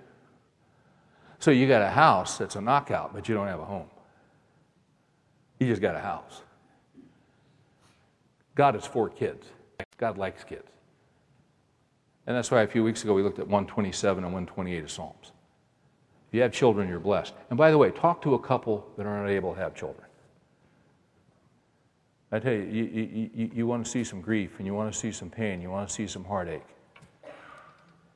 So 1.39 1.52
you 1.52 1.68
got 1.68 1.82
a 1.82 1.89
house 1.89 2.38
that's 2.38 2.56
a 2.56 2.62
knockout, 2.62 3.14
but 3.14 3.28
you 3.28 3.36
don't 3.36 3.47
have 3.47 3.60
a 3.60 3.66
home. 3.66 3.88
You 5.60 5.68
just 5.68 5.82
got 5.82 5.95
a 5.95 5.99
house. 5.99 6.43
God 8.56 8.76
is 8.76 8.86
for 8.86 9.10
kids. 9.10 9.47
God 9.97 10.18
likes 10.18 10.43
kids. 10.43 10.68
And 12.28 12.38
that's 12.38 12.52
why 12.52 12.62
a 12.62 12.68
few 12.68 12.84
weeks 12.84 13.04
ago 13.04 13.14
we 13.14 13.24
looked 13.24 13.39
at 13.39 13.47
127 13.47 14.24
and 14.24 14.32
128 14.32 14.84
of 14.84 14.91
Psalms. 14.91 15.32
If 16.30 16.36
you 16.36 16.41
have 16.43 16.54
children, 16.54 16.88
you're 16.88 16.99
blessed. 16.99 17.34
And 17.49 17.58
by 17.58 17.72
the 17.72 17.78
way, 17.78 17.89
talk 17.89 18.22
to 18.22 18.36
a 18.36 18.39
couple 18.39 18.88
that 18.97 19.06
are 19.06 19.22
not 19.22 19.30
able 19.30 19.54
to 19.54 19.60
have 19.60 19.74
children. 19.74 20.06
I 22.32 22.39
tell 22.39 22.54
you, 22.54 22.62
you, 22.62 22.84
you, 22.84 23.30
you, 23.34 23.52
you 23.56 23.68
want 23.68 23.84
to 23.84 23.91
see 23.91 24.04
some 24.04 24.22
grief 24.22 24.52
and 24.60 24.66
you 24.66 24.74
want 24.74 24.93
to 24.93 24.97
see 24.97 25.12
some 25.12 25.30
pain, 25.30 25.62
you 25.62 25.70
want 25.70 25.89
to 25.89 25.93
see 25.93 26.08
some 26.08 26.24
heartache. 26.24 26.64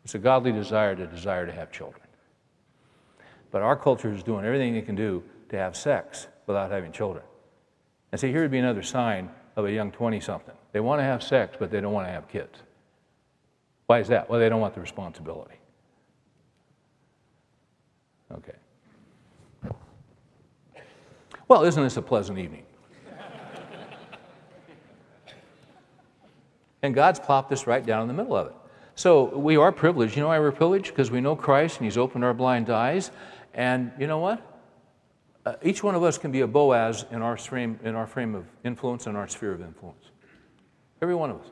It's 0.05 0.13
a 0.13 0.19
godly 0.19 0.51
desire 0.51 0.95
to 0.95 1.07
desire 1.07 1.47
to 1.47 1.51
have 1.51 1.71
children. 1.71 2.03
But 3.49 3.63
our 3.63 3.75
culture 3.75 4.13
is 4.13 4.21
doing 4.21 4.45
everything 4.45 4.75
it 4.75 4.85
can 4.85 4.95
do 4.95 5.23
to 5.49 5.57
have 5.57 5.75
sex 5.75 6.27
without 6.45 6.69
having 6.69 6.91
children. 6.91 7.23
And 8.11 8.21
see, 8.21 8.29
here 8.29 8.43
would 8.43 8.51
be 8.51 8.59
another 8.59 8.83
sign 8.83 9.31
of 9.55 9.65
a 9.65 9.71
young 9.71 9.91
20 9.91 10.19
something. 10.19 10.53
They 10.73 10.79
want 10.79 10.99
to 10.99 11.03
have 11.03 11.23
sex, 11.23 11.57
but 11.59 11.71
they 11.71 11.81
don't 11.81 11.91
want 11.91 12.07
to 12.07 12.11
have 12.11 12.27
kids. 12.27 12.59
Why 13.87 13.99
is 13.99 14.07
that? 14.09 14.29
Well, 14.29 14.39
they 14.39 14.47
don't 14.47 14.61
want 14.61 14.75
the 14.75 14.81
responsibility. 14.81 15.55
Okay. 18.31 18.53
Well, 21.47 21.63
isn't 21.63 21.81
this 21.81 21.97
a 21.97 22.01
pleasant 22.01 22.37
evening? 22.37 22.63
and 26.83 26.93
God's 26.93 27.19
plopped 27.19 27.49
this 27.49 27.65
right 27.65 27.83
down 27.83 28.03
in 28.03 28.07
the 28.07 28.13
middle 28.13 28.35
of 28.35 28.47
it. 28.47 28.55
So 28.95 29.37
we 29.37 29.57
are 29.57 29.71
privileged. 29.71 30.15
You 30.15 30.21
know 30.21 30.29
why 30.29 30.39
we're 30.39 30.51
privileged? 30.51 30.87
Because 30.87 31.11
we 31.11 31.21
know 31.21 31.35
Christ 31.35 31.77
and 31.77 31.85
He's 31.85 31.97
opened 31.97 32.23
our 32.23 32.33
blind 32.33 32.69
eyes. 32.69 33.11
And 33.53 33.91
you 33.99 34.07
know 34.07 34.19
what? 34.19 34.41
Uh, 35.45 35.55
each 35.61 35.83
one 35.83 35.93
of 35.93 36.03
us 36.03 36.17
can 36.17 36.31
be 36.31 36.41
a 36.41 36.47
Boaz 36.47 37.05
in 37.11 37.21
our, 37.21 37.37
frame, 37.37 37.79
in 37.83 37.93
our 37.93 38.07
frame 38.07 38.33
of 38.33 38.45
influence 38.63 39.05
and 39.05 39.15
our 39.15 39.27
sphere 39.27 39.51
of 39.51 39.61
influence. 39.61 40.05
Every 41.01 41.13
one 41.13 41.29
of 41.29 41.41
us. 41.41 41.47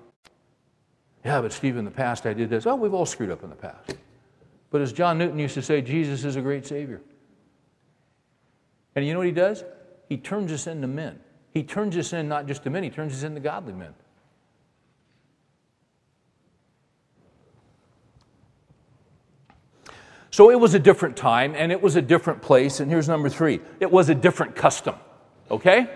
Yeah, 1.24 1.42
but 1.42 1.54
Steve, 1.54 1.78
in 1.78 1.86
the 1.86 1.92
past 1.92 2.26
I 2.26 2.34
did 2.34 2.50
this. 2.50 2.66
Oh, 2.66 2.76
we've 2.76 2.94
all 2.94 3.06
screwed 3.06 3.30
up 3.30 3.44
in 3.44 3.50
the 3.50 3.56
past. 3.56 3.96
But 4.72 4.82
as 4.82 4.92
John 4.92 5.18
Newton 5.18 5.38
used 5.38 5.54
to 5.54 5.62
say, 5.62 5.82
Jesus 5.82 6.26
is 6.26 6.36
a 6.36 6.42
great 6.42 6.66
Savior. 6.66 7.02
And 8.96 9.06
you 9.06 9.14
know 9.14 9.20
what 9.20 9.28
he 9.28 9.34
does? 9.34 9.64
He 10.10 10.18
turns 10.18 10.52
us 10.52 10.68
into 10.68 10.88
men. 10.88 11.20
He 11.52 11.64
turns 11.64 11.96
us 11.98 12.14
in 12.14 12.28
not 12.28 12.48
just 12.48 12.64
to 12.64 12.70
men, 12.70 12.84
he 12.84 12.90
turns 12.90 13.14
us 13.14 13.24
into 13.24 13.40
godly 13.40 13.74
men. 13.74 13.94
So 20.34 20.50
it 20.50 20.60
was 20.60 20.74
a 20.74 20.80
different 20.80 21.16
time 21.16 21.54
and 21.56 21.72
it 21.72 21.80
was 21.80 21.96
a 21.96 22.02
different 22.02 22.42
place. 22.42 22.80
And 22.80 22.90
here's 22.90 23.08
number 23.08 23.30
three 23.30 23.60
it 23.80 23.92
was 23.92 24.10
a 24.10 24.16
different 24.16 24.56
custom. 24.56 24.96
Okay? 25.52 25.88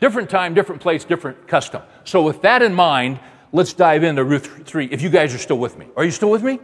Different 0.00 0.28
time, 0.28 0.52
different 0.52 0.82
place, 0.82 1.02
different 1.02 1.48
custom. 1.48 1.80
So, 2.04 2.20
with 2.20 2.42
that 2.42 2.60
in 2.60 2.74
mind, 2.74 3.20
let's 3.52 3.72
dive 3.72 4.04
into 4.04 4.22
Ruth 4.22 4.66
3. 4.66 4.88
If 4.92 5.00
you 5.00 5.08
guys 5.08 5.34
are 5.34 5.38
still 5.38 5.58
with 5.58 5.78
me, 5.78 5.86
are 5.96 6.04
you 6.04 6.10
still 6.10 6.28
with 6.28 6.42
me? 6.42 6.60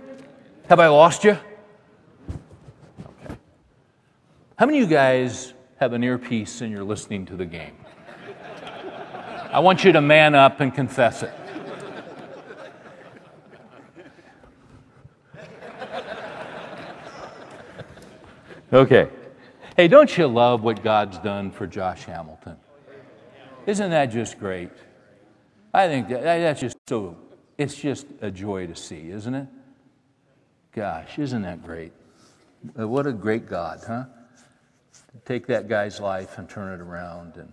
Have 0.69 0.79
I 0.79 0.89
lost 0.89 1.25
you? 1.25 1.39
Okay. 3.01 3.35
How 4.59 4.67
many 4.67 4.83
of 4.83 4.91
you 4.91 4.95
guys 4.95 5.55
have 5.79 5.95
an 5.95 6.05
earpiece 6.05 6.61
and 6.61 6.71
you're 6.71 6.85
listening 6.85 7.25
to 7.27 7.35
the 7.35 7.47
game? 7.47 7.77
I 9.51 9.61
want 9.61 9.85
you 9.85 9.93
to 9.93 10.03
man 10.03 10.35
up 10.35 10.61
and 10.61 10.75
confess 10.75 11.23
it. 11.23 11.33
Okay. 18.73 19.09
Hey, 19.77 19.89
don't 19.89 20.16
you 20.16 20.29
love 20.29 20.62
what 20.62 20.85
God's 20.85 21.18
done 21.18 21.51
for 21.51 21.66
Josh 21.66 22.05
Hamilton? 22.05 22.57
Isn't 23.66 23.91
that 23.91 24.07
just 24.07 24.39
great? 24.39 24.71
I 25.75 25.89
think 25.89 26.09
that, 26.09 26.23
that's 26.23 26.61
just 26.61 26.77
so, 26.89 27.16
it's 27.59 27.75
just 27.75 28.07
a 28.21 28.31
joy 28.31 28.68
to 28.68 28.77
see, 28.77 29.11
isn't 29.11 29.35
it? 29.35 29.49
Gosh, 30.73 31.18
isn't 31.18 31.43
that 31.43 31.64
great? 31.64 31.93
Uh, 32.79 32.87
what 32.87 33.09
a 33.09 33.12
great 33.12 33.49
God, 33.49 33.83
huh? 33.85 34.05
Take 35.25 35.49
that 35.49 35.68
guy's 35.68 35.99
life 35.99 36.39
and 36.39 36.49
turn 36.49 36.73
it 36.73 36.81
around. 36.81 37.37
And, 37.39 37.53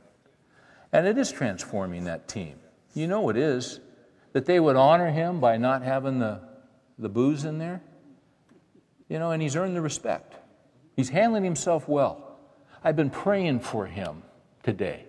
and 0.93 1.07
it 1.07 1.17
is 1.17 1.31
transforming 1.31 2.03
that 2.03 2.27
team. 2.27 2.57
You 2.93 3.07
know 3.07 3.29
it 3.29 3.37
is. 3.37 3.79
That 4.33 4.45
they 4.45 4.59
would 4.59 4.75
honor 4.75 5.09
him 5.09 5.39
by 5.39 5.57
not 5.57 5.81
having 5.81 6.19
the, 6.19 6.41
the 6.99 7.09
booze 7.09 7.43
in 7.43 7.57
there. 7.57 7.81
You 9.09 9.17
know, 9.17 9.31
and 9.31 9.41
he's 9.41 9.55
earned 9.55 9.75
the 9.75 9.81
respect. 9.81 10.35
He's 10.97 11.09
handling 11.09 11.43
himself 11.43 11.87
well. 11.87 12.37
I've 12.83 12.95
been 12.95 13.11
praying 13.11 13.59
for 13.59 13.85
him 13.85 14.23
today 14.63 15.05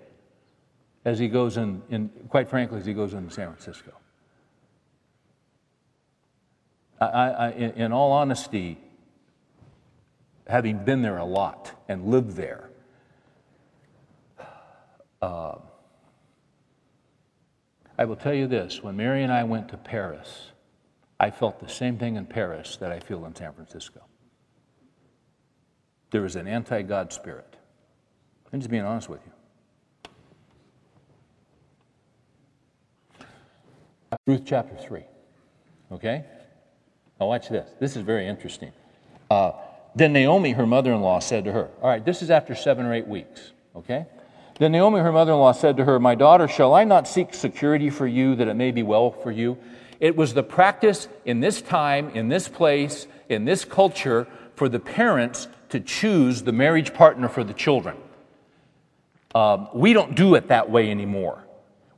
as 1.04 1.18
he 1.18 1.28
goes 1.28 1.56
in, 1.56 1.82
in 1.88 2.10
quite 2.28 2.50
frankly, 2.50 2.78
as 2.78 2.84
he 2.84 2.92
goes 2.92 3.14
into 3.14 3.32
San 3.32 3.46
Francisco. 3.48 3.92
I, 7.00 7.06
I, 7.06 7.50
in 7.52 7.92
all 7.92 8.12
honesty, 8.12 8.76
having 10.46 10.84
been 10.84 11.00
there 11.00 11.16
a 11.16 11.24
lot 11.24 11.72
and 11.88 12.10
lived 12.10 12.32
there, 12.36 12.68
uh, 15.22 15.54
I 17.96 18.04
will 18.04 18.16
tell 18.16 18.34
you 18.34 18.46
this 18.46 18.82
when 18.82 18.96
Mary 18.96 19.22
and 19.22 19.32
I 19.32 19.44
went 19.44 19.68
to 19.70 19.78
Paris, 19.78 20.50
I 21.18 21.30
felt 21.30 21.60
the 21.60 21.68
same 21.68 21.98
thing 21.98 22.16
in 22.16 22.26
Paris 22.26 22.76
that 22.76 22.92
I 22.92 23.00
feel 23.00 23.24
in 23.24 23.34
San 23.34 23.52
Francisco. 23.54 24.07
There 26.10 26.24
is 26.24 26.36
an 26.36 26.46
anti 26.46 26.82
God 26.82 27.12
spirit. 27.12 27.56
I'm 28.52 28.60
just 28.60 28.70
being 28.70 28.84
honest 28.84 29.08
with 29.08 29.20
you. 29.26 29.32
Ruth 34.26 34.42
chapter 34.46 34.74
3. 34.76 35.02
Okay? 35.92 36.24
Now, 37.20 37.26
watch 37.26 37.48
this. 37.48 37.68
This 37.78 37.96
is 37.96 38.02
very 38.02 38.26
interesting. 38.26 38.72
Uh, 39.30 39.52
then 39.94 40.12
Naomi, 40.12 40.52
her 40.52 40.66
mother 40.66 40.92
in 40.92 41.00
law, 41.00 41.18
said 41.18 41.44
to 41.44 41.52
her, 41.52 41.68
All 41.82 41.88
right, 41.88 42.04
this 42.04 42.22
is 42.22 42.30
after 42.30 42.54
seven 42.54 42.86
or 42.86 42.94
eight 42.94 43.06
weeks. 43.06 43.52
Okay? 43.74 44.06
Then 44.58 44.72
Naomi, 44.72 45.00
her 45.00 45.12
mother 45.12 45.32
in 45.32 45.38
law, 45.38 45.52
said 45.52 45.76
to 45.76 45.84
her, 45.84 45.98
My 45.98 46.14
daughter, 46.14 46.48
shall 46.48 46.74
I 46.74 46.84
not 46.84 47.06
seek 47.06 47.34
security 47.34 47.90
for 47.90 48.06
you 48.06 48.34
that 48.36 48.48
it 48.48 48.54
may 48.54 48.70
be 48.70 48.82
well 48.82 49.10
for 49.10 49.30
you? 49.30 49.58
It 50.00 50.16
was 50.16 50.34
the 50.34 50.42
practice 50.42 51.08
in 51.24 51.40
this 51.40 51.60
time, 51.60 52.10
in 52.10 52.28
this 52.28 52.48
place, 52.48 53.06
in 53.28 53.44
this 53.44 53.64
culture 53.64 54.26
for 54.54 54.68
the 54.68 54.78
parents 54.78 55.48
to 55.70 55.80
choose 55.80 56.42
the 56.42 56.52
marriage 56.52 56.94
partner 56.94 57.28
for 57.28 57.44
the 57.44 57.54
children. 57.54 57.96
Um, 59.34 59.68
we 59.74 59.92
don't 59.92 60.14
do 60.14 60.34
it 60.34 60.48
that 60.48 60.70
way 60.70 60.90
anymore. 60.90 61.44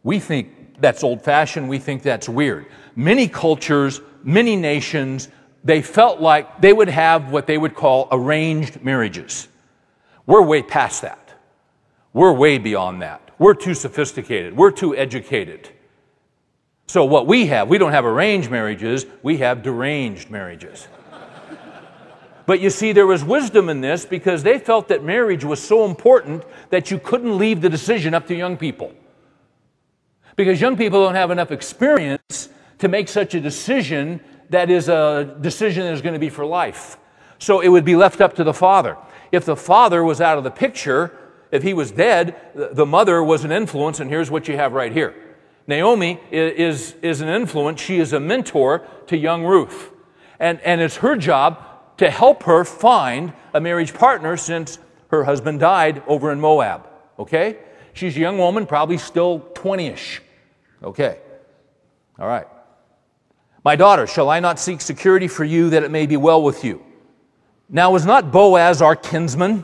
We 0.03 0.19
think 0.19 0.81
that's 0.81 1.05
old 1.05 1.23
fashioned, 1.23 1.69
we 1.69 1.79
think 1.79 2.03
that's 2.03 2.29
weird. 2.29 2.67
Many 2.97 3.29
cultures, 3.29 4.01
many 4.23 4.57
nations, 4.57 5.29
they 5.63 5.83
felt 5.83 6.21
like 6.21 6.61
they 6.61 6.73
would 6.73 6.89
have 6.89 7.31
what 7.31 7.47
they 7.47 7.59
would 7.59 7.75
call 7.75 8.09
arranged 8.11 8.83
marriages. 8.83 9.49
We're 10.27 10.43
way 10.43 10.63
past 10.63 11.03
that. 11.03 11.19
We're 12.13 12.33
way 12.33 12.59
beyond 12.59 13.03
that. 13.03 13.31
We're 13.39 13.55
too 13.55 13.75
sophisticated. 13.75 14.57
We're 14.57 14.71
too 14.71 14.97
educated. 14.97 15.69
So, 16.87 17.05
what 17.05 17.27
we 17.27 17.47
have, 17.47 17.69
we 17.69 17.79
don't 17.79 17.93
have 17.93 18.05
arranged 18.05 18.51
marriages, 18.51 19.07
we 19.23 19.39
have 19.39 19.63
deranged 19.63 20.31
marriages. 20.31 20.89
But 22.47 22.61
you 22.61 22.71
see, 22.71 22.93
there 22.93 23.07
was 23.07 23.23
wisdom 23.23 23.69
in 23.69 23.81
this 23.81 24.05
because 24.05 24.43
they 24.43 24.59
felt 24.59 24.89
that 24.89 25.05
marriage 25.05 25.45
was 25.45 25.63
so 25.63 25.85
important 25.85 26.45
that 26.71 26.91
you 26.91 26.99
couldn't 26.99 27.39
leave 27.39 27.61
the 27.61 27.69
decision 27.69 28.15
up 28.15 28.27
to 28.29 28.35
young 28.35 28.57
people. 28.57 28.93
Because 30.37 30.61
young 30.61 30.77
people 30.77 31.05
don't 31.05 31.15
have 31.15 31.31
enough 31.31 31.51
experience 31.51 32.49
to 32.79 32.89
make 32.89 33.09
such 33.09 33.35
a 33.35 33.41
decision 33.41 34.21
that 34.49 34.71
is 34.71 34.89
a 34.89 35.37
decision 35.41 35.85
that 35.85 35.93
is 35.93 36.03
going 36.03 36.15
to 36.15 36.21
be 36.21 36.31
for 36.31 36.45
life. 36.45 36.97
So 37.39 37.61
it 37.61 37.69
would 37.69 37.85
be 37.85 37.97
left 37.97 38.21
up 38.21 38.35
to 38.37 38.45
the 38.45 38.55
father. 38.55 38.97
If 39.33 39.45
the 39.45 39.57
father 39.57 40.03
was 40.03 40.21
out 40.21 40.39
of 40.39 40.45
the 40.45 40.51
picture, 40.51 41.17
if 41.51 41.63
he 41.63 41.73
was 41.73 41.91
dead, 41.91 42.37
the 42.55 42.87
mother 42.87 43.23
was 43.23 43.45
an 43.45 43.53
influence, 43.53 44.01
and 44.01 44.11
here's 44.11 44.31
what 44.31 44.49
you 44.49 44.57
have 44.57 44.73
right 44.73 44.93
here. 44.93 45.15
Naomi 45.67 46.19
is, 46.33 46.95
is 47.03 47.21
an 47.21 47.29
influence. 47.29 47.81
She 47.81 47.99
is 47.99 48.13
a 48.13 48.21
mentor 48.21 48.87
to 49.07 49.17
young 49.17 49.45
Ruth. 49.45 49.91
And, 50.39 50.61
and 50.63 50.81
it's 50.81 50.97
her 50.97 51.17
job 51.17 51.65
to 52.01 52.09
help 52.09 52.45
her 52.45 52.65
find 52.65 53.31
a 53.53 53.61
marriage 53.61 53.93
partner 53.93 54.35
since 54.35 54.79
her 55.09 55.23
husband 55.23 55.61
died 55.61 56.03
over 56.07 56.33
in 56.33 56.41
Moab. 56.41 56.89
Okay? 57.19 57.59
She's 57.93 58.17
a 58.17 58.21
young 58.21 58.39
woman, 58.39 58.65
probably 58.65 58.97
still 58.97 59.41
20 59.53 59.89
ish. 59.89 60.23
Okay. 60.83 61.19
All 62.19 62.27
right. 62.27 62.47
My 63.67 63.77
daughter, 63.77 64.07
shall 64.07 64.31
I 64.31 64.41
not 64.41 64.59
seek 64.59 64.81
security 64.81 65.29
for 65.29 65.45
you 65.45 65.69
that 65.69 65.83
it 65.83 65.91
may 65.91 66.07
be 66.07 66.17
well 66.17 66.43
with 66.43 66.65
you? 66.65 66.83
Now, 67.69 67.95
is 67.97 68.07
not 68.07 68.33
Boaz 68.33 68.81
our 68.81 68.97
kinsman? 68.97 69.63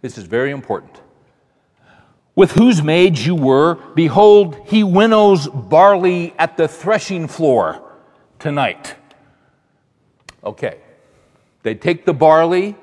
This 0.00 0.18
is 0.18 0.24
very 0.24 0.50
important. 0.50 1.00
With 2.34 2.50
whose 2.50 2.82
maids 2.82 3.24
you 3.24 3.36
were, 3.36 3.76
behold, 3.94 4.56
he 4.66 4.82
winnows 4.82 5.46
barley 5.46 6.34
at 6.40 6.56
the 6.56 6.66
threshing 6.66 7.28
floor 7.28 7.88
tonight. 8.40 8.96
Okay. 10.42 10.78
They'd 11.62 11.80
take 11.80 12.04
the 12.04 12.12
barley 12.12 12.76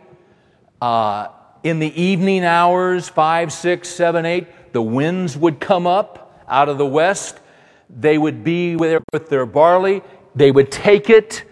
uh, 0.81 1.27
in 1.63 1.79
the 1.79 2.01
evening 2.01 2.45
hours, 2.45 3.09
five, 3.09 3.51
six, 3.51 3.89
seven, 3.89 4.25
eight. 4.25 4.73
The 4.73 4.81
winds 4.81 5.37
would 5.37 5.59
come 5.59 5.85
up 5.85 6.45
out 6.47 6.69
of 6.69 6.77
the 6.77 6.85
west. 6.85 7.39
They 7.89 8.17
would 8.17 8.43
be 8.43 8.75
with 8.75 9.29
their 9.29 9.45
barley. 9.45 10.01
They 10.35 10.51
would 10.51 10.71
take 10.71 11.09
it 11.09 11.43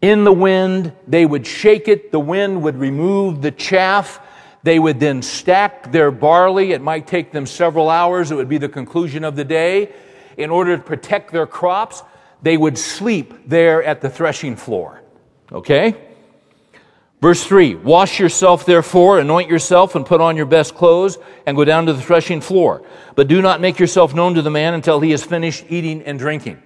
in 0.00 0.24
the 0.24 0.32
wind. 0.32 0.92
They 1.08 1.26
would 1.26 1.46
shake 1.46 1.88
it. 1.88 2.12
The 2.12 2.20
wind 2.20 2.62
would 2.62 2.76
remove 2.76 3.42
the 3.42 3.50
chaff. 3.50 4.20
They 4.62 4.78
would 4.78 5.00
then 5.00 5.22
stack 5.22 5.90
their 5.90 6.10
barley. 6.10 6.72
It 6.72 6.82
might 6.82 7.06
take 7.06 7.32
them 7.32 7.46
several 7.46 7.88
hours. 7.88 8.30
It 8.30 8.36
would 8.36 8.48
be 8.48 8.58
the 8.58 8.68
conclusion 8.68 9.24
of 9.24 9.36
the 9.36 9.44
day. 9.44 9.92
In 10.36 10.50
order 10.50 10.76
to 10.76 10.82
protect 10.82 11.32
their 11.32 11.46
crops, 11.46 12.02
they 12.42 12.56
would 12.56 12.78
sleep 12.78 13.34
there 13.48 13.82
at 13.82 14.00
the 14.00 14.08
threshing 14.08 14.56
floor. 14.56 15.02
Okay? 15.50 16.09
Verse 17.20 17.44
3 17.44 17.76
Wash 17.76 18.18
yourself, 18.18 18.64
therefore, 18.64 19.18
anoint 19.18 19.50
yourself, 19.50 19.94
and 19.94 20.06
put 20.06 20.20
on 20.20 20.36
your 20.36 20.46
best 20.46 20.74
clothes, 20.74 21.18
and 21.46 21.56
go 21.56 21.64
down 21.64 21.86
to 21.86 21.92
the 21.92 22.02
threshing 22.02 22.40
floor. 22.40 22.82
But 23.14 23.28
do 23.28 23.42
not 23.42 23.60
make 23.60 23.78
yourself 23.78 24.14
known 24.14 24.34
to 24.34 24.42
the 24.42 24.50
man 24.50 24.74
until 24.74 25.00
he 25.00 25.10
has 25.10 25.22
finished 25.22 25.64
eating 25.68 26.02
and 26.02 26.18
drinking. 26.18 26.62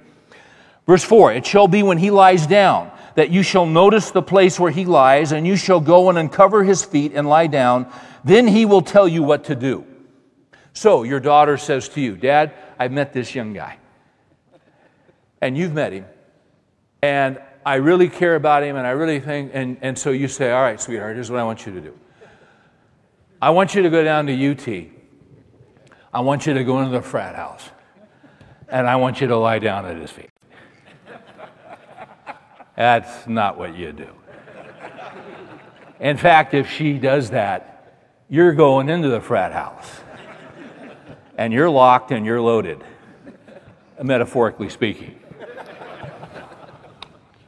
Verse 0.86 1.04
4 1.04 1.32
It 1.32 1.46
shall 1.46 1.68
be 1.68 1.82
when 1.82 1.98
he 1.98 2.10
lies 2.10 2.46
down 2.46 2.90
that 3.14 3.30
you 3.30 3.42
shall 3.42 3.66
notice 3.66 4.10
the 4.10 4.22
place 4.22 4.58
where 4.58 4.70
he 4.70 4.84
lies, 4.84 5.32
and 5.32 5.46
you 5.46 5.56
shall 5.56 5.80
go 5.80 6.08
and 6.08 6.18
uncover 6.18 6.64
his 6.64 6.84
feet 6.84 7.12
and 7.14 7.28
lie 7.28 7.46
down. 7.46 7.90
Then 8.24 8.46
he 8.46 8.64
will 8.64 8.82
tell 8.82 9.06
you 9.06 9.22
what 9.22 9.44
to 9.44 9.54
do. 9.54 9.84
So 10.72 11.04
your 11.04 11.20
daughter 11.20 11.56
says 11.56 11.88
to 11.90 12.00
you, 12.00 12.16
Dad, 12.16 12.52
I've 12.78 12.90
met 12.90 13.12
this 13.12 13.34
young 13.34 13.52
guy. 13.52 13.78
And 15.40 15.56
you've 15.56 15.74
met 15.74 15.92
him. 15.92 16.06
And 17.02 17.38
I 17.66 17.76
really 17.76 18.08
care 18.08 18.36
about 18.36 18.62
him 18.62 18.76
and 18.76 18.86
I 18.86 18.90
really 18.90 19.20
think, 19.20 19.52
and, 19.54 19.78
and 19.80 19.98
so 19.98 20.10
you 20.10 20.28
say, 20.28 20.52
All 20.52 20.62
right, 20.62 20.80
sweetheart, 20.80 21.16
here's 21.16 21.30
what 21.30 21.40
I 21.40 21.44
want 21.44 21.66
you 21.66 21.72
to 21.72 21.80
do. 21.80 21.98
I 23.40 23.50
want 23.50 23.74
you 23.74 23.82
to 23.82 23.90
go 23.90 24.04
down 24.04 24.26
to 24.26 24.50
UT. 24.50 24.86
I 26.12 26.20
want 26.20 26.46
you 26.46 26.54
to 26.54 26.64
go 26.64 26.80
into 26.80 26.92
the 26.92 27.02
frat 27.02 27.34
house. 27.34 27.70
And 28.68 28.88
I 28.88 28.96
want 28.96 29.20
you 29.20 29.26
to 29.26 29.36
lie 29.36 29.58
down 29.58 29.84
at 29.86 29.96
his 29.96 30.10
feet. 30.10 30.30
That's 32.76 33.26
not 33.26 33.58
what 33.58 33.76
you 33.76 33.92
do. 33.92 34.08
In 36.00 36.16
fact, 36.16 36.54
if 36.54 36.70
she 36.70 36.98
does 36.98 37.30
that, 37.30 37.94
you're 38.28 38.52
going 38.52 38.88
into 38.88 39.08
the 39.08 39.20
frat 39.20 39.52
house. 39.52 39.90
And 41.36 41.52
you're 41.52 41.70
locked 41.70 42.10
and 42.12 42.24
you're 42.24 42.40
loaded, 42.40 42.82
metaphorically 44.02 44.68
speaking. 44.68 45.18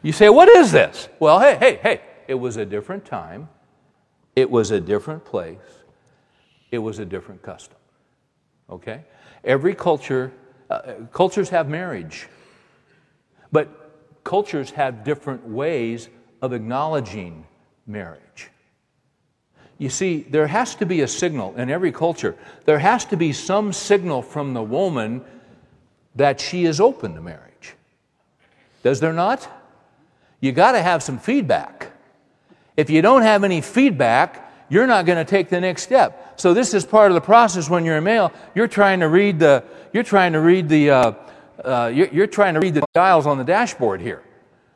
You 0.06 0.12
say, 0.12 0.28
What 0.28 0.48
is 0.48 0.70
this? 0.70 1.08
Well, 1.18 1.40
hey, 1.40 1.56
hey, 1.58 1.80
hey, 1.82 2.00
it 2.28 2.36
was 2.36 2.58
a 2.58 2.64
different 2.64 3.04
time, 3.04 3.48
it 4.36 4.48
was 4.48 4.70
a 4.70 4.80
different 4.80 5.24
place, 5.24 5.58
it 6.70 6.78
was 6.78 7.00
a 7.00 7.04
different 7.04 7.42
custom. 7.42 7.76
Okay? 8.70 9.00
Every 9.42 9.74
culture, 9.74 10.32
uh, 10.70 10.92
cultures 11.12 11.48
have 11.48 11.68
marriage, 11.68 12.28
but 13.50 14.20
cultures 14.22 14.70
have 14.70 15.02
different 15.02 15.44
ways 15.44 16.08
of 16.40 16.52
acknowledging 16.52 17.44
marriage. 17.88 18.50
You 19.76 19.90
see, 19.90 20.20
there 20.30 20.46
has 20.46 20.76
to 20.76 20.86
be 20.86 21.00
a 21.00 21.08
signal 21.08 21.56
in 21.56 21.68
every 21.68 21.90
culture. 21.90 22.36
There 22.64 22.78
has 22.78 23.04
to 23.06 23.16
be 23.16 23.32
some 23.32 23.72
signal 23.72 24.22
from 24.22 24.54
the 24.54 24.62
woman 24.62 25.24
that 26.14 26.40
she 26.40 26.64
is 26.64 26.80
open 26.80 27.16
to 27.16 27.20
marriage. 27.20 27.74
Does 28.84 29.00
there 29.00 29.12
not? 29.12 29.48
You 30.46 30.52
got 30.52 30.72
to 30.72 30.82
have 30.82 31.02
some 31.02 31.18
feedback. 31.18 31.90
If 32.76 32.88
you 32.88 33.02
don't 33.02 33.22
have 33.22 33.42
any 33.42 33.60
feedback, 33.60 34.48
you're 34.68 34.86
not 34.86 35.06
going 35.06 35.18
to 35.18 35.28
take 35.28 35.48
the 35.48 35.60
next 35.60 35.82
step. 35.82 36.34
So 36.40 36.54
this 36.54 36.72
is 36.72 36.86
part 36.86 37.10
of 37.10 37.16
the 37.16 37.20
process 37.20 37.68
when 37.68 37.84
you're 37.84 37.96
a 37.96 38.02
male. 38.02 38.32
You're 38.54 38.68
trying 38.68 39.00
to 39.00 39.08
read 39.08 39.40
the, 39.40 39.64
you're 39.92 40.04
trying 40.04 40.32
to 40.34 40.40
read 40.40 40.68
the, 40.68 40.90
uh, 40.90 41.12
uh, 41.64 41.90
you're, 41.92 42.08
you're 42.08 42.26
trying 42.28 42.54
to 42.54 42.60
read 42.60 42.74
the 42.74 42.84
dials 42.94 43.26
on 43.26 43.38
the 43.38 43.44
dashboard 43.44 44.00
here. 44.00 44.22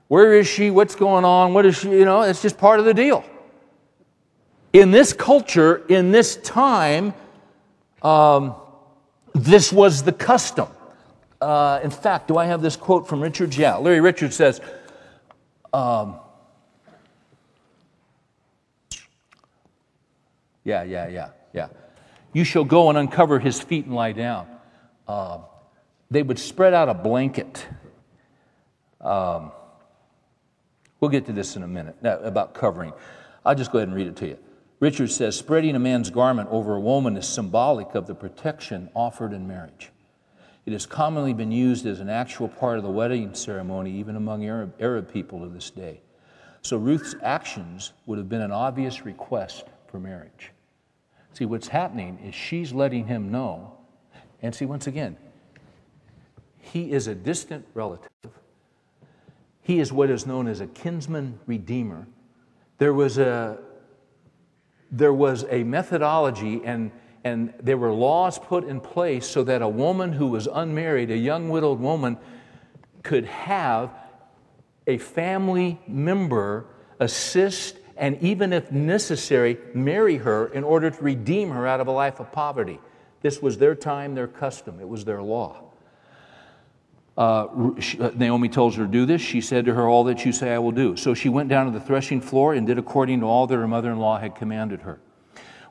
Where 0.09 0.35
is 0.35 0.49
she? 0.49 0.73
What's 0.73 0.97
going 0.97 1.25
on? 1.25 1.55
What 1.55 1.65
is 1.67 1.79
she? 1.79 1.91
You 1.91 2.05
know, 2.05 2.23
it's 2.23 2.43
just 2.43 2.59
part 2.59 2.81
of 2.81 2.85
the 2.85 2.95
deal. 2.95 3.25
In 4.73 4.91
this 4.91 5.13
culture, 5.13 5.87
in 5.89 6.11
this 6.11 6.35
time, 6.39 7.15
um, 8.03 8.57
this 9.35 9.73
was 9.73 10.03
the 10.03 10.13
custom. 10.13 10.67
Uh, 11.41 11.79
in 11.85 11.91
fact, 11.91 12.27
do 12.27 12.39
I 12.39 12.47
have 12.47 12.61
this 12.61 12.75
quote 12.75 13.07
from 13.07 13.21
Richards? 13.21 13.57
Yeah, 13.57 13.77
Larry 13.77 14.01
Richards 14.01 14.35
says, 14.35 14.61
um, 15.73 16.21
yeah, 20.65 20.83
yeah, 20.83 21.09
yeah, 21.09 21.29
yeah. 21.53 21.69
You 22.33 22.45
shall 22.45 22.65
go 22.65 22.89
and 22.89 22.99
uncover 22.99 23.39
his 23.39 23.61
feet 23.61 23.87
and 23.87 23.95
lie 23.95 24.13
down. 24.13 24.47
Uh, 25.09 25.39
they 26.11 26.23
would 26.23 26.39
spread 26.39 26.75
out 26.75 26.89
a 26.89 26.95
blanket. 26.95 27.67
Um, 29.01 29.53
we'll 31.01 31.11
get 31.11 31.27
to 31.27 31.33
this 31.33 31.57
in 31.57 31.63
a 31.63 31.69
minute 31.69 31.97
about 32.03 32.55
covering. 32.55 32.93
I'll 33.45 33.55
just 33.55 33.73
go 33.73 33.79
ahead 33.79 33.89
and 33.89 33.97
read 33.97 34.07
it 34.07 34.17
to 34.17 34.29
you. 34.29 34.39
Richard 34.81 35.11
says 35.11 35.37
spreading 35.37 35.77
a 35.77 35.79
man's 35.79 36.11
garment 36.11 36.49
over 36.51 36.75
a 36.75 36.81
woman 36.81 37.17
is 37.17 37.29
symbolic 37.29 37.95
of 37.95 38.07
the 38.07 38.15
protection 38.15 38.89
offered 38.95 39.33
in 39.33 39.47
marriage. 39.47 39.91
It 40.67 40.73
has 40.73 40.87
commonly 40.87 41.33
been 41.33 41.53
used 41.53 41.87
as 41.87 42.01
an 42.01 42.09
actual 42.09 42.49
part 42.49 42.79
of 42.79 42.85
the 42.85 42.91
wedding 42.91 43.35
ceremony, 43.35 43.93
even 43.93 44.17
among 44.17 44.45
Arab, 44.45 44.75
Arab 44.79 45.13
people 45.13 45.43
of 45.43 45.55
this 45.55 45.71
day. 45.71 46.01
So 46.63 46.77
Ruth's 46.77 47.15
actions 47.23 47.93
would 48.07 48.19
have 48.19 48.29
been 48.29 48.43
an 48.43 48.53
obvious 48.53 49.05
request 49.05 49.65
for 49.87 49.99
marriage. 49.99 50.53
See, 51.33 51.47
what's 51.47 51.69
happening 51.69 52.19
is 52.19 52.35
she's 52.35 52.73
letting 52.73 53.07
him 53.07 53.31
know. 53.31 53.73
And 54.43 54.55
see, 54.55 54.67
once 54.67 54.87
again, 54.87 55.17
he 56.59 56.93
is 56.93 57.07
a 57.07 57.15
distant 57.15 57.67
relative. 57.75 58.11
He 59.63 59.81
is 59.81 59.93
what 59.93 60.11
is 60.11 60.27
known 60.27 60.49
as 60.49 60.61
a 60.61 60.67
kinsman 60.67 61.39
redeemer. 61.47 62.07
There 62.79 62.93
was 62.93 63.19
a, 63.19 63.59
there 64.91 65.13
was 65.13 65.45
a 65.49 65.63
methodology 65.65 66.61
and, 66.65 66.91
and 67.25 67.53
there 67.63 67.77
were 67.77 67.93
laws 67.93 68.39
put 68.39 68.65
in 68.65 68.81
place 68.81 69.27
so 69.27 69.45
that 69.45 69.63
a 69.63 69.69
woman 69.69 70.13
who 70.13 70.29
was 70.29 70.49
unmarried, 70.51 71.11
a 71.11 71.17
young 71.17 71.49
widowed 71.49 71.81
woman, 71.81 72.17
could 73.03 73.27
have 73.27 73.91
a 74.87 74.99
family 74.99 75.79
member 75.87 76.67
assist 76.99 77.77
and 78.01 78.21
even 78.23 78.55
if 78.55 78.73
necessary, 78.73 79.59
marry 79.75 80.17
her 80.17 80.47
in 80.49 80.65
order 80.65 80.91
to 80.91 81.03
redeem 81.03 81.51
her 81.51 81.67
out 81.67 81.81
of 81.81 81.87
a 81.87 81.91
life 81.91 82.19
of 82.19 82.33
poverty. 82.33 82.81
This 83.21 83.43
was 83.43 83.59
their 83.59 83.75
time, 83.75 84.15
their 84.15 84.27
custom, 84.27 84.81
it 84.81 84.89
was 84.89 85.05
their 85.05 85.23
law. 85.23 85.65
Uh, 87.19 87.45
uh, 88.01 88.11
Naomi 88.15 88.49
tells 88.49 88.77
her 88.77 88.87
to 88.87 88.91
do 88.91 89.05
this. 89.05 89.21
She 89.21 89.43
said 89.43 89.67
to 89.67 89.75
her, 89.75 89.87
All 89.87 90.05
that 90.05 90.25
you 90.25 90.33
say 90.33 90.55
I 90.55 90.59
will 90.59 90.73
do. 90.73 90.97
So 90.97 91.13
she 91.13 91.29
went 91.29 91.51
down 91.51 91.67
to 91.71 91.79
the 91.79 91.85
threshing 91.85 92.23
floor 92.23 92.55
and 92.55 92.67
did 92.67 92.79
according 92.79 93.21
to 93.21 93.27
all 93.27 93.47
that 93.47 93.55
her 93.55 93.69
mother 93.69 93.93
in 93.93 93.99
law 93.99 94.19
had 94.19 94.35
commanded 94.35 94.81
her. 94.81 94.99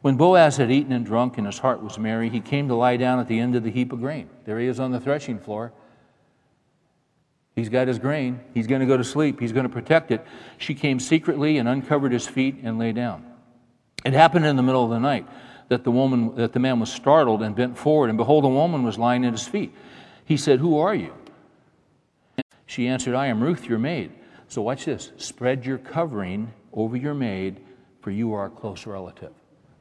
When 0.01 0.15
Boaz 0.15 0.57
had 0.57 0.71
eaten 0.71 0.93
and 0.93 1.05
drunk 1.05 1.37
and 1.37 1.45
his 1.45 1.59
heart 1.59 1.83
was 1.83 1.97
merry, 1.97 2.29
he 2.29 2.39
came 2.39 2.67
to 2.69 2.75
lie 2.75 2.97
down 2.97 3.19
at 3.19 3.27
the 3.27 3.39
end 3.39 3.55
of 3.55 3.63
the 3.63 3.71
heap 3.71 3.91
of 3.91 3.99
grain. 3.99 4.29
There 4.45 4.59
he 4.59 4.67
is 4.67 4.79
on 4.79 4.91
the 4.91 4.99
threshing 4.99 5.39
floor. 5.39 5.73
He's 7.55 7.67
got 7.67 7.89
his 7.89 7.99
grain. 7.99 8.39
He's 8.53 8.67
going 8.67 8.79
to 8.79 8.87
go 8.87 8.95
to 8.95 9.03
sleep. 9.03 9.41
He's 9.41 9.51
going 9.51 9.65
to 9.65 9.69
protect 9.69 10.11
it. 10.11 10.25
She 10.57 10.73
came 10.73 10.99
secretly 10.99 11.57
and 11.57 11.67
uncovered 11.67 12.13
his 12.13 12.25
feet 12.25 12.59
and 12.63 12.79
lay 12.79 12.93
down. 12.93 13.25
It 14.05 14.13
happened 14.13 14.45
in 14.45 14.55
the 14.55 14.63
middle 14.63 14.85
of 14.85 14.89
the 14.89 14.99
night 14.99 15.27
that 15.67 15.83
the 15.83 15.91
woman 15.91 16.35
that 16.35 16.53
the 16.53 16.59
man 16.59 16.79
was 16.79 16.91
startled 16.91 17.43
and 17.43 17.53
bent 17.53 17.77
forward 17.77 18.09
and 18.09 18.17
behold 18.17 18.45
a 18.45 18.49
woman 18.49 18.83
was 18.83 18.97
lying 18.97 19.25
at 19.25 19.33
his 19.33 19.45
feet. 19.45 19.75
He 20.23 20.37
said, 20.37 20.59
"Who 20.59 20.77
are 20.77 20.95
you?" 20.95 21.13
She 22.65 22.87
answered, 22.87 23.15
"I 23.15 23.27
am 23.27 23.43
Ruth, 23.43 23.67
your 23.67 23.79
maid." 23.79 24.11
So 24.47 24.61
watch 24.61 24.85
this. 24.85 25.11
Spread 25.17 25.65
your 25.65 25.77
covering 25.77 26.53
over 26.71 26.95
your 26.95 27.13
maid, 27.13 27.59
for 28.01 28.11
you 28.11 28.33
are 28.33 28.45
a 28.45 28.49
close 28.49 28.87
relative. 28.87 29.33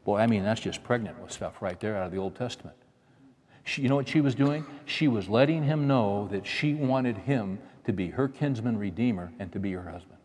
Boy, 0.08 0.20
I 0.20 0.26
mean 0.26 0.42
that's 0.42 0.62
just 0.62 0.82
pregnant 0.82 1.20
with 1.20 1.30
stuff 1.30 1.60
right 1.60 1.78
there 1.80 1.94
out 1.94 2.06
of 2.06 2.12
the 2.12 2.16
Old 2.16 2.34
Testament. 2.34 2.74
She, 3.64 3.82
you 3.82 3.90
know 3.90 3.96
what 3.96 4.08
she 4.08 4.22
was 4.22 4.34
doing? 4.34 4.64
She 4.86 5.06
was 5.06 5.28
letting 5.28 5.64
him 5.64 5.86
know 5.86 6.28
that 6.30 6.46
she 6.46 6.72
wanted 6.72 7.18
him 7.18 7.58
to 7.84 7.92
be 7.92 8.08
her 8.08 8.26
kinsman 8.26 8.78
redeemer 8.78 9.30
and 9.38 9.52
to 9.52 9.58
be 9.58 9.70
her 9.72 9.82
husband. 9.82 10.16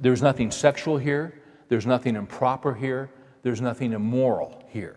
There's 0.00 0.22
nothing 0.22 0.50
sexual 0.50 0.96
here, 0.96 1.42
there's 1.68 1.84
nothing 1.84 2.16
improper 2.16 2.72
here, 2.72 3.10
there's 3.42 3.60
nothing 3.60 3.92
immoral 3.92 4.64
here. 4.70 4.96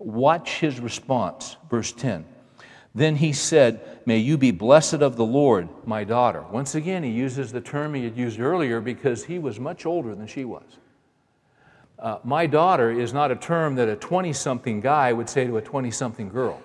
Watch 0.00 0.58
his 0.58 0.80
response, 0.80 1.56
verse 1.70 1.92
10. 1.92 2.24
Then 2.96 3.14
he 3.14 3.32
said, 3.32 4.00
May 4.06 4.18
you 4.18 4.36
be 4.36 4.50
blessed 4.50 4.94
of 4.94 5.14
the 5.14 5.24
Lord, 5.24 5.68
my 5.86 6.02
daughter. 6.02 6.42
Once 6.50 6.74
again, 6.74 7.04
he 7.04 7.10
uses 7.10 7.52
the 7.52 7.60
term 7.60 7.94
he 7.94 8.02
had 8.02 8.16
used 8.16 8.40
earlier 8.40 8.80
because 8.80 9.24
he 9.24 9.38
was 9.38 9.60
much 9.60 9.86
older 9.86 10.16
than 10.16 10.26
she 10.26 10.44
was. 10.44 10.79
Uh, 12.00 12.18
my 12.24 12.46
daughter 12.46 12.90
is 12.90 13.12
not 13.12 13.30
a 13.30 13.36
term 13.36 13.74
that 13.74 13.88
a 13.88 13.94
20 13.94 14.32
something 14.32 14.80
guy 14.80 15.12
would 15.12 15.28
say 15.28 15.46
to 15.46 15.58
a 15.58 15.62
20 15.62 15.90
something 15.90 16.30
girl. 16.30 16.60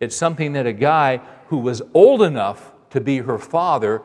It's 0.00 0.16
something 0.16 0.54
that 0.54 0.66
a 0.66 0.72
guy 0.72 1.18
who 1.48 1.58
was 1.58 1.82
old 1.94 2.22
enough 2.22 2.72
to 2.90 3.00
be 3.00 3.18
her 3.18 3.38
father, 3.38 4.02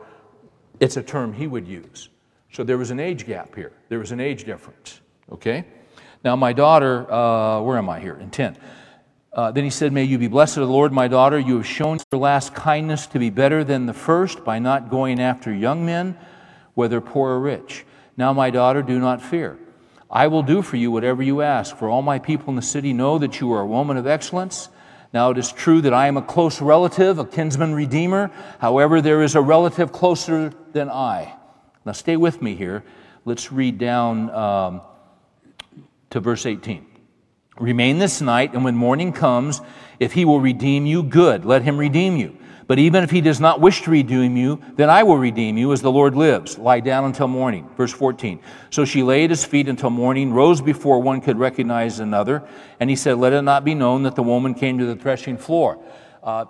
it's 0.78 0.96
a 0.96 1.02
term 1.02 1.32
he 1.32 1.48
would 1.48 1.66
use. 1.66 2.08
So 2.52 2.62
there 2.62 2.78
was 2.78 2.90
an 2.90 3.00
age 3.00 3.26
gap 3.26 3.54
here, 3.56 3.72
there 3.88 3.98
was 3.98 4.12
an 4.12 4.20
age 4.20 4.44
difference. 4.44 5.00
Okay? 5.32 5.64
Now, 6.24 6.36
my 6.36 6.52
daughter, 6.52 7.12
uh, 7.12 7.60
where 7.62 7.76
am 7.76 7.90
I 7.90 7.98
here? 7.98 8.14
In 8.14 8.30
10. 8.30 8.56
Uh, 9.32 9.50
then 9.50 9.64
he 9.64 9.70
said, 9.70 9.92
May 9.92 10.04
you 10.04 10.18
be 10.18 10.28
blessed 10.28 10.58
of 10.58 10.68
the 10.68 10.72
Lord, 10.72 10.92
my 10.92 11.08
daughter. 11.08 11.38
You 11.38 11.56
have 11.56 11.66
shown 11.66 11.98
your 12.12 12.20
last 12.20 12.54
kindness 12.54 13.08
to 13.08 13.18
be 13.18 13.30
better 13.30 13.64
than 13.64 13.86
the 13.86 13.94
first 13.94 14.44
by 14.44 14.60
not 14.60 14.90
going 14.90 15.20
after 15.20 15.52
young 15.52 15.84
men, 15.84 16.16
whether 16.74 17.00
poor 17.00 17.30
or 17.30 17.40
rich. 17.40 17.84
Now, 18.16 18.32
my 18.32 18.50
daughter, 18.50 18.82
do 18.82 19.00
not 19.00 19.20
fear. 19.20 19.58
I 20.12 20.26
will 20.26 20.42
do 20.42 20.60
for 20.60 20.76
you 20.76 20.90
whatever 20.90 21.22
you 21.22 21.40
ask, 21.40 21.74
for 21.74 21.88
all 21.88 22.02
my 22.02 22.18
people 22.18 22.50
in 22.50 22.56
the 22.56 22.62
city 22.62 22.92
know 22.92 23.16
that 23.18 23.40
you 23.40 23.50
are 23.54 23.62
a 23.62 23.66
woman 23.66 23.96
of 23.96 24.06
excellence. 24.06 24.68
Now, 25.14 25.30
it 25.30 25.38
is 25.38 25.50
true 25.50 25.80
that 25.80 25.94
I 25.94 26.06
am 26.06 26.18
a 26.18 26.22
close 26.22 26.60
relative, 26.60 27.18
a 27.18 27.24
kinsman 27.24 27.74
redeemer. 27.74 28.30
However, 28.58 29.00
there 29.00 29.22
is 29.22 29.34
a 29.34 29.40
relative 29.40 29.90
closer 29.90 30.52
than 30.72 30.90
I. 30.90 31.34
Now, 31.86 31.92
stay 31.92 32.16
with 32.16 32.42
me 32.42 32.54
here. 32.54 32.84
Let's 33.24 33.50
read 33.50 33.78
down 33.78 34.30
um, 34.30 34.82
to 36.10 36.20
verse 36.20 36.44
18. 36.44 36.86
Remain 37.58 37.98
this 37.98 38.20
night, 38.20 38.52
and 38.52 38.64
when 38.64 38.76
morning 38.76 39.12
comes, 39.12 39.62
if 39.98 40.12
he 40.12 40.24
will 40.24 40.40
redeem 40.40 40.84
you, 40.84 41.02
good, 41.02 41.44
let 41.44 41.62
him 41.62 41.78
redeem 41.78 42.16
you. 42.16 42.36
But 42.72 42.78
even 42.78 43.04
if 43.04 43.10
he 43.10 43.20
does 43.20 43.38
not 43.38 43.60
wish 43.60 43.82
to 43.82 43.90
redeem 43.90 44.34
you, 44.34 44.58
then 44.76 44.88
I 44.88 45.02
will 45.02 45.18
redeem 45.18 45.58
you 45.58 45.74
as 45.74 45.82
the 45.82 45.92
Lord 45.92 46.14
lives. 46.14 46.56
Lie 46.56 46.80
down 46.80 47.04
until 47.04 47.28
morning. 47.28 47.68
Verse 47.76 47.92
14. 47.92 48.40
So 48.70 48.86
she 48.86 49.02
lay 49.02 49.24
at 49.24 49.28
his 49.28 49.44
feet 49.44 49.68
until 49.68 49.90
morning, 49.90 50.32
rose 50.32 50.62
before 50.62 50.98
one 51.02 51.20
could 51.20 51.38
recognize 51.38 52.00
another. 52.00 52.48
And 52.80 52.88
he 52.88 52.96
said, 52.96 53.18
Let 53.18 53.34
it 53.34 53.42
not 53.42 53.62
be 53.62 53.74
known 53.74 54.04
that 54.04 54.14
the 54.14 54.22
woman 54.22 54.54
came 54.54 54.78
to 54.78 54.86
the 54.86 54.96
threshing 54.96 55.36
floor. 55.36 55.84
Uh, 56.22 56.46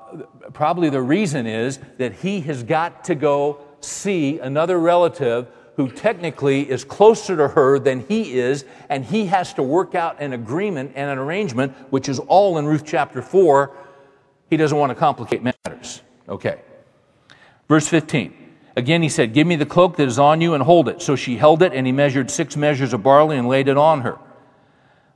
probably 0.53 0.91
the 0.91 1.03
reason 1.03 1.45
is 1.45 1.81
that 1.99 2.13
he 2.13 2.41
has 2.43 2.63
got 2.63 3.03
to 3.07 3.17
go 3.17 3.61
see 3.81 4.39
another 4.39 4.79
relative 4.79 5.49
who 5.75 5.91
technically 5.91 6.71
is 6.71 6.85
closer 6.85 7.37
to 7.37 7.49
her 7.49 7.81
than 7.81 8.07
he 8.07 8.39
is, 8.39 8.65
and 8.89 9.05
he 9.05 9.27
has 9.27 9.55
to 9.55 9.63
work 9.65 9.97
out 9.97 10.21
an 10.21 10.35
agreement 10.35 10.93
and 10.95 11.11
an 11.11 11.19
arrangement, 11.19 11.73
which 11.91 12.09
is 12.09 12.21
all 12.21 12.59
in 12.59 12.67
Ruth 12.67 12.85
chapter 12.87 13.23
4 13.23 13.77
he 14.53 14.59
doesn't 14.59 14.77
want 14.77 14.91
to 14.91 14.95
complicate 14.95 15.43
matters. 15.43 16.03
Okay. 16.29 16.61
Verse 17.69 17.89
15. 17.89 18.35
Again, 18.77 19.03
he 19.03 19.09
said, 19.09 19.35
Give 19.35 19.47
me 19.47 19.57
the 19.57 19.67
cloak 19.67 19.97
that 19.97 20.09
is 20.09 20.19
on 20.19 20.41
you 20.41 20.55
and 20.55 20.63
hold 20.63 20.89
it. 20.89 21.03
So 21.03 21.17
she 21.17 21.37
held 21.37 21.63
it, 21.63 21.73
and 21.73 21.87
he 21.87 21.93
measured 21.93 22.31
six 22.31 22.57
measures 22.57 22.93
of 22.93 23.03
barley 23.03 23.37
and 23.37 23.49
laid 23.49 23.69
it 23.69 23.77
on 23.77 24.03
her. 24.03 24.19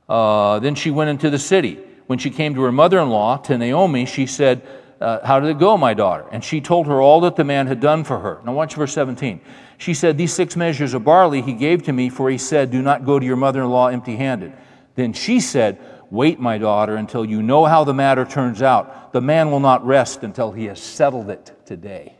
Uh, 0.07 0.59
then 0.59 0.75
she 0.75 0.91
went 0.91 1.09
into 1.09 1.29
the 1.29 1.39
city. 1.39 1.79
When 2.05 2.19
she 2.19 2.29
came 2.29 2.55
to 2.55 2.61
her 2.61 2.71
mother 2.71 2.99
in 2.99 3.09
law, 3.09 3.37
to 3.37 3.57
Naomi, 3.57 4.05
she 4.05 4.25
said, 4.25 4.61
uh, 5.01 5.25
How 5.25 5.39
did 5.39 5.49
it 5.49 5.59
go, 5.59 5.75
my 5.75 5.93
daughter? 5.93 6.25
And 6.31 6.43
she 6.43 6.61
told 6.61 6.87
her 6.87 7.01
all 7.01 7.21
that 7.21 7.35
the 7.35 7.43
man 7.43 7.67
had 7.67 7.79
done 7.79 8.03
for 8.03 8.19
her. 8.19 8.39
Now, 8.45 8.53
watch 8.53 8.75
verse 8.75 8.93
17. 8.93 9.41
She 9.77 9.93
said, 9.93 10.17
These 10.17 10.33
six 10.33 10.55
measures 10.55 10.93
of 10.93 11.03
barley 11.03 11.41
he 11.41 11.53
gave 11.53 11.83
to 11.83 11.93
me, 11.93 12.09
for 12.09 12.29
he 12.29 12.37
said, 12.37 12.71
Do 12.71 12.81
not 12.81 13.05
go 13.05 13.19
to 13.19 13.25
your 13.25 13.35
mother 13.35 13.63
in 13.63 13.69
law 13.69 13.87
empty 13.87 14.15
handed. 14.15 14.53
Then 14.95 15.13
she 15.13 15.39
said, 15.39 15.79
Wait, 16.09 16.39
my 16.39 16.57
daughter, 16.57 16.95
until 16.95 17.25
you 17.25 17.41
know 17.41 17.65
how 17.65 17.83
the 17.83 17.93
matter 17.93 18.25
turns 18.25 18.61
out. 18.61 19.11
The 19.11 19.21
man 19.21 19.51
will 19.51 19.59
not 19.59 19.85
rest 19.85 20.23
until 20.23 20.51
he 20.51 20.65
has 20.65 20.79
settled 20.79 21.29
it 21.29 21.51
today. 21.65 22.15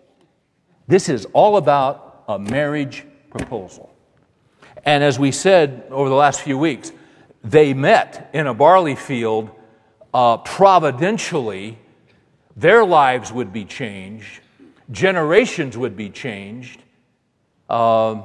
This 0.87 1.09
is 1.09 1.25
all 1.33 1.57
about 1.57 2.23
a 2.27 2.37
marriage 2.37 3.05
proposal. 3.29 3.93
And 4.83 5.03
as 5.03 5.19
we 5.19 5.31
said 5.31 5.85
over 5.89 6.09
the 6.09 6.15
last 6.15 6.41
few 6.41 6.57
weeks, 6.57 6.91
they 7.43 7.73
met 7.73 8.29
in 8.33 8.47
a 8.47 8.53
barley 8.53 8.95
field 8.95 9.49
uh, 10.13 10.37
providentially. 10.37 11.77
Their 12.55 12.85
lives 12.85 13.31
would 13.31 13.53
be 13.53 13.65
changed, 13.65 14.41
generations 14.91 15.77
would 15.77 15.95
be 15.95 16.09
changed. 16.09 16.81
Uh, 17.69 18.23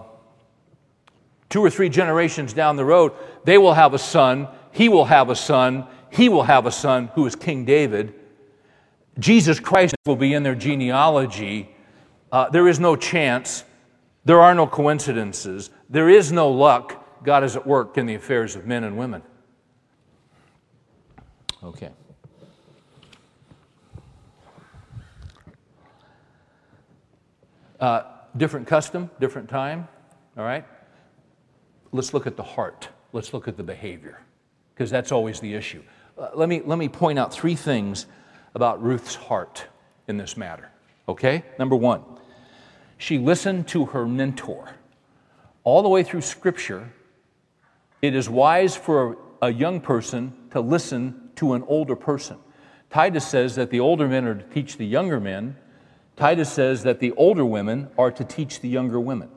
two 1.49 1.63
or 1.63 1.69
three 1.69 1.89
generations 1.89 2.53
down 2.53 2.77
the 2.77 2.85
road, 2.85 3.13
they 3.45 3.59
will 3.59 3.75
have 3.75 3.93
a 3.93 3.99
son, 3.99 4.49
he 4.73 4.89
will 4.89 5.05
have 5.05 5.31
a 5.31 5.37
son, 5.37 5.87
he 6.11 6.29
will 6.29 6.43
have 6.43 6.67
a 6.67 6.73
son 6.73 7.11
who 7.15 7.27
is 7.27 7.37
King 7.37 7.65
David. 7.65 8.15
Jesus 9.19 9.61
Christ 9.61 9.95
will 10.07 10.17
be 10.17 10.35
in 10.35 10.43
their 10.43 10.55
genealogy 10.55 11.73
uh, 12.33 12.49
there 12.49 12.67
is 12.67 12.81
no 12.81 12.97
chance. 12.97 13.65
There 14.25 14.41
are 14.41 14.55
no 14.55 14.67
coincidences. 14.67 15.71
There 15.91 16.09
is 16.09 16.33
no 16.33 16.51
luck. 16.51 17.23
God 17.23 17.45
is 17.45 17.55
at 17.55 17.67
work 17.67 17.99
in 17.99 18.07
the 18.07 18.15
affairs 18.15 18.57
of 18.57 18.67
men 18.67 18.85
and 18.85 18.97
women. 18.97 19.23
Okay. 21.63 21.91
Uh, 27.79 28.05
different 28.37 28.67
custom, 28.67 29.11
different 29.21 29.49
time, 29.49 29.87
all 30.37 30.45
right? 30.45 30.65
Let's 31.91 32.15
look 32.15 32.27
at 32.27 32.37
the 32.37 32.43
heart. 32.43 32.89
Let's 33.13 33.35
look 33.35 33.47
at 33.47 33.57
the 33.57 33.63
behavior, 33.63 34.21
because 34.75 34.91
that's 34.91 35.13
always 35.13 35.41
the 35.41 35.55
issue. 35.55 35.83
Uh, 36.19 36.31
let, 36.35 36.49
me, 36.49 36.63
let 36.65 36.79
me 36.79 36.89
point 36.89 37.19
out 37.19 37.33
three 37.33 37.55
things 37.55 38.07
about 38.55 38.83
Ruth's 38.83 39.15
heart 39.15 39.67
in 40.09 40.17
this 40.17 40.37
matter, 40.37 40.71
okay? 41.09 41.45
Number 41.59 41.77
one, 41.77 42.03
she 42.99 43.19
listened 43.19 43.69
to 43.69 43.87
her 43.87 44.07
mentor. 44.07 44.75
All 45.65 45.83
the 45.83 45.89
way 45.89 46.03
through 46.03 46.23
Scripture, 46.23 46.93
it 48.01 48.15
is 48.15 48.29
wise 48.29 48.77
for 48.77 49.17
a 49.41 49.53
young 49.53 49.81
person 49.81 50.33
to 50.51 50.61
listen 50.61 51.31
to 51.37 51.55
an 51.55 51.65
older 51.67 51.97
person. 51.97 52.39
Titus 52.91 53.27
says 53.27 53.55
that 53.57 53.71
the 53.71 53.81
older 53.81 54.07
men 54.07 54.27
are 54.27 54.35
to 54.35 54.45
teach 54.45 54.77
the 54.77 54.87
younger 54.87 55.19
men. 55.19 55.57
Titus 56.17 56.53
says 56.53 56.83
that 56.83 57.01
the 57.01 57.13
older 57.13 57.45
women 57.45 57.89
are 57.97 58.11
to 58.11 58.25
teach 58.25 58.61
the 58.61 58.69
younger 58.69 59.01
women. 59.01 59.31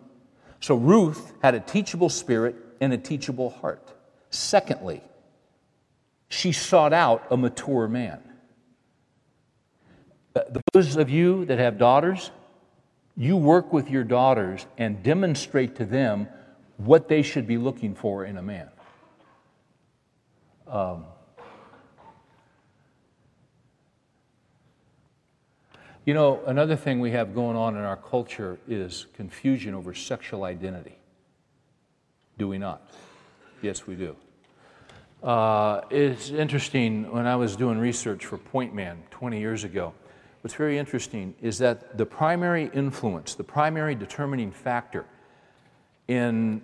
So 0.59 0.75
Ruth 0.75 1.33
had 1.41 1.55
a 1.55 1.59
teachable 1.59 2.09
spirit 2.09 2.55
and 2.81 2.91
a 2.91 2.97
teachable 2.97 3.49
heart. 3.49 3.93
Secondly, 4.29 5.01
she 6.29 6.51
sought 6.51 6.93
out 6.93 7.25
a 7.29 7.37
mature 7.37 7.87
man. 7.87 8.21
Uh, 10.35 10.41
those 10.73 10.95
of 10.97 11.09
you 11.09 11.45
that 11.45 11.59
have 11.59 11.77
daughters, 11.77 12.31
you 13.15 13.37
work 13.37 13.71
with 13.71 13.89
your 13.89 14.03
daughters 14.03 14.65
and 14.77 15.01
demonstrate 15.01 15.75
to 15.77 15.85
them 15.85 16.27
what 16.77 17.07
they 17.07 17.21
should 17.21 17.47
be 17.47 17.57
looking 17.57 17.95
for 17.95 18.25
in 18.25 18.37
a 18.37 18.41
man. 18.41 18.69
Um, 20.67 21.05
you 26.05 26.13
know, 26.13 26.41
another 26.45 26.75
thing 26.75 26.99
we 26.99 27.11
have 27.11 27.33
going 27.33 27.55
on 27.55 27.77
in 27.77 27.83
our 27.83 27.95
culture 27.95 28.57
is 28.67 29.07
confusion 29.13 29.73
over 29.73 29.93
sexual 29.93 30.43
identity. 30.43 30.97
Do 32.37 32.49
we 32.49 32.57
not? 32.57 32.91
Yes, 33.61 33.87
we 33.87 33.95
do. 33.95 34.17
Uh, 35.23 35.81
it's 35.89 36.29
interesting, 36.29 37.11
when 37.11 37.25
I 37.25 37.35
was 37.35 37.55
doing 37.55 37.77
research 37.77 38.25
for 38.25 38.37
Point 38.37 38.73
Man 38.73 39.01
20 39.11 39.39
years 39.39 39.63
ago, 39.63 39.93
what's 40.41 40.53
very 40.53 40.77
interesting 40.77 41.33
is 41.41 41.57
that 41.59 41.97
the 41.97 42.05
primary 42.05 42.69
influence, 42.73 43.33
the 43.33 43.43
primary 43.43 43.95
determining 43.95 44.51
factor 44.51 45.05
in 46.07 46.61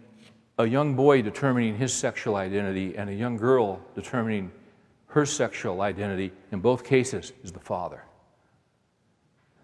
a 0.60 0.66
young 0.66 0.96
boy 0.96 1.22
determining 1.22 1.76
his 1.76 1.94
sexual 1.94 2.36
identity 2.36 2.96
and 2.96 3.10
a 3.10 3.14
young 3.14 3.38
girl 3.38 3.82
determining 3.96 4.52
her 5.08 5.26
sexual 5.26 5.82
identity, 5.82 6.32
in 6.52 6.60
both 6.60 6.84
cases, 6.84 7.34
is 7.44 7.52
the 7.52 7.60
father. 7.60 8.04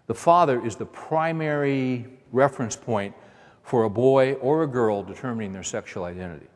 The 0.06 0.14
father 0.14 0.64
is 0.64 0.76
the 0.76 0.86
primary 0.86 2.06
reference 2.32 2.74
point 2.74 3.14
for 3.62 3.84
a 3.84 3.90
boy 3.90 4.34
or 4.34 4.62
a 4.62 4.66
girl 4.66 5.02
determining 5.02 5.52
their 5.52 5.62
sexual 5.62 6.04
identity. 6.04 6.46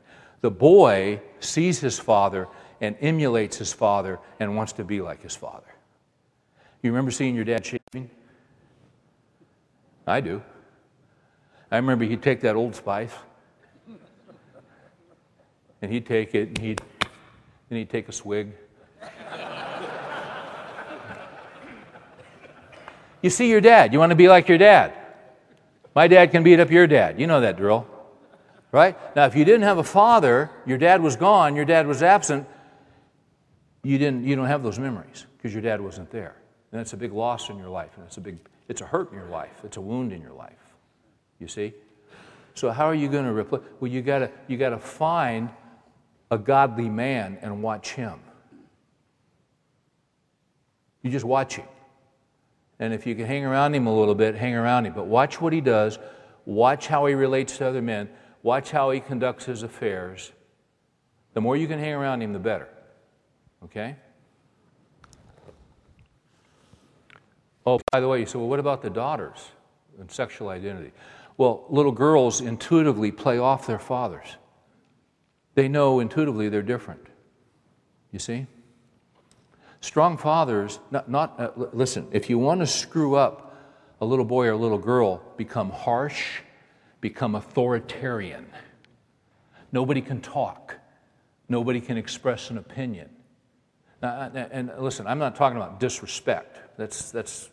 The 0.42 0.50
boy 0.50 1.20
sees 1.40 1.80
his 1.80 1.98
father 1.98 2.48
and 2.80 2.96
emulates 3.00 3.56
his 3.56 3.72
father 3.72 4.18
and 4.40 4.56
wants 4.56 4.72
to 4.74 4.84
be 4.84 5.00
like 5.00 5.22
his 5.22 5.34
father. 5.34 5.72
You 6.82 6.90
remember 6.90 7.12
seeing 7.12 7.34
your 7.36 7.44
dad 7.44 7.64
shaving? 7.64 8.10
I 10.04 10.20
do. 10.20 10.42
I 11.70 11.76
remember 11.76 12.04
he'd 12.04 12.22
take 12.22 12.40
that 12.40 12.56
old 12.56 12.74
spice 12.74 13.12
and 15.80 15.92
he'd 15.92 16.06
take 16.06 16.34
it 16.34 16.48
and 16.48 16.58
he'd 16.58 16.82
then 17.68 17.78
he'd 17.78 17.88
take 17.88 18.08
a 18.08 18.12
swig. 18.12 18.52
you 23.22 23.30
see 23.30 23.48
your 23.48 23.60
dad, 23.60 23.92
you 23.92 23.98
want 24.00 24.10
to 24.10 24.16
be 24.16 24.28
like 24.28 24.48
your 24.48 24.58
dad. 24.58 24.92
My 25.94 26.08
dad 26.08 26.32
can 26.32 26.42
beat 26.42 26.58
up 26.58 26.70
your 26.70 26.88
dad. 26.88 27.20
You 27.20 27.28
know 27.28 27.40
that 27.40 27.56
drill. 27.56 27.86
Right? 28.72 28.96
Now 29.14 29.26
if 29.26 29.36
you 29.36 29.44
didn't 29.44 29.62
have 29.62 29.78
a 29.78 29.84
father, 29.84 30.50
your 30.66 30.78
dad 30.78 31.02
was 31.02 31.14
gone, 31.14 31.54
your 31.54 31.66
dad 31.66 31.86
was 31.86 32.02
absent, 32.02 32.48
you 33.84 33.98
didn't 33.98 34.24
you 34.24 34.34
don't 34.34 34.46
have 34.46 34.62
those 34.62 34.78
memories 34.78 35.26
because 35.36 35.52
your 35.52 35.62
dad 35.62 35.80
wasn't 35.80 36.10
there. 36.10 36.34
And 36.72 36.80
that's 36.80 36.94
a 36.94 36.96
big 36.96 37.12
loss 37.12 37.50
in 37.50 37.58
your 37.58 37.68
life, 37.68 37.90
and 37.96 38.06
it's 38.06 38.16
a 38.16 38.20
big, 38.20 38.38
it's 38.68 38.80
a 38.80 38.86
hurt 38.86 39.12
in 39.12 39.18
your 39.18 39.28
life, 39.28 39.60
it's 39.62 39.76
a 39.76 39.80
wound 39.80 40.12
in 40.12 40.22
your 40.22 40.32
life. 40.32 40.56
You 41.38 41.48
see? 41.48 41.74
So 42.54 42.70
how 42.70 42.86
are 42.86 42.94
you 42.94 43.08
going 43.08 43.24
to 43.24 43.32
replace? 43.32 43.62
Well, 43.78 43.90
you 43.90 44.00
gotta 44.00 44.30
you 44.48 44.56
gotta 44.56 44.78
find 44.78 45.50
a 46.30 46.38
godly 46.38 46.88
man 46.88 47.38
and 47.42 47.62
watch 47.62 47.92
him. 47.92 48.18
You 51.02 51.10
just 51.10 51.26
watch 51.26 51.56
him. 51.56 51.66
And 52.78 52.94
if 52.94 53.06
you 53.06 53.14
can 53.14 53.26
hang 53.26 53.44
around 53.44 53.74
him 53.74 53.86
a 53.86 53.94
little 53.94 54.14
bit, 54.14 54.34
hang 54.34 54.54
around 54.54 54.86
him. 54.86 54.94
But 54.94 55.06
watch 55.06 55.40
what 55.40 55.52
he 55.52 55.60
does, 55.60 55.98
watch 56.46 56.86
how 56.86 57.04
he 57.06 57.14
relates 57.14 57.58
to 57.58 57.68
other 57.68 57.82
men, 57.82 58.08
watch 58.42 58.70
how 58.70 58.90
he 58.90 59.00
conducts 59.00 59.44
his 59.44 59.62
affairs. 59.62 60.32
The 61.34 61.40
more 61.40 61.56
you 61.56 61.66
can 61.66 61.78
hang 61.78 61.94
around 61.94 62.22
him, 62.22 62.32
the 62.32 62.38
better. 62.38 62.68
Okay? 63.64 63.96
Oh, 67.64 67.80
by 67.90 68.00
the 68.00 68.08
way, 68.08 68.20
you 68.20 68.26
said, 68.26 68.40
well, 68.40 68.48
what 68.48 68.58
about 68.58 68.82
the 68.82 68.90
daughters 68.90 69.38
and 69.98 70.10
sexual 70.10 70.48
identity? 70.48 70.92
Well, 71.36 71.64
little 71.70 71.92
girls 71.92 72.40
intuitively 72.40 73.12
play 73.12 73.38
off 73.38 73.66
their 73.66 73.78
fathers. 73.78 74.36
They 75.54 75.68
know 75.68 76.00
intuitively 76.00 76.48
they're 76.48 76.62
different. 76.62 77.06
You 78.10 78.18
see? 78.18 78.46
Strong 79.80 80.18
fathers, 80.18 80.78
not, 80.90 81.10
not 81.10 81.40
uh, 81.40 81.50
listen, 81.72 82.08
if 82.12 82.30
you 82.30 82.38
want 82.38 82.60
to 82.60 82.66
screw 82.66 83.14
up 83.14 83.56
a 84.00 84.04
little 84.04 84.24
boy 84.24 84.46
or 84.46 84.52
a 84.52 84.56
little 84.56 84.78
girl, 84.78 85.22
become 85.36 85.70
harsh, 85.70 86.40
become 87.02 87.34
authoritarian. 87.34 88.46
Nobody 89.72 90.00
can 90.00 90.22
talk, 90.22 90.78
nobody 91.50 91.82
can 91.82 91.98
express 91.98 92.48
an 92.48 92.56
opinion. 92.56 93.10
Now, 94.00 94.30
and 94.34 94.72
listen, 94.78 95.06
I'm 95.06 95.18
not 95.18 95.36
talking 95.36 95.58
about 95.58 95.78
disrespect. 95.78 96.76
That's, 96.78 97.10
that's 97.10 97.50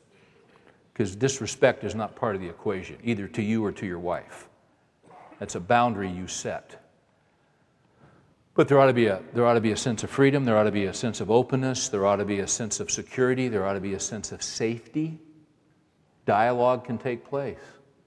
because 0.93 1.15
disrespect 1.15 1.83
is 1.83 1.93
not 1.93 2.15
part 2.15 2.35
of 2.35 2.41
the 2.41 2.47
equation, 2.47 2.97
either 3.03 3.27
to 3.27 3.41
you 3.41 3.63
or 3.65 3.71
to 3.73 3.85
your 3.85 3.99
wife. 3.99 4.47
That's 5.39 5.55
a 5.55 5.59
boundary 5.59 6.09
you 6.09 6.27
set. 6.27 6.85
But 8.55 8.67
there 8.67 8.79
ought, 8.79 8.87
to 8.87 8.93
be 8.93 9.05
a, 9.05 9.21
there 9.33 9.45
ought 9.45 9.53
to 9.53 9.61
be 9.61 9.71
a 9.71 9.77
sense 9.77 10.03
of 10.03 10.09
freedom, 10.09 10.43
there 10.43 10.57
ought 10.57 10.63
to 10.63 10.71
be 10.71 10.85
a 10.85 10.93
sense 10.93 11.21
of 11.21 11.31
openness, 11.31 11.89
there 11.89 12.05
ought 12.05 12.17
to 12.17 12.25
be 12.25 12.39
a 12.39 12.47
sense 12.47 12.79
of 12.79 12.91
security, 12.91 13.47
there 13.47 13.65
ought 13.65 13.73
to 13.73 13.79
be 13.79 13.93
a 13.93 13.99
sense 13.99 14.31
of 14.31 14.43
safety. 14.43 15.19
Dialogue 16.25 16.83
can 16.83 16.97
take 16.97 17.23
place, 17.23 17.57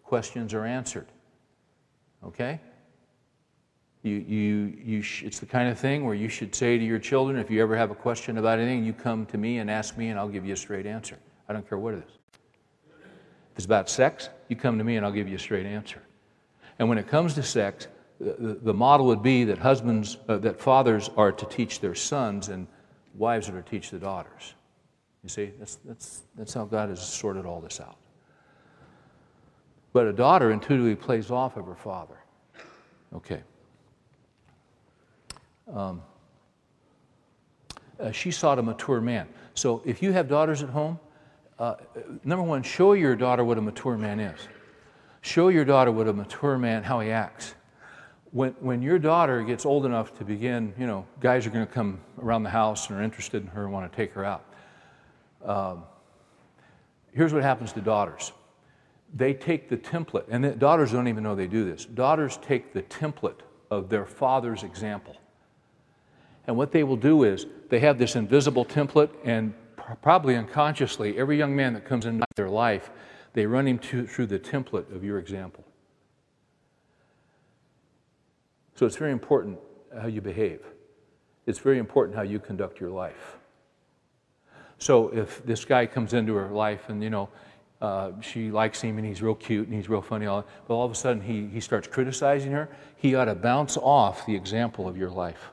questions 0.05 0.53
are 0.53 0.67
answered. 0.67 1.07
Okay? 2.25 2.61
You, 4.03 4.15
you, 4.15 4.79
you 4.83 5.03
sh- 5.03 5.23
it's 5.23 5.39
the 5.39 5.47
kind 5.47 5.69
of 5.69 5.79
thing 5.79 6.05
where 6.05 6.15
you 6.15 6.29
should 6.29 6.55
say 6.55 6.77
to 6.77 6.85
your 6.85 6.99
children, 6.99 7.39
if 7.39 7.51
you 7.51 7.63
ever 7.63 7.77
have 7.77 7.91
a 7.91 7.95
question 7.95 8.39
about 8.39 8.59
anything, 8.59 8.85
you 8.85 8.93
come 8.93 9.27
to 9.27 9.39
me 9.39 9.59
and 9.59 9.71
ask 9.71 9.97
me, 9.97 10.09
and 10.09 10.19
I'll 10.19 10.29
give 10.29 10.45
you 10.45 10.55
a 10.55 10.57
straight 10.57 10.87
answer. 10.87 11.17
I 11.49 11.53
don't 11.53 11.69
care 11.69 11.79
what 11.79 11.95
it 11.95 11.99
is. 11.99 12.19
If 13.53 13.59
it's 13.59 13.65
about 13.65 13.89
sex, 13.89 14.29
you 14.49 14.57
come 14.57 14.79
to 14.79 14.85
me 14.85 14.97
and 14.97 15.07
I'll 15.07 15.13
give 15.13 15.29
you 15.29 15.37
a 15.37 15.39
straight 15.39 15.67
answer. 15.67 16.03
And 16.79 16.89
when 16.89 16.99
it 16.99 17.07
comes 17.07 17.35
to 17.35 17.43
sex, 17.43 17.87
the, 18.19 18.59
the 18.63 18.75
model 18.75 19.07
would 19.07 19.23
be 19.23 19.45
that 19.45 19.59
husbands, 19.59 20.17
uh, 20.29 20.39
that 20.39 20.59
fathers 20.61 21.11
are 21.17 21.31
to 21.31 21.47
teach 21.47 21.81
their 21.81 21.95
sons 21.95 22.49
and 22.49 22.67
wives 23.15 23.49
are 23.49 23.61
to 23.61 23.69
teach 23.69 23.91
the 23.91 23.99
daughters. 23.99 24.55
You 25.23 25.29
see, 25.29 25.53
that's, 25.59 25.77
that's, 25.85 26.23
that's 26.37 26.55
how 26.55 26.65
God 26.65 26.89
has 26.89 27.07
sorted 27.07 27.47
all 27.47 27.61
this 27.61 27.81
out. 27.81 27.97
But 29.93 30.07
a 30.07 30.13
daughter 30.13 30.51
intuitively 30.51 30.95
plays 30.95 31.31
off 31.31 31.57
of 31.57 31.67
her 31.67 31.75
father. 31.75 32.19
Okay. 33.15 33.43
Um, 35.73 36.03
uh, 38.01 38.11
she 38.11 38.31
sought 38.31 38.59
a 38.59 38.63
mature 38.63 39.01
man. 39.01 39.29
So 39.55 39.83
if 39.85 40.03
you 40.03 40.13
have 40.13 40.29
daughters 40.29 40.63
at 40.63 40.71
home, 40.71 40.99
uh, 41.59 41.75
number 42.25 42.43
one, 42.43 42.63
show 42.63 42.95
your 42.95 43.15
daughter 43.15 43.45
what 43.45 43.59
a 43.59 43.61
mature 43.61 43.97
man 43.97 44.19
is. 44.19 44.41
Show 45.21 45.49
your 45.49 45.65
daughter 45.65 45.93
what 45.93 46.09
a 46.09 46.13
mature 46.13 46.59
man, 46.59 46.83
how 46.83 47.01
he 47.01 47.11
acts. 47.11 47.55
When, 48.33 48.53
when 48.61 48.83
your 48.83 48.99
daughter 48.99 49.43
gets 49.43 49.67
old 49.67 49.85
enough 49.85 50.17
to 50.19 50.25
begin, 50.25 50.75
you 50.79 50.87
know, 50.87 51.07
guys 51.21 51.47
are 51.47 51.51
going 51.51 51.67
to 51.67 51.73
come 51.73 52.01
around 52.21 52.43
the 52.43 52.51
house 52.51 52.89
and 52.89 52.99
are 52.99 53.03
interested 53.03 53.43
in 53.43 53.49
her 53.49 53.65
and 53.65 53.73
want 53.73 53.91
to 53.91 53.95
take 53.95 54.13
her 54.15 54.25
out. 54.25 54.45
Um, 55.45 55.85
here's 57.13 57.33
what 57.33 57.43
happens 57.43 57.73
to 57.75 57.81
daughters 57.81 58.33
they 59.15 59.35
take 59.35 59.69
the 59.69 59.77
template, 59.77 60.25
and 60.29 60.43
the, 60.43 60.51
daughters 60.51 60.93
don't 60.93 61.09
even 61.09 61.23
know 61.23 61.35
they 61.35 61.47
do 61.47 61.65
this. 61.65 61.85
Daughters 61.85 62.39
take 62.43 62.73
the 62.73 62.83
template 62.83 63.41
of 63.71 63.89
their 63.89 64.07
father's 64.07 64.63
example. 64.63 65.17
And 66.47 66.57
what 66.57 66.73
they 66.73 66.83
will 66.83 66.97
do 66.97 67.25
is 67.25 67.47
they 67.69 67.79
have 67.81 67.99
this 67.99 68.17
invisible 68.17 68.65
template, 68.65 69.11
and 69.25 69.55
probably 70.01 70.37
unconsciously, 70.37 71.19
every 71.19 71.37
young 71.37 71.55
man 71.55 71.75
that 71.75 71.85
comes 71.85 72.07
into 72.07 72.25
their 72.37 72.49
life, 72.49 72.91
they 73.35 73.47
run 73.47 73.67
him 73.67 73.79
to, 73.79 74.07
through 74.07 74.27
the 74.27 74.39
template 74.39 74.95
of 74.95 75.05
your 75.05 75.19
example. 75.19 75.65
So 78.75 78.87
it's 78.87 78.97
very 78.97 79.13
important 79.13 79.59
how 80.01 80.07
you 80.07 80.21
behave. 80.21 80.61
It's 81.47 81.59
very 81.59 81.79
important 81.79 82.17
how 82.17 82.23
you 82.23 82.39
conduct 82.39 82.81
your 82.81 82.91
life. 82.91 83.37
So 84.79 85.09
if 85.09 85.45
this 85.45 85.65
guy 85.65 85.87
comes 85.87 86.13
into 86.13 86.35
her 86.35 86.49
life 86.49 86.89
and, 86.89 87.03
you 87.03 87.11
know, 87.11 87.29
uh, 87.83 88.13
she 88.21 88.53
likes 88.53 88.81
him 88.81 88.97
and 88.97 89.05
he's 89.05 89.21
real 89.21 89.35
cute 89.35 89.67
and 89.67 89.77
he's 89.77 89.89
real 89.89 90.01
funny, 90.01 90.27
all, 90.27 90.47
but 90.69 90.75
all 90.75 90.87
of 90.87 90.93
a 90.93 90.95
sudden 90.95 91.21
he, 91.21 91.49
he 91.49 91.59
starts 91.59 91.89
criticizing 91.89 92.53
her, 92.53 92.69
he 92.97 93.17
ought 93.17 93.25
to 93.25 93.35
bounce 93.35 93.77
off 93.77 94.25
the 94.25 94.35
example 94.35 94.87
of 94.87 94.97
your 94.97 95.11
life. 95.11 95.51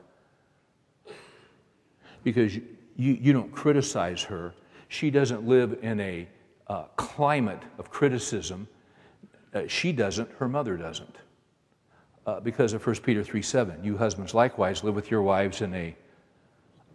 Because 2.22 2.54
you, 2.54 2.62
you 2.96 3.32
don't 3.32 3.50
criticize 3.50 4.22
her. 4.22 4.54
She 4.86 5.10
doesn't 5.10 5.44
live 5.44 5.78
in 5.82 5.98
a 5.98 6.28
uh, 6.68 6.84
climate 6.96 7.62
of 7.78 7.90
criticism. 7.90 8.68
Uh, 9.52 9.62
she 9.66 9.90
doesn't, 9.90 10.30
her 10.38 10.48
mother 10.48 10.76
doesn't. 10.76 11.16
Uh, 12.26 12.38
because 12.38 12.74
of 12.74 12.86
1 12.86 12.96
Peter 12.96 13.24
3 13.24 13.42
7. 13.42 13.82
You 13.82 13.96
husbands 13.96 14.34
likewise 14.34 14.84
live 14.84 14.94
with 14.94 15.10
your 15.10 15.22
wives 15.22 15.62
in 15.62 15.74
a 15.74 15.96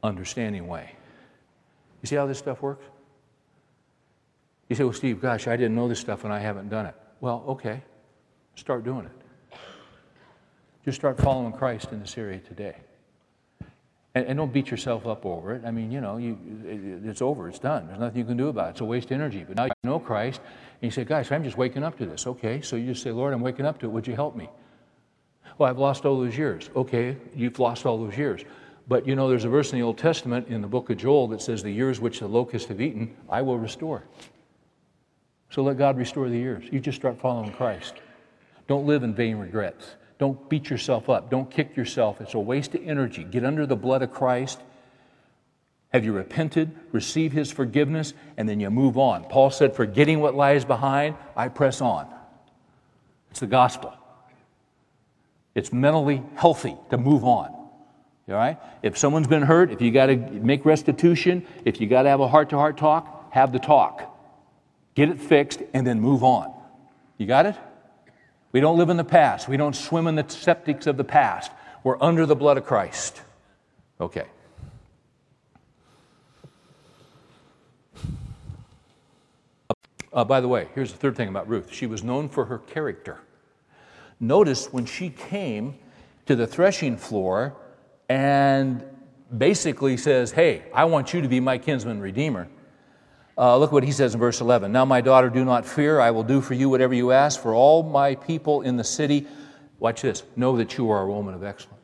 understanding 0.01 0.67
way. 0.67 0.91
You 2.01 2.07
see 2.07 2.15
how 2.15 2.25
this 2.25 2.37
stuff 2.37 2.61
works? 2.61 2.85
You 4.69 4.75
say, 4.75 4.83
well, 4.83 4.93
Steve, 4.93 5.21
gosh, 5.21 5.47
I 5.47 5.55
didn't 5.55 5.75
know 5.75 5.87
this 5.87 5.99
stuff 5.99 6.23
and 6.23 6.33
I 6.33 6.39
haven't 6.39 6.69
done 6.69 6.87
it. 6.87 6.95
Well, 7.21 7.43
okay, 7.47 7.83
start 8.55 8.83
doing 8.83 9.05
it. 9.05 9.57
Just 10.83 10.97
start 10.97 11.19
following 11.19 11.51
Christ 11.51 11.91
in 11.91 11.99
this 11.99 12.17
area 12.17 12.39
today. 12.39 12.75
And, 14.13 14.25
and 14.27 14.37
don't 14.37 14.53
beat 14.53 14.71
yourself 14.71 15.05
up 15.05 15.25
over 15.25 15.53
it. 15.53 15.63
I 15.65 15.71
mean, 15.71 15.91
you 15.91 15.99
know, 15.99 16.17
you, 16.17 16.37
it, 16.65 17.07
it's 17.07 17.21
over, 17.21 17.49
it's 17.49 17.59
done. 17.59 17.87
There's 17.87 17.99
nothing 17.99 18.17
you 18.17 18.25
can 18.25 18.37
do 18.37 18.47
about 18.47 18.67
it. 18.67 18.71
It's 18.71 18.81
a 18.81 18.85
waste 18.85 19.07
of 19.07 19.13
energy. 19.13 19.43
But 19.47 19.57
now 19.57 19.65
you 19.65 19.71
know 19.83 19.99
Christ, 19.99 20.41
and 20.81 20.83
you 20.83 20.91
say, 20.91 21.03
guys, 21.03 21.31
I'm 21.31 21.43
just 21.43 21.57
waking 21.57 21.83
up 21.83 21.97
to 21.97 22.05
this. 22.05 22.25
Okay, 22.25 22.61
so 22.61 22.75
you 22.75 22.87
just 22.87 23.03
say, 23.03 23.11
Lord, 23.11 23.33
I'm 23.33 23.41
waking 23.41 23.65
up 23.65 23.79
to 23.79 23.87
it. 23.87 23.89
Would 23.89 24.07
you 24.07 24.15
help 24.15 24.35
me? 24.35 24.49
Well, 25.57 25.69
I've 25.69 25.79
lost 25.79 26.05
all 26.05 26.19
those 26.19 26.37
years. 26.37 26.69
Okay, 26.75 27.17
you've 27.35 27.59
lost 27.59 27.85
all 27.85 27.97
those 27.97 28.17
years. 28.17 28.43
But 28.87 29.07
you 29.07 29.15
know, 29.15 29.27
there's 29.29 29.45
a 29.45 29.49
verse 29.49 29.71
in 29.73 29.79
the 29.79 29.85
Old 29.85 29.97
Testament 29.97 30.47
in 30.47 30.61
the 30.61 30.67
book 30.67 30.89
of 30.89 30.97
Joel 30.97 31.27
that 31.29 31.41
says, 31.41 31.63
The 31.63 31.71
years 31.71 31.99
which 31.99 32.19
the 32.19 32.27
locusts 32.27 32.67
have 32.69 32.81
eaten, 32.81 33.15
I 33.29 33.41
will 33.41 33.57
restore. 33.57 34.03
So 35.49 35.63
let 35.63 35.77
God 35.77 35.97
restore 35.97 36.29
the 36.29 36.37
years. 36.37 36.65
You 36.71 36.79
just 36.79 36.97
start 36.97 37.19
following 37.19 37.51
Christ. 37.51 37.95
Don't 38.67 38.85
live 38.85 39.03
in 39.03 39.13
vain 39.13 39.37
regrets. 39.37 39.95
Don't 40.17 40.49
beat 40.49 40.69
yourself 40.69 41.09
up. 41.09 41.29
Don't 41.29 41.49
kick 41.49 41.75
yourself. 41.75 42.21
It's 42.21 42.33
a 42.33 42.39
waste 42.39 42.73
of 42.75 42.87
energy. 42.87 43.23
Get 43.23 43.45
under 43.45 43.65
the 43.65 43.75
blood 43.75 44.01
of 44.01 44.11
Christ. 44.11 44.59
Have 45.89 46.03
you 46.03 46.13
repented? 46.13 46.71
Receive 46.91 47.31
his 47.31 47.51
forgiveness, 47.51 48.13
and 48.37 48.49
then 48.49 48.59
you 48.59 48.69
move 48.69 48.97
on. 48.97 49.25
Paul 49.25 49.49
said, 49.49 49.75
Forgetting 49.75 50.19
what 50.19 50.35
lies 50.35 50.65
behind, 50.65 51.15
I 51.35 51.47
press 51.47 51.81
on. 51.81 52.07
It's 53.31 53.39
the 53.39 53.47
gospel. 53.47 53.93
It's 55.53 55.71
mentally 55.71 56.21
healthy 56.35 56.75
to 56.89 56.97
move 56.97 57.23
on. 57.23 57.49
All 58.27 58.35
right? 58.35 58.57
If 58.81 58.97
someone's 58.97 59.27
been 59.27 59.43
hurt, 59.43 59.71
if 59.71 59.81
you 59.81 59.91
got 59.91 60.07
to 60.07 60.17
make 60.17 60.65
restitution, 60.65 61.45
if 61.63 61.79
you 61.79 61.87
got 61.87 62.03
to 62.03 62.09
have 62.09 62.19
a 62.19 62.27
heart 62.27 62.49
to 62.49 62.57
heart 62.57 62.77
talk, 62.77 63.31
have 63.33 63.51
the 63.51 63.59
talk. 63.59 64.14
Get 64.95 65.09
it 65.09 65.19
fixed 65.19 65.61
and 65.73 65.85
then 65.85 65.99
move 65.99 66.23
on. 66.23 66.53
You 67.17 67.27
got 67.27 67.45
it? 67.45 67.55
We 68.51 68.61
don't 68.61 68.77
live 68.77 68.89
in 68.89 68.97
the 68.97 69.03
past. 69.03 69.49
We 69.49 69.57
don't 69.57 69.75
swim 69.75 70.07
in 70.07 70.15
the 70.15 70.23
septics 70.23 70.87
of 70.87 70.95
the 70.95 71.03
past. 71.03 71.51
We're 71.83 72.01
under 72.01 72.25
the 72.25 72.35
blood 72.35 72.57
of 72.57 72.65
Christ. 72.65 73.21
Okay. 73.99 74.25
Uh, 80.13 80.23
by 80.23 80.39
the 80.39 80.47
way, 80.47 80.69
here's 80.73 80.93
the 80.93 80.97
third 80.97 81.17
thing 81.17 81.27
about 81.27 81.49
Ruth. 81.49 81.71
She 81.73 81.85
was 81.85 82.01
known 82.01 82.29
for 82.29 82.45
her 82.45 82.59
character. 82.59 83.19
Notice 84.21 84.71
when 84.71 84.85
she 84.85 85.09
came 85.09 85.75
to 86.25 86.37
the 86.37 86.47
threshing 86.47 86.95
floor 86.95 87.57
and 88.07 88.81
basically 89.37 89.97
says, 89.97 90.31
Hey, 90.31 90.63
I 90.73 90.85
want 90.85 91.13
you 91.13 91.21
to 91.21 91.27
be 91.27 91.41
my 91.41 91.57
kinsman 91.57 91.99
redeemer. 91.99 92.47
Uh, 93.37 93.57
look 93.57 93.71
what 93.71 93.83
he 93.83 93.91
says 93.91 94.13
in 94.13 94.19
verse 94.19 94.39
11. 94.39 94.71
Now, 94.71 94.85
my 94.85 95.01
daughter, 95.01 95.29
do 95.29 95.43
not 95.43 95.65
fear. 95.65 95.99
I 95.99 96.11
will 96.11 96.23
do 96.23 96.39
for 96.39 96.53
you 96.53 96.69
whatever 96.69 96.93
you 96.93 97.11
ask. 97.11 97.41
For 97.41 97.53
all 97.53 97.83
my 97.83 98.15
people 98.15 98.61
in 98.61 98.77
the 98.77 98.83
city, 98.83 99.27
watch 99.79 100.03
this, 100.03 100.23
know 100.35 100.55
that 100.57 100.77
you 100.77 100.89
are 100.89 101.01
a 101.01 101.07
woman 101.07 101.33
of 101.33 101.43
excellence. 101.43 101.75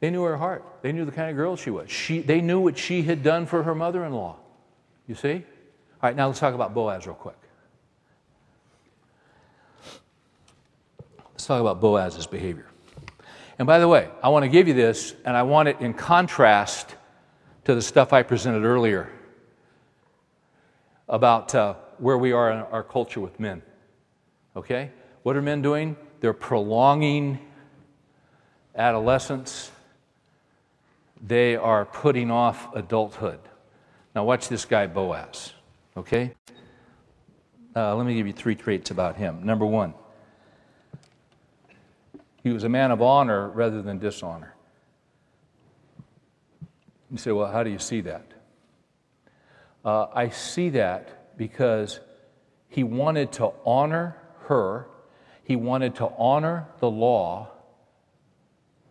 They 0.00 0.10
knew 0.10 0.22
her 0.24 0.36
heart. 0.36 0.64
They 0.82 0.92
knew 0.92 1.06
the 1.06 1.12
kind 1.12 1.30
of 1.30 1.36
girl 1.36 1.56
she 1.56 1.70
was. 1.70 1.90
She, 1.90 2.20
they 2.20 2.42
knew 2.42 2.60
what 2.60 2.76
she 2.76 3.02
had 3.02 3.22
done 3.22 3.46
for 3.46 3.62
her 3.62 3.74
mother 3.74 4.04
in 4.04 4.12
law. 4.12 4.36
You 5.06 5.14
see? 5.14 5.32
All 5.32 5.42
right, 6.02 6.14
now 6.14 6.26
let's 6.26 6.40
talk 6.40 6.54
about 6.54 6.74
Boaz 6.74 7.06
real 7.06 7.14
quick. 7.14 7.36
Let's 11.32 11.46
talk 11.46 11.60
about 11.60 11.80
Boaz's 11.80 12.26
behavior. 12.26 12.66
And 13.58 13.66
by 13.66 13.78
the 13.78 13.88
way, 13.88 14.10
I 14.22 14.28
want 14.28 14.42
to 14.42 14.50
give 14.50 14.68
you 14.68 14.74
this, 14.74 15.14
and 15.24 15.34
I 15.34 15.42
want 15.42 15.68
it 15.68 15.80
in 15.80 15.94
contrast 15.94 16.94
to 17.64 17.74
the 17.74 17.80
stuff 17.80 18.12
I 18.12 18.22
presented 18.22 18.64
earlier 18.64 19.10
about 21.08 21.54
uh, 21.54 21.74
where 21.98 22.18
we 22.18 22.32
are 22.32 22.50
in 22.50 22.58
our 22.58 22.82
culture 22.82 23.20
with 23.20 23.38
men. 23.38 23.62
Okay? 24.54 24.90
What 25.22 25.36
are 25.36 25.42
men 25.42 25.62
doing? 25.62 25.96
They're 26.20 26.32
prolonging 26.32 27.38
adolescence, 28.74 29.70
they 31.20 31.56
are 31.56 31.84
putting 31.86 32.30
off 32.30 32.74
adulthood. 32.74 33.40
Now, 34.14 34.24
watch 34.24 34.48
this 34.48 34.64
guy, 34.64 34.86
Boaz. 34.86 35.52
Okay? 35.96 36.32
Uh, 37.74 37.94
let 37.96 38.06
me 38.06 38.14
give 38.14 38.26
you 38.26 38.32
three 38.32 38.54
traits 38.54 38.90
about 38.90 39.16
him. 39.16 39.44
Number 39.44 39.66
one, 39.66 39.94
he 42.42 42.50
was 42.50 42.64
a 42.64 42.68
man 42.68 42.90
of 42.90 43.02
honor 43.02 43.48
rather 43.48 43.82
than 43.82 43.98
dishonor. 43.98 44.54
You 47.10 47.18
say, 47.18 47.32
well, 47.32 47.50
how 47.50 47.62
do 47.62 47.70
you 47.70 47.78
see 47.78 48.00
that? 48.02 48.26
Uh, 49.86 50.08
I 50.12 50.30
see 50.30 50.70
that 50.70 51.38
because 51.38 52.00
he 52.68 52.82
wanted 52.82 53.30
to 53.34 53.52
honor 53.64 54.16
her, 54.46 54.88
he 55.44 55.54
wanted 55.54 55.94
to 55.96 56.10
honor 56.18 56.66
the 56.80 56.90
law. 56.90 57.52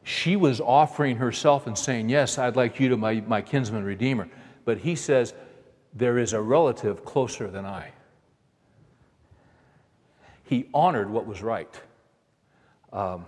She 0.03 0.37
was 0.37 0.61
offering 0.61 1.17
herself 1.17 1.67
and 1.67 1.77
saying, 1.77 2.07
Yes, 2.07 2.37
I'd 2.37 2.55
like 2.55 2.79
you 2.79 2.87
to 2.89 2.97
my, 2.97 3.15
my 3.27 3.41
kinsman 3.41 3.83
redeemer. 3.83 4.29
But 4.63 4.77
he 4.77 4.95
says, 4.95 5.33
There 5.93 6.17
is 6.17 6.31
a 6.31 6.41
relative 6.41 7.03
closer 7.03 7.49
than 7.51 7.65
I. 7.65 7.91
He 10.45 10.69
honored 10.73 11.09
what 11.09 11.25
was 11.25 11.41
right. 11.41 11.81
Um, 12.93 13.25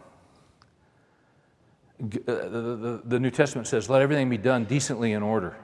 the, 1.99 2.19
the, 2.19 3.01
the 3.03 3.19
New 3.19 3.31
Testament 3.31 3.67
says, 3.67 3.89
Let 3.89 4.01
everything 4.01 4.29
be 4.29 4.37
done 4.37 4.63
decently 4.63 5.11
in 5.11 5.21
order. 5.21 5.57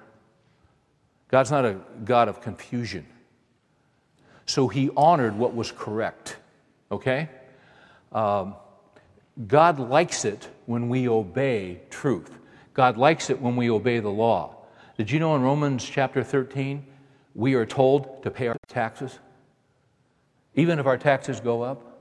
God's 1.33 1.49
not 1.49 1.65
a 1.65 1.79
God 2.05 2.27
of 2.27 2.41
confusion. 2.41 3.07
So 4.45 4.67
he 4.67 4.91
honored 4.95 5.35
what 5.35 5.55
was 5.55 5.71
correct. 5.71 6.37
Okay? 6.91 7.27
Um, 8.11 8.53
God 9.47 9.79
likes 9.79 10.25
it 10.25 10.47
when 10.67 10.89
we 10.89 11.09
obey 11.09 11.81
truth. 11.89 12.37
God 12.75 12.97
likes 12.97 13.31
it 13.31 13.41
when 13.41 13.55
we 13.55 13.71
obey 13.71 13.97
the 13.97 14.11
law. 14.11 14.57
Did 14.95 15.09
you 15.09 15.19
know 15.19 15.35
in 15.35 15.41
Romans 15.41 15.83
chapter 15.83 16.23
13, 16.23 16.85
we 17.33 17.55
are 17.55 17.65
told 17.65 18.21
to 18.21 18.29
pay 18.29 18.49
our 18.49 18.57
taxes? 18.67 19.17
even 20.53 20.77
if 20.77 20.85
our 20.85 20.99
taxes 20.99 21.39
go 21.39 21.63
up? 21.63 21.99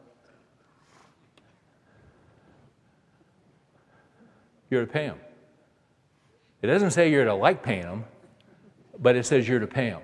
You're 4.69 4.85
to 4.85 4.93
pay 4.93 5.07
them. 5.07 5.19
It 6.61 6.67
doesn't 6.67 6.91
say 6.91 7.11
you're 7.11 7.25
to 7.25 7.33
like 7.33 7.63
paying 7.63 7.85
them, 7.85 8.05
but 8.99 9.17
it 9.17 9.25
says 9.25 9.49
you're 9.49 9.61
to 9.61 9.67
pay 9.67 9.91
them. 9.91 10.03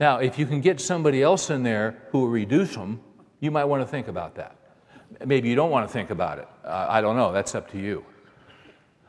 Now, 0.00 0.18
if 0.18 0.38
you 0.38 0.46
can 0.46 0.60
get 0.60 0.80
somebody 0.80 1.22
else 1.22 1.50
in 1.50 1.62
there 1.62 2.02
who 2.10 2.20
will 2.20 2.28
reduce 2.28 2.74
them, 2.74 3.00
you 3.40 3.50
might 3.50 3.64
want 3.64 3.82
to 3.82 3.86
think 3.86 4.08
about 4.08 4.34
that. 4.36 4.56
Maybe 5.24 5.48
you 5.48 5.54
don't 5.54 5.70
want 5.70 5.86
to 5.86 5.92
think 5.92 6.10
about 6.10 6.38
it. 6.38 6.48
Uh, 6.64 6.86
I 6.88 7.00
don't 7.00 7.16
know. 7.16 7.32
That's 7.32 7.54
up 7.54 7.70
to 7.72 7.78
you. 7.78 8.04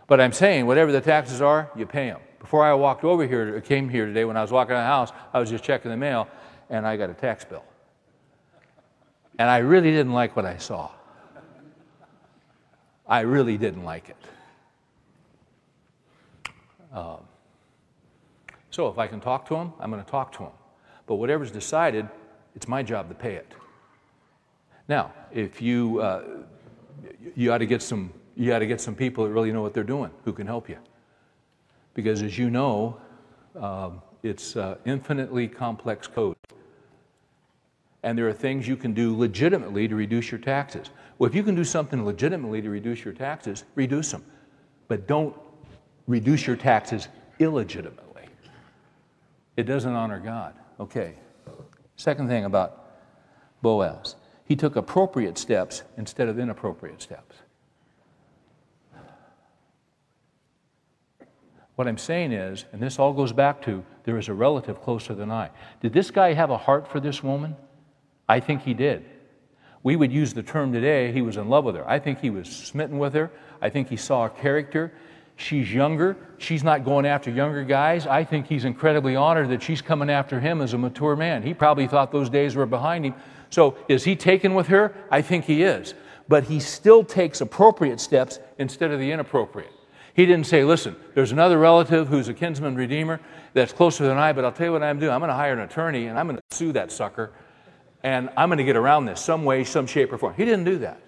But 0.08 0.20
I'm 0.20 0.34
saying, 0.34 0.66
whatever 0.66 0.92
the 0.92 1.02
taxes 1.02 1.42
are, 1.42 1.72
you 1.76 1.86
pay 1.86 2.08
them. 2.08 2.20
Before 2.40 2.66
I 2.66 2.74
walked 2.74 3.06
over 3.06 3.26
here, 3.26 3.62
came 3.62 3.88
here 3.88 4.06
today, 4.06 4.26
when 4.26 4.36
I 4.36 4.42
was 4.42 4.52
walking 4.52 4.74
around 4.74 4.84
the 4.84 4.88
house, 4.88 5.12
I 5.34 5.40
was 5.40 5.50
just 5.50 5.64
checking 5.64 5.90
the 5.90 5.98
mail, 5.98 6.28
and 6.70 6.86
I 6.86 6.98
got 6.98 7.10
a 7.10 7.14
tax 7.14 7.46
bill. 7.46 7.64
And 9.40 9.50
I 9.50 9.60
really 9.60 9.92
didn't 9.92 10.14
like 10.14 10.36
what 10.36 10.46
I 10.46 10.58
saw. 10.58 10.92
I 13.08 13.22
really 13.22 13.58
didn't 13.58 13.84
like 13.84 14.10
it. 14.10 14.18
Um, 16.94 17.20
so 18.74 18.88
if 18.88 18.98
I 18.98 19.06
can 19.06 19.20
talk 19.20 19.46
to 19.50 19.54
them, 19.54 19.72
I'm 19.80 19.92
going 19.92 20.04
to 20.04 20.10
talk 20.10 20.32
to 20.34 20.40
them. 20.40 20.52
But 21.06 21.16
whatever's 21.16 21.52
decided, 21.52 22.10
it's 22.56 22.68
my 22.68 22.82
job 22.82 23.08
to 23.10 23.14
pay 23.14 23.36
it. 23.36 23.54
Now, 24.88 25.14
if 25.32 25.62
you 25.62 26.00
uh, 26.00 26.24
you 27.36 27.54
ought 27.54 27.60
to 27.60 27.68
get 27.68 27.84
some 27.84 28.12
you 28.36 28.50
got 28.50 28.60
to 28.60 28.66
get 28.66 28.82
some 28.82 28.96
people 28.96 29.26
that 29.26 29.30
really 29.30 29.52
know 29.52 29.62
what 29.62 29.76
they're 29.76 29.84
doing 29.84 30.10
who 30.26 30.34
can 30.34 30.48
help 30.48 30.68
you. 30.68 30.78
Because 31.94 32.24
as 32.24 32.36
you 32.36 32.50
know, 32.50 32.98
um, 33.56 34.02
it's 34.24 34.56
uh, 34.56 34.78
infinitely 34.86 35.48
complex 35.48 36.08
code. 36.08 36.36
And 38.02 38.18
there 38.18 38.28
are 38.28 38.34
things 38.34 38.68
you 38.68 38.76
can 38.76 38.94
do 38.94 39.16
legitimately 39.16 39.88
to 39.88 39.96
reduce 39.96 40.32
your 40.32 40.40
taxes. 40.40 40.90
Well, 41.20 41.30
if 41.30 41.36
you 41.36 41.44
can 41.44 41.54
do 41.54 41.64
something 41.64 42.04
legitimately 42.04 42.64
to 42.64 42.70
reduce 42.72 43.06
your 43.06 43.14
taxes, 43.14 43.66
reduce 43.76 44.12
them. 44.12 44.26
But 44.88 45.08
don't 45.08 45.36
reduce 46.08 46.48
your 46.48 46.56
taxes 46.56 47.08
illegitimately. 47.38 48.03
It 49.56 49.64
doesn't 49.64 49.94
honor 49.94 50.20
God. 50.20 50.56
Okay. 50.80 51.16
Second 51.96 52.28
thing 52.28 52.46
about 52.46 52.86
Boaz, 53.62 54.16
he 54.46 54.56
took 54.56 54.76
appropriate 54.76 55.38
steps 55.38 55.84
instead 55.98 56.28
of 56.28 56.40
inappropriate 56.40 57.02
steps. 57.02 57.36
What 61.76 61.88
I'm 61.88 61.98
saying 61.98 62.32
is, 62.34 62.66
and 62.72 62.82
this 62.82 63.00
all 63.00 63.14
goes 63.14 63.34
back 63.34 63.62
to 63.64 63.84
there 64.04 64.18
is 64.18 64.28
a 64.28 64.34
relative 64.34 64.82
closer 64.82 65.16
than 65.16 65.32
I. 65.32 65.50
Did 65.82 65.94
this 65.94 66.12
guy 66.12 66.34
have 66.34 66.52
a 66.52 66.58
heart 66.58 66.88
for 66.88 67.00
this 67.00 67.24
woman? 67.24 67.56
I 68.30 68.40
think 68.40 68.62
he 68.62 68.74
did. 68.74 69.06
We 69.82 69.96
would 69.96 70.12
use 70.12 70.34
the 70.34 70.44
term 70.44 70.72
today, 70.72 71.12
he 71.12 71.22
was 71.22 71.36
in 71.36 71.50
love 71.50 71.66
with 71.66 71.76
her. 71.76 71.90
I 71.90 72.00
think 72.00 72.20
he 72.20 72.30
was 72.30 72.48
smitten 72.48 73.00
with 73.00 73.14
her. 73.14 73.32
I 73.62 73.70
think 73.70 73.90
he 73.90 73.98
saw 73.98 74.24
her 74.24 74.30
character. 74.30 74.94
She's 75.36 75.74
younger. 75.74 76.16
She's 76.38 76.64
not 76.64 76.86
going 76.86 77.06
after 77.06 77.32
younger 77.32 77.64
guys. 77.64 78.06
I 78.06 78.24
think 78.24 78.48
he's 78.48 78.66
incredibly 78.66 79.16
honored 79.16 79.50
that 79.50 79.64
she's 79.64 79.82
coming 79.82 80.10
after 80.10 80.40
him 80.40 80.62
as 80.62 80.74
a 80.74 80.78
mature 80.78 81.16
man. 81.16 81.42
He 81.44 81.54
probably 81.54 81.88
thought 81.88 82.12
those 82.12 82.30
days 82.30 82.56
were 82.56 82.66
behind 82.66 83.06
him. 83.06 83.16
So, 83.50 83.78
is 83.88 84.04
he 84.04 84.16
taken 84.16 84.54
with 84.54 84.68
her? 84.68 84.94
I 85.12 85.22
think 85.22 85.46
he 85.46 85.64
is. 85.64 85.94
But 86.28 86.46
he 86.46 86.60
still 86.60 87.04
takes 87.04 87.42
appropriate 87.42 88.00
steps 88.00 88.40
instead 88.58 88.92
of 88.92 89.00
the 89.00 89.12
inappropriate. 89.12 89.72
He 90.16 90.26
didn't 90.26 90.46
say, 90.46 90.64
listen, 90.64 90.96
there's 91.16 91.32
another 91.32 91.58
relative 91.58 92.08
who's 92.08 92.28
a 92.28 92.34
kinsman 92.34 92.76
redeemer 92.76 93.20
that's 93.54 93.74
closer 93.74 94.06
than 94.06 94.18
I, 94.18 94.32
but 94.32 94.46
I'll 94.46 94.52
tell 94.52 94.68
you 94.68 94.72
what 94.74 94.84
I'm 94.84 95.00
doing. 95.00 95.12
I'm 95.12 95.20
going 95.20 95.30
to 95.30 95.36
hire 95.36 95.54
an 95.54 95.60
attorney 95.60 96.06
and 96.06 96.20
I'm 96.20 96.28
going 96.28 96.38
to 96.38 96.56
sue 96.56 96.72
that 96.74 96.92
sucker 96.92 97.32
and 98.04 98.30
I'm 98.38 98.50
going 98.50 98.58
to 98.58 98.64
get 98.64 98.76
around 98.76 99.06
this 99.06 99.22
some 99.22 99.46
way, 99.46 99.64
some 99.64 99.88
shape, 99.88 100.12
or 100.12 100.18
form. 100.18 100.34
He 100.36 100.46
didn't 100.46 100.66
do 100.66 100.78
that. 100.80 101.00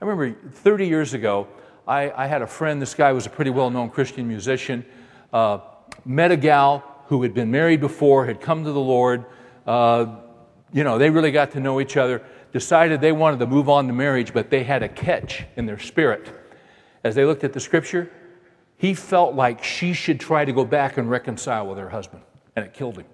I 0.00 0.04
remember 0.04 0.38
30 0.50 0.86
years 0.86 1.14
ago, 1.14 1.48
I, 1.90 2.24
I 2.24 2.26
had 2.28 2.40
a 2.40 2.46
friend, 2.46 2.80
this 2.80 2.94
guy 2.94 3.10
was 3.10 3.26
a 3.26 3.30
pretty 3.30 3.50
well 3.50 3.68
known 3.68 3.90
Christian 3.90 4.28
musician, 4.28 4.84
uh, 5.32 5.58
met 6.04 6.30
a 6.30 6.36
gal 6.36 6.84
who 7.06 7.20
had 7.22 7.34
been 7.34 7.50
married 7.50 7.80
before, 7.80 8.26
had 8.26 8.40
come 8.40 8.62
to 8.62 8.70
the 8.70 8.80
Lord. 8.80 9.24
Uh, 9.66 10.20
you 10.72 10.84
know, 10.84 10.98
they 10.98 11.10
really 11.10 11.32
got 11.32 11.50
to 11.50 11.60
know 11.60 11.80
each 11.80 11.96
other, 11.96 12.22
decided 12.52 13.00
they 13.00 13.10
wanted 13.10 13.40
to 13.40 13.46
move 13.48 13.68
on 13.68 13.88
to 13.88 13.92
marriage, 13.92 14.32
but 14.32 14.50
they 14.50 14.62
had 14.62 14.84
a 14.84 14.88
catch 14.88 15.44
in 15.56 15.66
their 15.66 15.80
spirit. 15.80 16.28
As 17.02 17.16
they 17.16 17.24
looked 17.24 17.42
at 17.42 17.52
the 17.52 17.58
scripture, 17.58 18.08
he 18.76 18.94
felt 18.94 19.34
like 19.34 19.64
she 19.64 19.92
should 19.92 20.20
try 20.20 20.44
to 20.44 20.52
go 20.52 20.64
back 20.64 20.96
and 20.96 21.10
reconcile 21.10 21.66
with 21.66 21.76
her 21.76 21.88
husband, 21.88 22.22
and 22.54 22.64
it 22.64 22.72
killed 22.72 22.98
him. 22.98 23.06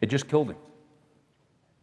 It 0.00 0.06
just 0.06 0.26
killed 0.26 0.50
him. 0.50 0.56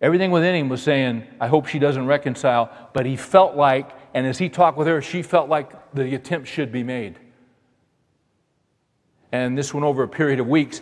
Everything 0.01 0.31
within 0.31 0.55
him 0.55 0.67
was 0.67 0.83
saying, 0.83 1.23
I 1.39 1.47
hope 1.47 1.67
she 1.67 1.79
doesn't 1.79 2.07
reconcile, 2.07 2.89
but 2.91 3.05
he 3.05 3.15
felt 3.15 3.55
like 3.55 3.89
and 4.13 4.25
as 4.25 4.37
he 4.37 4.49
talked 4.49 4.77
with 4.77 4.87
her, 4.87 5.01
she 5.01 5.21
felt 5.21 5.49
like 5.49 5.93
the 5.93 6.15
attempt 6.15 6.47
should 6.47 6.71
be 6.71 6.83
made. 6.83 7.17
And 9.31 9.57
this 9.57 9.73
went 9.73 9.85
over 9.85 10.03
a 10.03 10.07
period 10.07 10.39
of 10.39 10.47
weeks. 10.47 10.81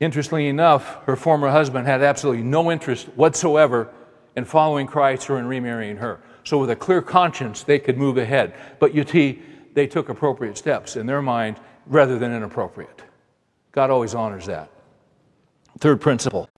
Interestingly 0.00 0.48
enough, 0.48 1.04
her 1.04 1.16
former 1.16 1.48
husband 1.50 1.86
had 1.86 2.02
absolutely 2.02 2.42
no 2.42 2.70
interest 2.70 3.06
whatsoever 3.14 3.88
in 4.36 4.44
following 4.44 4.86
Christ 4.86 5.30
or 5.30 5.38
in 5.38 5.46
remarrying 5.46 5.96
her. 5.96 6.20
So, 6.44 6.58
with 6.58 6.70
a 6.70 6.76
clear 6.76 7.00
conscience, 7.00 7.62
they 7.62 7.78
could 7.78 7.96
move 7.96 8.18
ahead. 8.18 8.54
But 8.80 8.94
you 8.94 9.06
see, 9.06 9.40
they 9.74 9.86
took 9.86 10.08
appropriate 10.08 10.58
steps 10.58 10.96
in 10.96 11.06
their 11.06 11.22
mind 11.22 11.58
rather 11.86 12.18
than 12.18 12.32
inappropriate. 12.32 13.02
God 13.70 13.90
always 13.90 14.14
honors 14.14 14.46
that. 14.46 14.70
Third 15.78 16.00
principle 16.00 16.50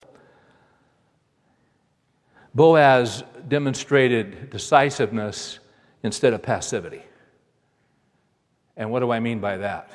Boaz 2.54 3.24
demonstrated 3.48 4.50
decisiveness 4.50 5.58
instead 6.02 6.32
of 6.32 6.42
passivity. 6.42 7.02
And 8.76 8.90
what 8.90 9.00
do 9.00 9.10
I 9.10 9.20
mean 9.20 9.40
by 9.40 9.58
that? 9.58 9.90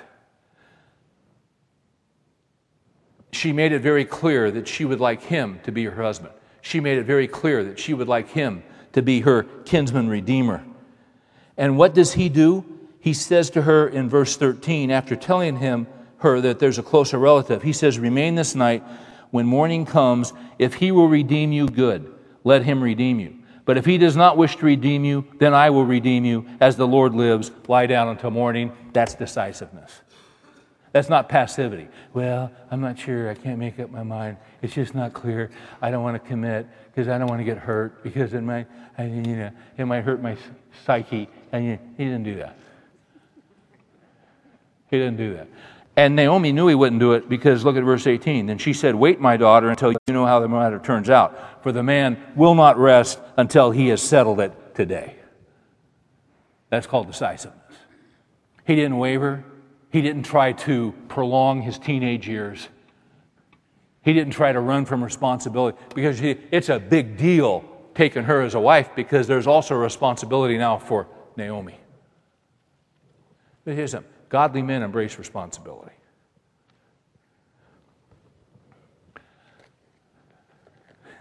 She 3.31 3.51
made 3.51 3.71
it 3.71 3.79
very 3.79 4.05
clear 4.05 4.49
that 4.51 4.67
she 4.67 4.85
would 4.85 4.99
like 4.99 5.21
him 5.23 5.59
to 5.63 5.71
be 5.71 5.83
her 5.85 6.03
husband. 6.03 6.33
She 6.61 6.79
made 6.79 6.97
it 6.97 7.03
very 7.03 7.27
clear 7.27 7.63
that 7.65 7.79
she 7.79 7.93
would 7.93 8.07
like 8.07 8.29
him 8.29 8.63
to 8.93 9.01
be 9.01 9.21
her 9.21 9.43
kinsman 9.65 10.09
redeemer. 10.09 10.63
And 11.55 11.77
what 11.77 11.93
does 11.93 12.13
he 12.13 12.29
do? 12.29 12.65
He 12.99 13.13
says 13.13 13.49
to 13.51 13.61
her 13.63 13.87
in 13.87 14.09
verse 14.09 14.37
13, 14.37 14.91
after 14.91 15.15
telling 15.15 15.57
him 15.57 15.87
her 16.17 16.41
that 16.41 16.59
there's 16.59 16.79
a 16.79 16.83
closer 16.83 17.17
relative, 17.17 17.63
he 17.63 17.73
says, 17.73 17.99
Remain 17.99 18.35
this 18.35 18.55
night. 18.55 18.83
When 19.29 19.45
morning 19.45 19.85
comes, 19.85 20.33
if 20.57 20.75
he 20.75 20.91
will 20.91 21.07
redeem 21.07 21.51
you, 21.51 21.67
good. 21.67 22.13
Let 22.43 22.63
him 22.63 22.81
redeem 22.81 23.19
you. 23.19 23.36
But 23.67 23.77
if 23.77 23.85
he 23.85 23.97
does 23.97 24.15
not 24.15 24.37
wish 24.37 24.55
to 24.55 24.65
redeem 24.65 25.03
you, 25.03 25.27
then 25.39 25.53
I 25.53 25.69
will 25.71 25.85
redeem 25.85 26.23
you. 26.23 26.45
As 26.61 26.77
the 26.77 26.87
Lord 26.87 27.13
lives, 27.13 27.51
lie 27.67 27.85
down 27.85 28.07
until 28.07 28.31
morning. 28.31 28.71
That's 28.93 29.13
decisiveness. 29.13 30.01
That's 30.93 31.09
not 31.09 31.27
passivity. 31.27 31.89
Well, 32.13 32.49
I'm 32.71 32.79
not 32.79 32.97
sure. 32.97 33.29
I 33.29 33.33
can't 33.33 33.59
make 33.59 33.77
up 33.77 33.91
my 33.91 34.03
mind. 34.03 34.37
It's 34.61 34.73
just 34.73 34.95
not 34.95 35.11
clear. 35.11 35.51
I 35.81 35.91
don't 35.91 36.01
want 36.01 36.15
to 36.15 36.25
commit 36.25 36.65
because 36.85 37.09
I 37.09 37.17
don't 37.17 37.27
want 37.27 37.41
to 37.41 37.43
get 37.43 37.57
hurt 37.57 38.01
because 38.03 38.33
it 38.33 38.41
might, 38.41 38.67
I, 38.97 39.03
you 39.03 39.35
know, 39.35 39.51
it 39.77 39.83
might 39.83 40.05
hurt 40.05 40.21
my 40.21 40.37
psyche. 40.85 41.27
And 41.51 41.77
he 41.97 42.05
didn't 42.05 42.23
do 42.23 42.37
that. 42.37 42.57
He 44.89 44.97
didn't 44.97 45.17
do 45.17 45.33
that. 45.33 45.49
And 45.97 46.15
Naomi 46.15 46.51
knew 46.51 46.67
he 46.67 46.75
wouldn't 46.75 46.99
do 46.99 47.13
it 47.13 47.27
because 47.27 47.65
look 47.65 47.75
at 47.75 47.83
verse 47.83 48.05
18. 48.05 48.45
Then 48.45 48.59
she 48.59 48.71
said, 48.71 48.93
Wait, 48.93 49.19
my 49.19 49.35
daughter, 49.35 49.67
until 49.69 49.91
you 49.91 50.13
know 50.13 50.27
how 50.27 50.39
the 50.39 50.47
matter 50.47 50.77
turns 50.77 51.09
out. 51.09 51.63
For 51.63 51.71
the 51.71 51.81
man 51.81 52.21
will 52.35 52.53
not 52.53 52.77
rest 52.77 53.19
until 53.35 53.71
he 53.71 53.87
has 53.87 53.99
settled 53.99 54.39
it 54.39 54.75
today. 54.75 55.15
That's 56.69 56.85
called 56.85 57.07
decisiveness. 57.07 57.73
He 58.67 58.75
didn't 58.75 58.99
waver. 58.99 59.43
He 59.89 60.03
didn't 60.03 60.23
try 60.23 60.51
to 60.51 60.93
prolong 61.07 61.63
his 61.63 61.79
teenage 61.79 62.27
years. 62.27 62.67
He 64.03 64.13
didn't 64.13 64.33
try 64.33 64.51
to 64.51 64.59
run 64.59 64.85
from 64.85 65.03
responsibility 65.03 65.79
because 65.95 66.19
he, 66.19 66.37
it's 66.51 66.69
a 66.69 66.77
big 66.77 67.17
deal 67.17 67.65
taking 67.95 68.23
her 68.23 68.41
as 68.41 68.53
a 68.53 68.59
wife 68.59 68.91
because 68.95 69.25
there's 69.25 69.47
also 69.47 69.73
a 69.73 69.79
responsibility 69.79 70.59
now 70.59 70.77
for 70.77 71.07
Naomi. 71.35 71.79
But 73.65 73.73
here's 73.73 73.91
something 73.91 74.11
godly 74.29 74.61
men 74.61 74.83
embrace 74.83 75.17
responsibility. 75.17 75.91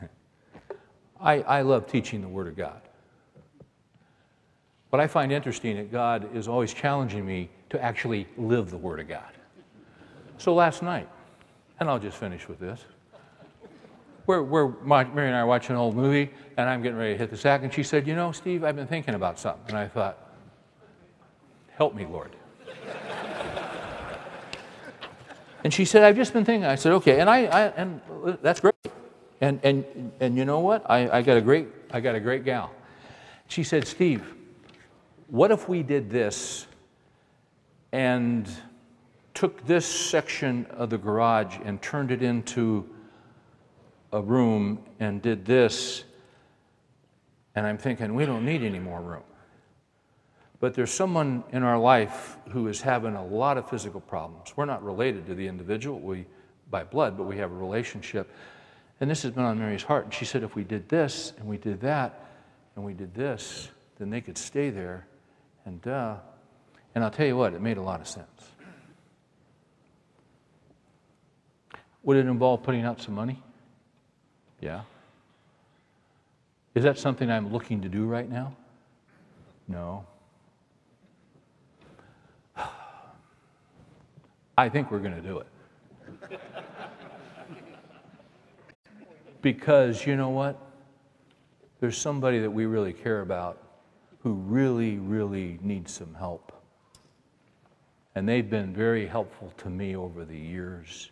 I, 1.20 1.40
I 1.42 1.62
love 1.62 1.86
teaching 1.86 2.20
the 2.20 2.28
Word 2.28 2.48
of 2.48 2.56
God. 2.56 2.80
What 4.90 5.00
I 5.00 5.06
find 5.06 5.32
interesting 5.32 5.76
is 5.76 5.88
God 5.90 6.34
is 6.34 6.48
always 6.48 6.72
challenging 6.72 7.26
me 7.26 7.50
to 7.70 7.82
actually 7.82 8.26
live 8.36 8.70
the 8.70 8.78
Word 8.78 9.00
of 9.00 9.08
God. 9.08 9.32
So 10.38 10.54
last 10.54 10.82
night, 10.82 11.08
and 11.80 11.88
I'll 11.88 11.98
just 11.98 12.16
finish 12.16 12.48
with 12.48 12.58
this. 12.58 12.84
We're, 14.26 14.42
we're, 14.42 14.68
Mary 14.84 15.28
and 15.28 15.36
I 15.36 15.40
are 15.40 15.46
watching 15.46 15.72
an 15.72 15.80
old 15.80 15.94
movie, 15.94 16.30
and 16.56 16.68
I'm 16.68 16.82
getting 16.82 16.98
ready 16.98 17.12
to 17.12 17.18
hit 17.18 17.30
the 17.30 17.36
sack, 17.36 17.62
and 17.62 17.72
she 17.72 17.82
said, 17.82 18.06
You 18.06 18.16
know, 18.16 18.32
Steve, 18.32 18.64
I've 18.64 18.74
been 18.74 18.86
thinking 18.86 19.14
about 19.14 19.38
something. 19.38 19.68
And 19.68 19.78
I 19.78 19.86
thought, 19.86 20.18
Help 21.76 21.94
me, 21.94 22.06
Lord. 22.06 22.34
And 25.66 25.74
she 25.74 25.84
said, 25.84 26.04
I've 26.04 26.14
just 26.14 26.32
been 26.32 26.44
thinking. 26.44 26.64
I 26.64 26.76
said, 26.76 26.92
okay. 26.92 27.18
And, 27.18 27.28
I, 27.28 27.46
I, 27.46 27.62
and 27.70 28.00
that's 28.40 28.60
great. 28.60 28.76
And, 29.40 29.58
and, 29.64 30.12
and 30.20 30.36
you 30.36 30.44
know 30.44 30.60
what? 30.60 30.88
I, 30.88 31.10
I, 31.10 31.22
got 31.22 31.36
a 31.36 31.40
great, 31.40 31.66
I 31.90 31.98
got 31.98 32.14
a 32.14 32.20
great 32.20 32.44
gal. 32.44 32.70
She 33.48 33.64
said, 33.64 33.84
Steve, 33.84 34.32
what 35.26 35.50
if 35.50 35.68
we 35.68 35.82
did 35.82 36.08
this 36.08 36.68
and 37.90 38.48
took 39.34 39.66
this 39.66 39.84
section 39.84 40.66
of 40.66 40.88
the 40.88 40.98
garage 40.98 41.56
and 41.64 41.82
turned 41.82 42.12
it 42.12 42.22
into 42.22 42.88
a 44.12 44.22
room 44.22 44.78
and 45.00 45.20
did 45.20 45.44
this? 45.44 46.04
And 47.56 47.66
I'm 47.66 47.76
thinking, 47.76 48.14
we 48.14 48.24
don't 48.24 48.44
need 48.44 48.62
any 48.62 48.78
more 48.78 49.00
room. 49.00 49.24
But 50.66 50.74
there's 50.74 50.90
someone 50.90 51.44
in 51.52 51.62
our 51.62 51.78
life 51.78 52.38
who 52.50 52.66
is 52.66 52.80
having 52.80 53.14
a 53.14 53.24
lot 53.24 53.56
of 53.56 53.70
physical 53.70 54.00
problems. 54.00 54.52
We're 54.56 54.64
not 54.64 54.82
related 54.82 55.24
to 55.26 55.34
the 55.36 55.46
individual 55.46 56.00
we, 56.00 56.26
by 56.68 56.82
blood, 56.82 57.16
but 57.16 57.22
we 57.22 57.36
have 57.36 57.52
a 57.52 57.54
relationship. 57.54 58.28
And 59.00 59.08
this 59.08 59.22
has 59.22 59.30
been 59.30 59.44
on 59.44 59.60
Mary's 59.60 59.84
heart. 59.84 60.06
And 60.06 60.12
she 60.12 60.24
said, 60.24 60.42
if 60.42 60.56
we 60.56 60.64
did 60.64 60.88
this 60.88 61.32
and 61.38 61.46
we 61.46 61.56
did 61.56 61.82
that 61.82 62.18
and 62.74 62.84
we 62.84 62.94
did 62.94 63.14
this, 63.14 63.68
then 64.00 64.10
they 64.10 64.20
could 64.20 64.36
stay 64.36 64.70
there. 64.70 65.06
And, 65.66 65.86
uh, 65.86 66.16
and 66.96 67.04
I'll 67.04 67.12
tell 67.12 67.28
you 67.28 67.36
what, 67.36 67.54
it 67.54 67.62
made 67.62 67.76
a 67.76 67.82
lot 67.82 68.00
of 68.00 68.08
sense. 68.08 68.26
Would 72.02 72.16
it 72.16 72.26
involve 72.26 72.64
putting 72.64 72.82
out 72.82 73.00
some 73.00 73.14
money? 73.14 73.40
Yeah. 74.60 74.80
Is 76.74 76.82
that 76.82 76.98
something 76.98 77.30
I'm 77.30 77.52
looking 77.52 77.82
to 77.82 77.88
do 77.88 78.04
right 78.04 78.28
now? 78.28 78.56
No. 79.68 80.06
I 84.58 84.68
think 84.68 84.90
we're 84.90 85.00
going 85.00 85.14
to 85.14 85.20
do 85.20 85.38
it. 85.38 85.46
because 89.42 90.06
you 90.06 90.16
know 90.16 90.30
what? 90.30 90.58
There's 91.80 91.98
somebody 91.98 92.38
that 92.40 92.50
we 92.50 92.64
really 92.66 92.92
care 92.92 93.20
about 93.20 93.62
who 94.22 94.32
really, 94.32 94.96
really 94.96 95.58
needs 95.62 95.92
some 95.92 96.14
help. 96.14 96.52
And 98.14 98.26
they've 98.26 98.48
been 98.48 98.72
very 98.72 99.06
helpful 99.06 99.52
to 99.58 99.68
me 99.68 99.94
over 99.94 100.24
the 100.24 100.38
years. 100.38 101.10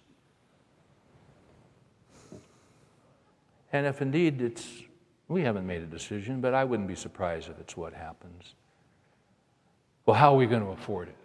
And 3.72 3.86
if 3.86 4.00
indeed 4.00 4.40
it's, 4.40 4.66
we 5.28 5.42
haven't 5.42 5.66
made 5.66 5.82
a 5.82 5.86
decision, 5.86 6.40
but 6.40 6.54
I 6.54 6.64
wouldn't 6.64 6.88
be 6.88 6.94
surprised 6.94 7.50
if 7.50 7.58
it's 7.60 7.76
what 7.76 7.92
happens. 7.92 8.54
Well, 10.06 10.16
how 10.16 10.32
are 10.32 10.36
we 10.36 10.46
going 10.46 10.62
to 10.62 10.70
afford 10.70 11.08
it? 11.08 11.16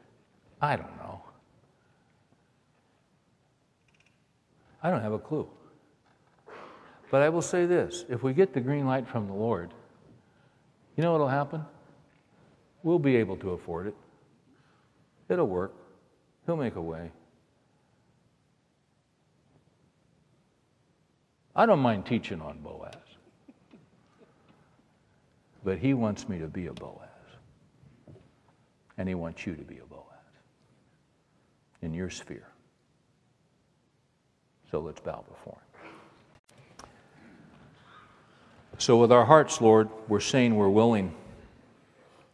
I 0.62 0.76
don't 0.76 0.98
know. 0.98 1.22
I 4.82 4.90
don't 4.90 5.02
have 5.02 5.14
a 5.14 5.20
clue. 5.20 5.48
But 7.12 7.22
I 7.22 7.30
will 7.30 7.42
say 7.42 7.66
this 7.66 8.06
if 8.10 8.24
we 8.24 8.34
get 8.34 8.54
the 8.54 8.62
green 8.62 8.86
light 8.86 9.08
from 9.08 9.28
the 9.28 9.34
Lord, 9.34 9.74
you 10.96 11.04
know 11.04 11.12
what 11.12 11.22
will 11.22 11.28
happen? 11.28 11.66
We'll 12.84 13.00
be 13.00 13.16
able 13.18 13.38
to 13.38 13.52
afford 13.52 13.88
it. 13.88 13.96
It'll 15.28 15.48
work. 15.48 15.74
He'll 16.46 16.58
make 16.58 16.76
a 16.76 16.82
way. 16.82 17.12
I 21.56 21.66
don't 21.66 21.80
mind 21.80 22.06
teaching 22.06 22.42
on 22.42 22.60
Boaz, 22.60 22.96
but 25.64 25.78
he 25.78 25.94
wants 25.94 26.30
me 26.30 26.40
to 26.40 26.48
be 26.48 26.68
a 26.68 26.74
Boaz. 26.74 27.10
And 28.98 29.08
he 29.08 29.16
wants 29.16 29.46
you 29.46 29.56
to 29.56 29.64
be 29.64 29.80
a 29.80 29.86
Boaz 29.86 30.04
in 31.82 31.94
your 31.94 32.10
sphere. 32.10 32.48
So 34.72 34.80
let's 34.80 35.00
bow 35.00 35.24
before 35.28 35.58
Him. 35.58 35.70
So, 38.78 38.98
with 38.98 39.12
our 39.12 39.26
hearts, 39.26 39.60
Lord, 39.60 39.90
we're 40.08 40.22
saying 40.22 40.56
we're 40.56 40.70
willing. 40.70 41.14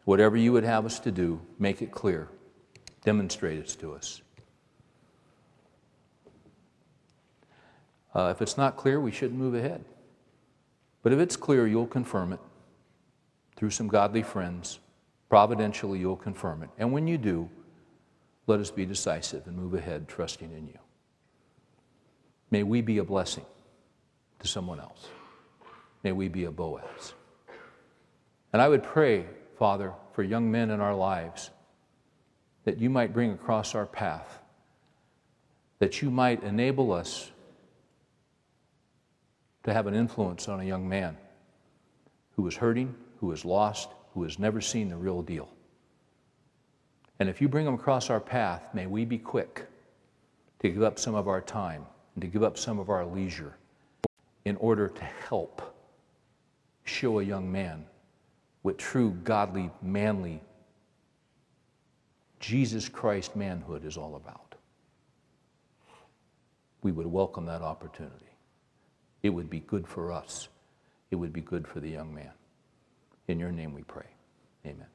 Whatever 0.03 0.37
you 0.37 0.53
would 0.53 0.63
have 0.63 0.85
us 0.85 0.99
to 0.99 1.11
do, 1.11 1.41
make 1.57 1.81
it 1.81 1.91
clear, 1.91 2.27
demonstrate 3.03 3.57
it 3.57 3.67
to 3.79 3.93
us. 3.93 4.21
Uh, 8.13 8.31
if 8.35 8.41
it's 8.41 8.57
not 8.57 8.77
clear, 8.77 8.99
we 8.99 9.11
shouldn't 9.11 9.39
move 9.39 9.55
ahead. 9.55 9.83
But 11.01 11.11
if 11.11 11.19
it's 11.19 11.35
clear, 11.35 11.65
you'll 11.65 11.87
confirm 11.87 12.31
it 12.31 12.39
through 13.55 13.71
some 13.71 13.87
godly 13.87 14.21
friends. 14.21 14.79
Providentially, 15.29 15.99
you'll 15.99 16.15
confirm 16.15 16.61
it. 16.61 16.69
And 16.77 16.91
when 16.91 17.07
you 17.07 17.17
do, 17.17 17.49
let 18.45 18.59
us 18.59 18.69
be 18.69 18.85
decisive 18.85 19.47
and 19.47 19.57
move 19.57 19.73
ahead, 19.73 20.07
trusting 20.07 20.51
in 20.51 20.67
you. 20.67 20.77
May 22.51 22.63
we 22.63 22.81
be 22.81 22.99
a 22.99 23.03
blessing 23.03 23.45
to 24.39 24.47
someone 24.47 24.79
else. 24.79 25.07
May 26.03 26.11
we 26.11 26.27
be 26.27 26.45
a 26.45 26.51
Boaz. 26.51 27.13
And 28.53 28.61
I 28.61 28.67
would 28.67 28.83
pray, 28.83 29.25
Father, 29.57 29.93
for 30.13 30.23
young 30.23 30.51
men 30.51 30.69
in 30.69 30.79
our 30.79 30.95
lives 30.95 31.49
that 32.63 32.79
you 32.79 32.89
might 32.89 33.13
bring 33.13 33.31
across 33.31 33.75
our 33.75 33.85
path, 33.85 34.39
that 35.79 36.01
you 36.01 36.09
might 36.09 36.43
enable 36.43 36.91
us 36.91 37.31
to 39.63 39.73
have 39.73 39.87
an 39.87 39.95
influence 39.95 40.47
on 40.47 40.59
a 40.59 40.63
young 40.63 40.87
man 40.87 41.17
who 42.35 42.47
is 42.47 42.55
hurting, 42.55 42.95
who 43.19 43.31
is 43.31 43.45
lost, 43.45 43.89
who 44.13 44.23
has 44.23 44.37
never 44.37 44.61
seen 44.61 44.89
the 44.89 44.95
real 44.95 45.21
deal. 45.21 45.49
And 47.19 47.29
if 47.29 47.41
you 47.41 47.47
bring 47.47 47.65
them 47.65 47.73
across 47.73 48.09
our 48.09 48.19
path, 48.19 48.73
may 48.73 48.87
we 48.87 49.05
be 49.05 49.17
quick 49.17 49.65
to 50.59 50.69
give 50.69 50.83
up 50.83 50.99
some 50.99 51.15
of 51.15 51.27
our 51.27 51.41
time 51.41 51.85
and 52.15 52.21
to 52.21 52.27
give 52.27 52.43
up 52.43 52.57
some 52.57 52.79
of 52.79 52.89
our 52.89 53.05
leisure 53.05 53.55
in 54.45 54.55
order 54.57 54.87
to 54.87 55.03
help 55.03 55.75
show 56.85 57.19
a 57.19 57.23
young 57.23 57.51
man 57.51 57.85
what 58.61 58.77
true, 58.77 59.11
godly, 59.23 59.69
manly, 59.81 60.41
Jesus 62.39 62.89
Christ 62.89 63.35
manhood 63.35 63.85
is 63.85 63.97
all 63.97 64.15
about. 64.15 64.55
We 66.81 66.91
would 66.91 67.07
welcome 67.07 67.45
that 67.45 67.61
opportunity. 67.61 68.25
It 69.23 69.29
would 69.29 69.49
be 69.49 69.59
good 69.61 69.87
for 69.87 70.11
us, 70.11 70.47
it 71.11 71.15
would 71.15 71.33
be 71.33 71.41
good 71.41 71.67
for 71.67 71.79
the 71.79 71.89
young 71.89 72.13
man. 72.13 72.31
In 73.27 73.39
your 73.39 73.51
name 73.51 73.73
we 73.73 73.83
pray. 73.83 74.07
Amen. 74.65 74.87